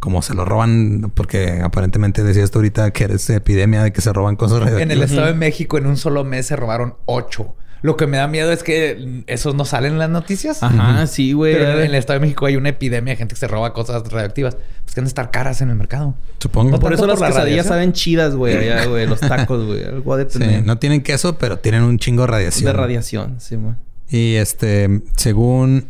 [0.00, 4.12] Como se lo roban, porque aparentemente decías tú ahorita que eres epidemia de que se
[4.12, 4.96] roban cosas En radioactivas.
[4.96, 7.54] el Estado de México en un solo mes se robaron ocho.
[7.82, 10.62] Lo que me da miedo es que esos no salen en las noticias.
[10.62, 11.54] Ajá, sí, güey.
[11.54, 14.02] Pero en el Estado de México hay una epidemia de gente que se roba cosas
[14.10, 14.56] radioactivas.
[14.84, 16.14] Pues que han de estar caras en el mercado.
[16.40, 16.72] Supongo.
[16.72, 18.54] No, Por eso tanto las por la quesadillas saben chidas, güey.
[18.56, 19.06] Allá, güey.
[19.06, 19.82] Los tacos, güey.
[19.84, 20.64] Algo de Sí, tener.
[20.66, 22.66] no tienen queso, pero tienen un chingo de radiación.
[22.66, 23.74] de radiación, sí, güey.
[24.10, 25.86] Y este, según,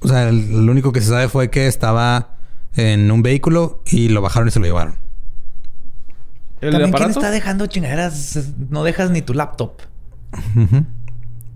[0.00, 2.31] o sea, el- lo único que se sabe fue que estaba
[2.76, 4.96] en un vehículo y lo bajaron y se lo llevaron.
[6.60, 8.38] ¿El También quién está dejando chingaderas.
[8.70, 9.72] No dejas ni tu laptop.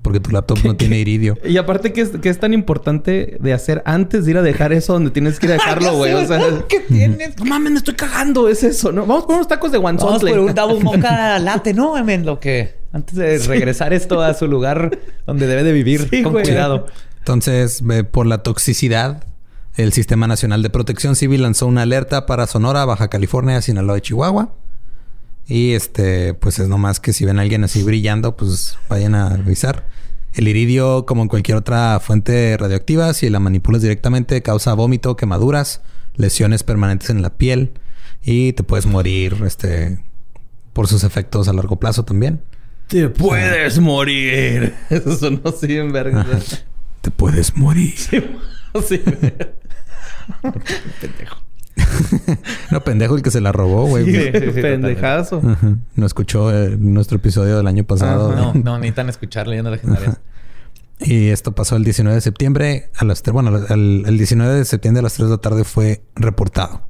[0.03, 1.39] Porque tu laptop no tiene iridio.
[1.45, 4.73] Y aparte que es, que es tan importante de hacer antes de ir a dejar
[4.73, 6.13] eso donde tienes que ir a dejarlo, güey.
[6.13, 7.37] O sea, ¿Qué tienes?
[7.39, 9.07] no mames, me estoy cagando, es eso, ¿no?
[9.07, 10.31] Vamos por unos tacos de Vamos guanzotle.
[10.31, 11.97] por un double mocha latte, ¿no?
[11.97, 12.77] En lo que...
[12.93, 16.09] Antes de regresar esto a su lugar donde debe de vivir.
[16.11, 16.45] Sí, con güey.
[16.47, 16.87] cuidado.
[17.19, 19.23] Entonces, por la toxicidad,
[19.77, 24.01] el Sistema Nacional de Protección Civil lanzó una alerta para Sonora, Baja California, Sinaloa y
[24.01, 24.55] Chihuahua.
[25.47, 29.37] Y este, pues es nomás que si ven a alguien así brillando, pues vayan a
[29.37, 29.87] revisar.
[30.35, 35.83] El iridio, como en cualquier otra fuente radioactiva, si la manipulas directamente, causa vómito, quemaduras,
[36.15, 37.73] lesiones permanentes en la piel
[38.23, 39.99] y te puedes morir, este,
[40.73, 42.41] por sus efectos a largo plazo también.
[42.89, 44.75] Te puedes morir.
[44.91, 46.27] Eso sonó así en verga.
[47.03, 47.95] Te puedes morir.
[47.97, 48.21] sí,
[48.89, 49.03] sí.
[52.71, 54.05] No, pendejo el que se la robó, güey.
[54.05, 55.43] Sí, sí, sí, Pendejazo.
[55.45, 55.77] Ajá.
[55.95, 58.33] No escuchó eh, nuestro episodio del año pasado.
[58.33, 58.37] Ajá.
[58.55, 60.21] No, no necesitan escuchar leyendas legendarias.
[61.01, 63.35] Y esto pasó el 19 de septiembre a las 3.
[63.35, 66.83] Bueno, el, el 19 de septiembre a las 3 de la tarde fue reportado.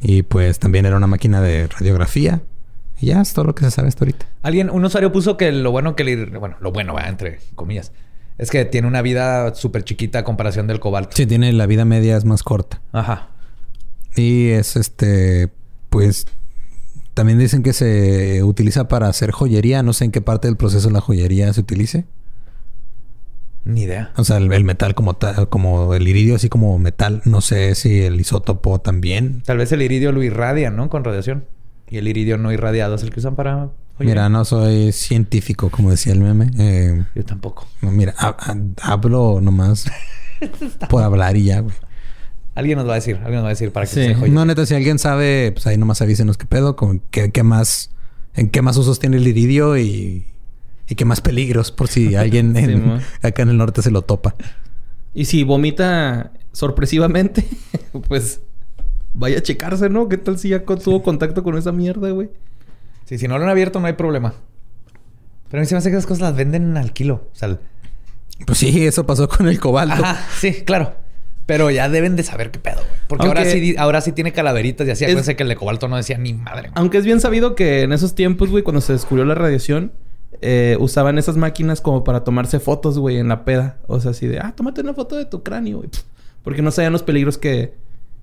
[0.00, 2.42] Y pues también era una máquina de radiografía.
[3.00, 4.26] Y ya es todo lo que se sabe hasta ahorita.
[4.42, 6.26] Alguien, un usuario puso que lo bueno que le...
[6.26, 7.10] Bueno, lo bueno, ¿verdad?
[7.10, 7.92] entre comillas.
[8.42, 11.16] Es que tiene una vida súper chiquita a comparación del cobalto.
[11.16, 12.82] Sí, tiene la vida media es más corta.
[12.90, 13.28] Ajá.
[14.16, 15.48] Y es este,
[15.90, 16.26] pues
[17.14, 19.84] también dicen que se utiliza para hacer joyería.
[19.84, 22.04] No sé en qué parte del proceso de la joyería se utilice.
[23.64, 24.10] Ni idea.
[24.16, 27.22] O sea, el, el metal como tal, como el iridio así como metal.
[27.24, 29.42] No sé si el isótopo también.
[29.46, 30.90] Tal vez el iridio lo irradia, ¿no?
[30.90, 31.44] Con radiación.
[31.88, 33.70] Y el iridio no irradiado es el que usan para...
[34.04, 36.50] Mira, no soy científico, como decía el meme.
[36.58, 37.66] Eh, Yo tampoco.
[37.80, 39.84] mira, ha- ha- hablo nomás
[40.88, 41.74] por hablar y ya, güey.
[42.54, 43.16] Alguien nos va a decir.
[43.16, 44.04] Alguien nos va a decir para que Sí.
[44.08, 44.32] se joya.
[44.32, 47.90] No, neta, si alguien sabe, pues ahí nomás avísenos qué pedo, con qué, qué más,
[48.34, 50.26] en qué más usos tiene el iridio y,
[50.88, 54.02] y qué más peligros por si alguien en- Sí, acá en el norte se lo
[54.02, 54.34] topa.
[55.14, 57.46] Y si vomita sorpresivamente,
[58.08, 58.40] pues
[59.14, 60.08] vaya a checarse, ¿no?
[60.08, 62.28] ¿Qué tal si ya tuvo contacto con esa mierda, güey?
[63.04, 64.34] Sí, si no lo han abierto no hay problema.
[65.50, 67.28] Pero a mí se me hace que esas cosas las venden al kilo.
[67.32, 67.58] O sea,
[68.46, 70.02] Pues sí, eso pasó con el cobalto.
[70.04, 70.94] Ajá, sí, claro.
[71.44, 73.00] Pero ya deben de saber qué pedo, güey.
[73.08, 75.04] Porque ahora sí, ahora sí tiene calaveritas y así.
[75.04, 76.68] Acuérdense que el de cobalto no decía ni madre.
[76.68, 76.72] güey.
[76.76, 79.92] Aunque es bien sabido que en esos tiempos, güey, cuando se descubrió la radiación,
[80.40, 83.78] eh, usaban esas máquinas como para tomarse fotos, güey, en la peda.
[83.88, 85.90] O sea, así de, ah, tómate una foto de tu cráneo, güey.
[86.44, 87.74] Porque no sabían los peligros que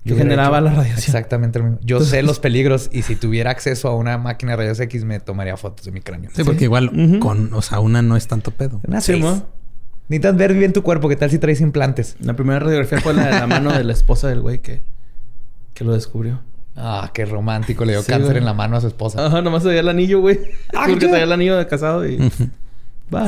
[0.02, 0.98] Yo generaba hecho la radiación.
[0.98, 1.78] Exactamente lo mismo.
[1.82, 5.20] Yo sé los peligros y si tuviera acceso a una máquina de rayos X me
[5.20, 6.30] tomaría fotos de mi cráneo.
[6.34, 8.80] Sí, porque igual con, o sea, una no es tanto pedo.
[8.86, 9.12] Una Sí.
[10.08, 11.08] Necesitas ver bien tu cuerpo.
[11.08, 12.16] ¿Qué tal si traes implantes?
[12.20, 14.82] La primera radiografía fue la de la mano de la esposa del güey que,
[15.74, 16.40] que lo descubrió.
[16.74, 17.84] Ah, qué romántico.
[17.84, 18.38] Le dio Sí, cáncer güey.
[18.38, 19.26] en la mano a su esposa.
[19.26, 20.40] Ajá, nomás se veía el anillo, güey.
[20.74, 22.18] Ah, Porque traía el anillo de casado y...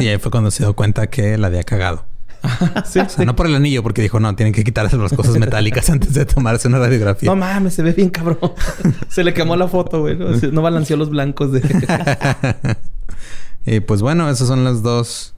[0.00, 2.04] Y ahí fue cuando se dio cuenta que la había cagado.
[2.84, 5.38] Sí, O sea, no por el anillo, porque dijo, no, tienen que quitarse las cosas
[5.38, 7.28] metálicas antes de tomarse una radiografía.
[7.30, 8.38] No mames, se ve bien cabrón.
[9.08, 10.16] se le quemó la foto, güey.
[10.50, 11.62] No, balanceó los blancos de...
[13.66, 15.34] y pues bueno, esas son las dos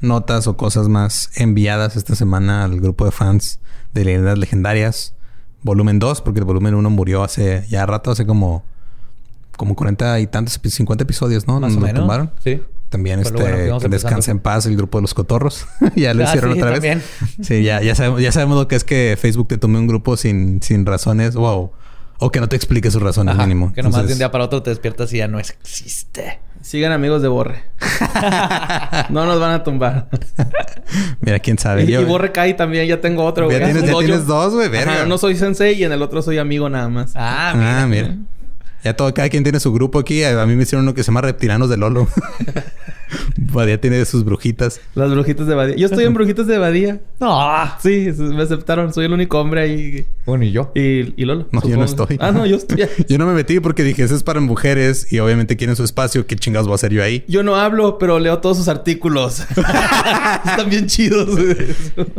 [0.00, 3.60] notas o cosas más enviadas esta semana al grupo de fans
[3.94, 5.14] de Leyendas Legendarias.
[5.62, 8.64] Volumen 2, porque el volumen 1 murió hace ya rato, hace como,
[9.56, 11.60] como 40 y tantos, 50 episodios, ¿no?
[11.60, 12.00] Más o Lo menos.
[12.00, 12.32] tumbaron.
[12.42, 12.60] Sí.
[12.92, 14.08] También este, bueno que íbamos que empezando.
[14.10, 15.66] descanse en paz el grupo de los cotorros.
[15.96, 16.98] ya lo Ah, hicieron sí, otra también.
[16.98, 17.46] vez.
[17.46, 20.16] Sí, ya, ya, sabemos, ya sabemos lo que es que Facebook te tome un grupo
[20.16, 21.72] sin, sin razones o,
[22.18, 23.72] o que no te explique sus razones Ajá, mínimo.
[23.72, 26.38] Que nomás de un día para otro te despiertas y ya no existe.
[26.60, 27.62] Sigan amigos de Borre.
[29.10, 30.08] no nos van a tumbar.
[31.20, 31.84] Mira, quién sabe.
[31.84, 32.86] Y, Yo- y Borre cae también.
[32.86, 33.72] Ya tengo otro, Ya güey.
[33.72, 34.92] tienes- ya tienes dos, güey, verga.
[34.94, 37.12] Ajá, uno soy sensei y en el otro soy amigo nada más.
[37.16, 38.14] Ah, Ah, mira.
[38.84, 40.24] Ya todo, cada quien tiene su grupo aquí.
[40.24, 42.08] A mí me hicieron uno que se llama Reptilianos de Lolo.
[43.36, 44.80] Badía tiene sus brujitas.
[44.94, 45.76] Las brujitas de Badía.
[45.76, 47.00] Yo estoy en brujitas de Badía.
[47.20, 47.40] No.
[47.82, 48.92] Sí, me aceptaron.
[48.92, 50.06] Soy el único hombre ahí.
[50.26, 50.70] Bueno, y yo.
[50.74, 51.48] Y, y Lolo.
[51.52, 52.16] No, yo no estoy.
[52.20, 52.84] Ah, no, yo estoy.
[53.08, 56.26] Yo no me metí porque dije, eso es para mujeres y obviamente quieren su espacio.
[56.26, 57.24] ¿Qué chingados voy a hacer yo ahí?
[57.28, 59.40] Yo no hablo, pero leo todos sus artículos.
[59.40, 61.28] Están bien chidos.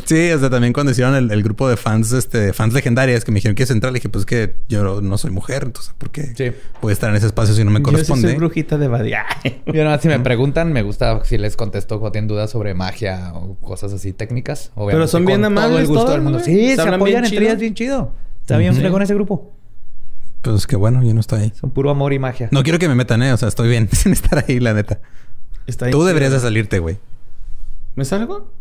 [0.05, 3.31] Sí, o sea, también cuando hicieron el, el grupo de fans, este, fans legendarias que
[3.31, 6.33] me dijeron que es central, dije, pues que yo no soy mujer, entonces, ¿por qué
[6.35, 6.51] Sí.
[6.81, 8.27] voy a estar en ese espacio si no me Yo sí corresponde?
[8.29, 9.25] soy brujita de Badía.
[9.65, 13.31] Yo no, si me preguntan, me gusta si les contesto o tienen dudas sobre magia
[13.34, 14.72] o cosas así técnicas.
[14.76, 16.39] Obviamente, Pero son bien con todo el amables gusto todas, del mundo.
[16.39, 17.41] Sí, Se apoyan bien entre chido.
[17.43, 18.11] ellas bien chido.
[18.41, 19.51] Está bien fregón ese grupo.
[20.41, 21.53] Pues que bueno, yo no estoy ahí.
[21.55, 22.49] Son puro amor y magia.
[22.51, 23.31] No quiero que me metan, ¿eh?
[23.34, 24.99] O sea, estoy bien sin estar ahí, la neta.
[25.68, 26.07] Está bien Tú chido.
[26.07, 26.97] deberías de salirte, güey.
[27.95, 28.51] ¿Me salgo?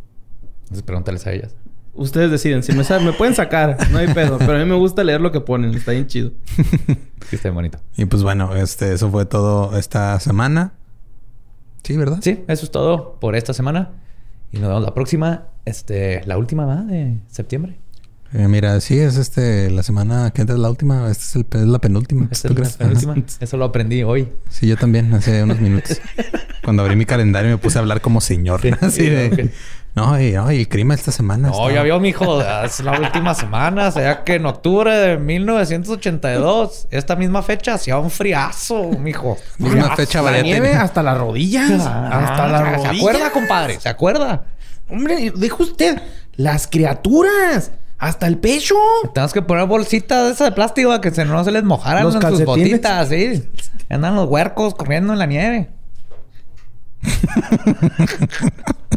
[0.63, 1.57] Entonces pregúntales a ellas.
[1.95, 2.63] Ustedes deciden.
[2.63, 4.39] Si me, sal- me pueden sacar, no hay pedo.
[4.39, 5.75] Pero a mí me gusta leer lo que ponen.
[5.75, 6.31] Está bien chido.
[7.29, 7.79] Sí, está bien bonito.
[7.97, 10.73] Y pues bueno, este, eso fue todo esta semana.
[11.83, 12.19] Sí, ¿verdad?
[12.23, 13.91] Sí, eso es todo por esta semana.
[14.53, 15.49] Y nos vemos la próxima.
[15.65, 16.83] Este, la última ¿va?
[16.83, 17.79] de septiembre.
[18.35, 21.11] Eh, mira, sí, es este la semana que entra es la última.
[21.11, 22.29] Esta es, el- es la penúltima.
[22.31, 23.13] Esta ¿Tú es la penúltima.
[23.13, 23.23] Ajá.
[23.41, 24.29] Eso lo aprendí hoy.
[24.49, 26.01] Sí, yo también, hace unos minutos.
[26.65, 28.61] Cuando abrí mi calendario me puse a hablar como señor.
[28.63, 29.51] Sí, Así sí, de...
[29.95, 31.49] No, y, no, y el clima esta semana.
[31.49, 32.41] No, está- ya vio, mijo.
[32.65, 33.89] Es la última semana.
[33.89, 39.37] O sea que en octubre de 1982, esta misma fecha, hacía un friazo, mijo.
[39.59, 39.97] Misma Friazo.
[39.97, 41.71] fecha, La nieve hasta las rodillas.
[41.87, 42.97] Ah, hasta las ¿Se rodillas.
[42.97, 43.81] acuerda, compadre?
[43.81, 44.45] ¿Se acuerda?
[44.89, 46.01] Hombre, dijo usted.
[46.37, 47.73] Las criaturas.
[47.99, 48.75] Hasta el pecho.
[49.13, 52.15] Tenemos que poner bolsitas de esas de plástico que se, no se les mojaran Los
[52.17, 53.49] en sus botitas, sí.
[53.91, 55.69] Andan los huercos corriendo en la nieve.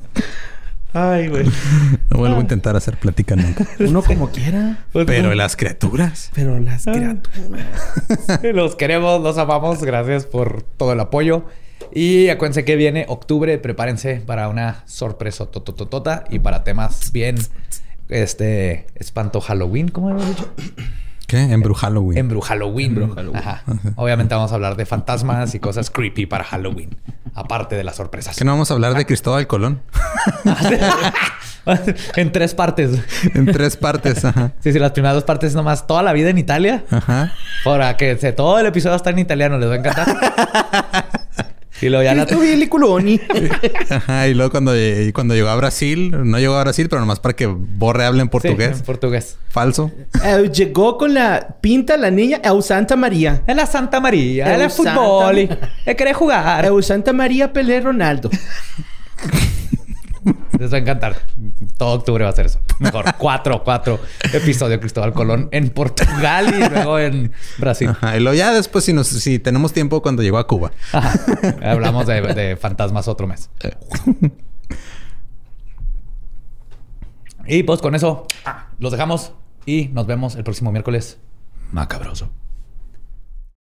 [0.95, 1.45] Ay, güey.
[2.09, 3.67] No vuelvo a intentar hacer plática nunca.
[3.79, 4.85] Uno como quiera.
[4.93, 6.31] Pero las criaturas.
[6.33, 7.65] Pero las criaturas.
[8.41, 9.83] Los queremos, los amamos.
[9.83, 11.43] Gracias por todo el apoyo.
[11.93, 13.57] Y acuérdense que viene octubre.
[13.57, 17.35] Prepárense para una sorpresa totototota y para temas bien,
[18.07, 20.49] este, espanto Halloween, ¿cómo hemos dicho?
[21.27, 21.41] ¿Qué?
[21.41, 22.17] Embru Halloween.
[22.17, 23.15] Embru Halloween.
[23.33, 23.63] Ajá.
[23.95, 26.97] Obviamente vamos a hablar de fantasmas y cosas creepy para Halloween.
[27.33, 28.37] Aparte de las sorpresas.
[28.37, 29.81] Que no vamos a hablar de Cristóbal Colón.
[32.15, 33.01] en tres partes.
[33.33, 34.23] en tres partes.
[34.23, 34.53] Ajá.
[34.59, 36.85] Sí, sí, las primeras dos partes es nomás toda la vida en Italia.
[36.89, 37.33] Ajá.
[37.63, 40.07] Para que todo el episodio está en italiano, les va a encantar.
[41.85, 42.13] y luego ya
[42.69, 43.19] Culoni.
[43.89, 44.27] Ajá.
[44.27, 47.35] Y luego cuando, y cuando llegó a Brasil, no llegó a Brasil, pero nomás para
[47.35, 48.77] que Borre hable en Sí, portugués.
[48.79, 49.37] en portugués.
[49.49, 49.91] Falso.
[50.23, 53.41] Eh, llegó con la pinta la niña Eu Santa María.
[53.47, 55.47] Es la Santa María, El es el fútbol.
[55.47, 56.65] Santa- Es querer jugar.
[56.65, 58.29] Eu Santa María Pelé Ronaldo.
[60.59, 61.17] Les va a encantar.
[61.77, 62.59] Todo octubre va a ser eso.
[62.79, 63.05] Mejor.
[63.17, 63.99] cuatro, cuatro
[64.33, 67.89] episodios de Cristóbal Colón en Portugal y luego en Brasil.
[67.89, 68.17] Ajá.
[68.17, 70.71] Y luego ya después, si, nos, si tenemos tiempo, cuando llegó a Cuba.
[70.91, 71.19] Ajá.
[71.63, 73.49] Hablamos de, de fantasmas otro mes.
[77.47, 78.25] Y pues con eso
[78.79, 79.33] los dejamos
[79.65, 81.19] y nos vemos el próximo miércoles.
[81.71, 82.29] Macabroso.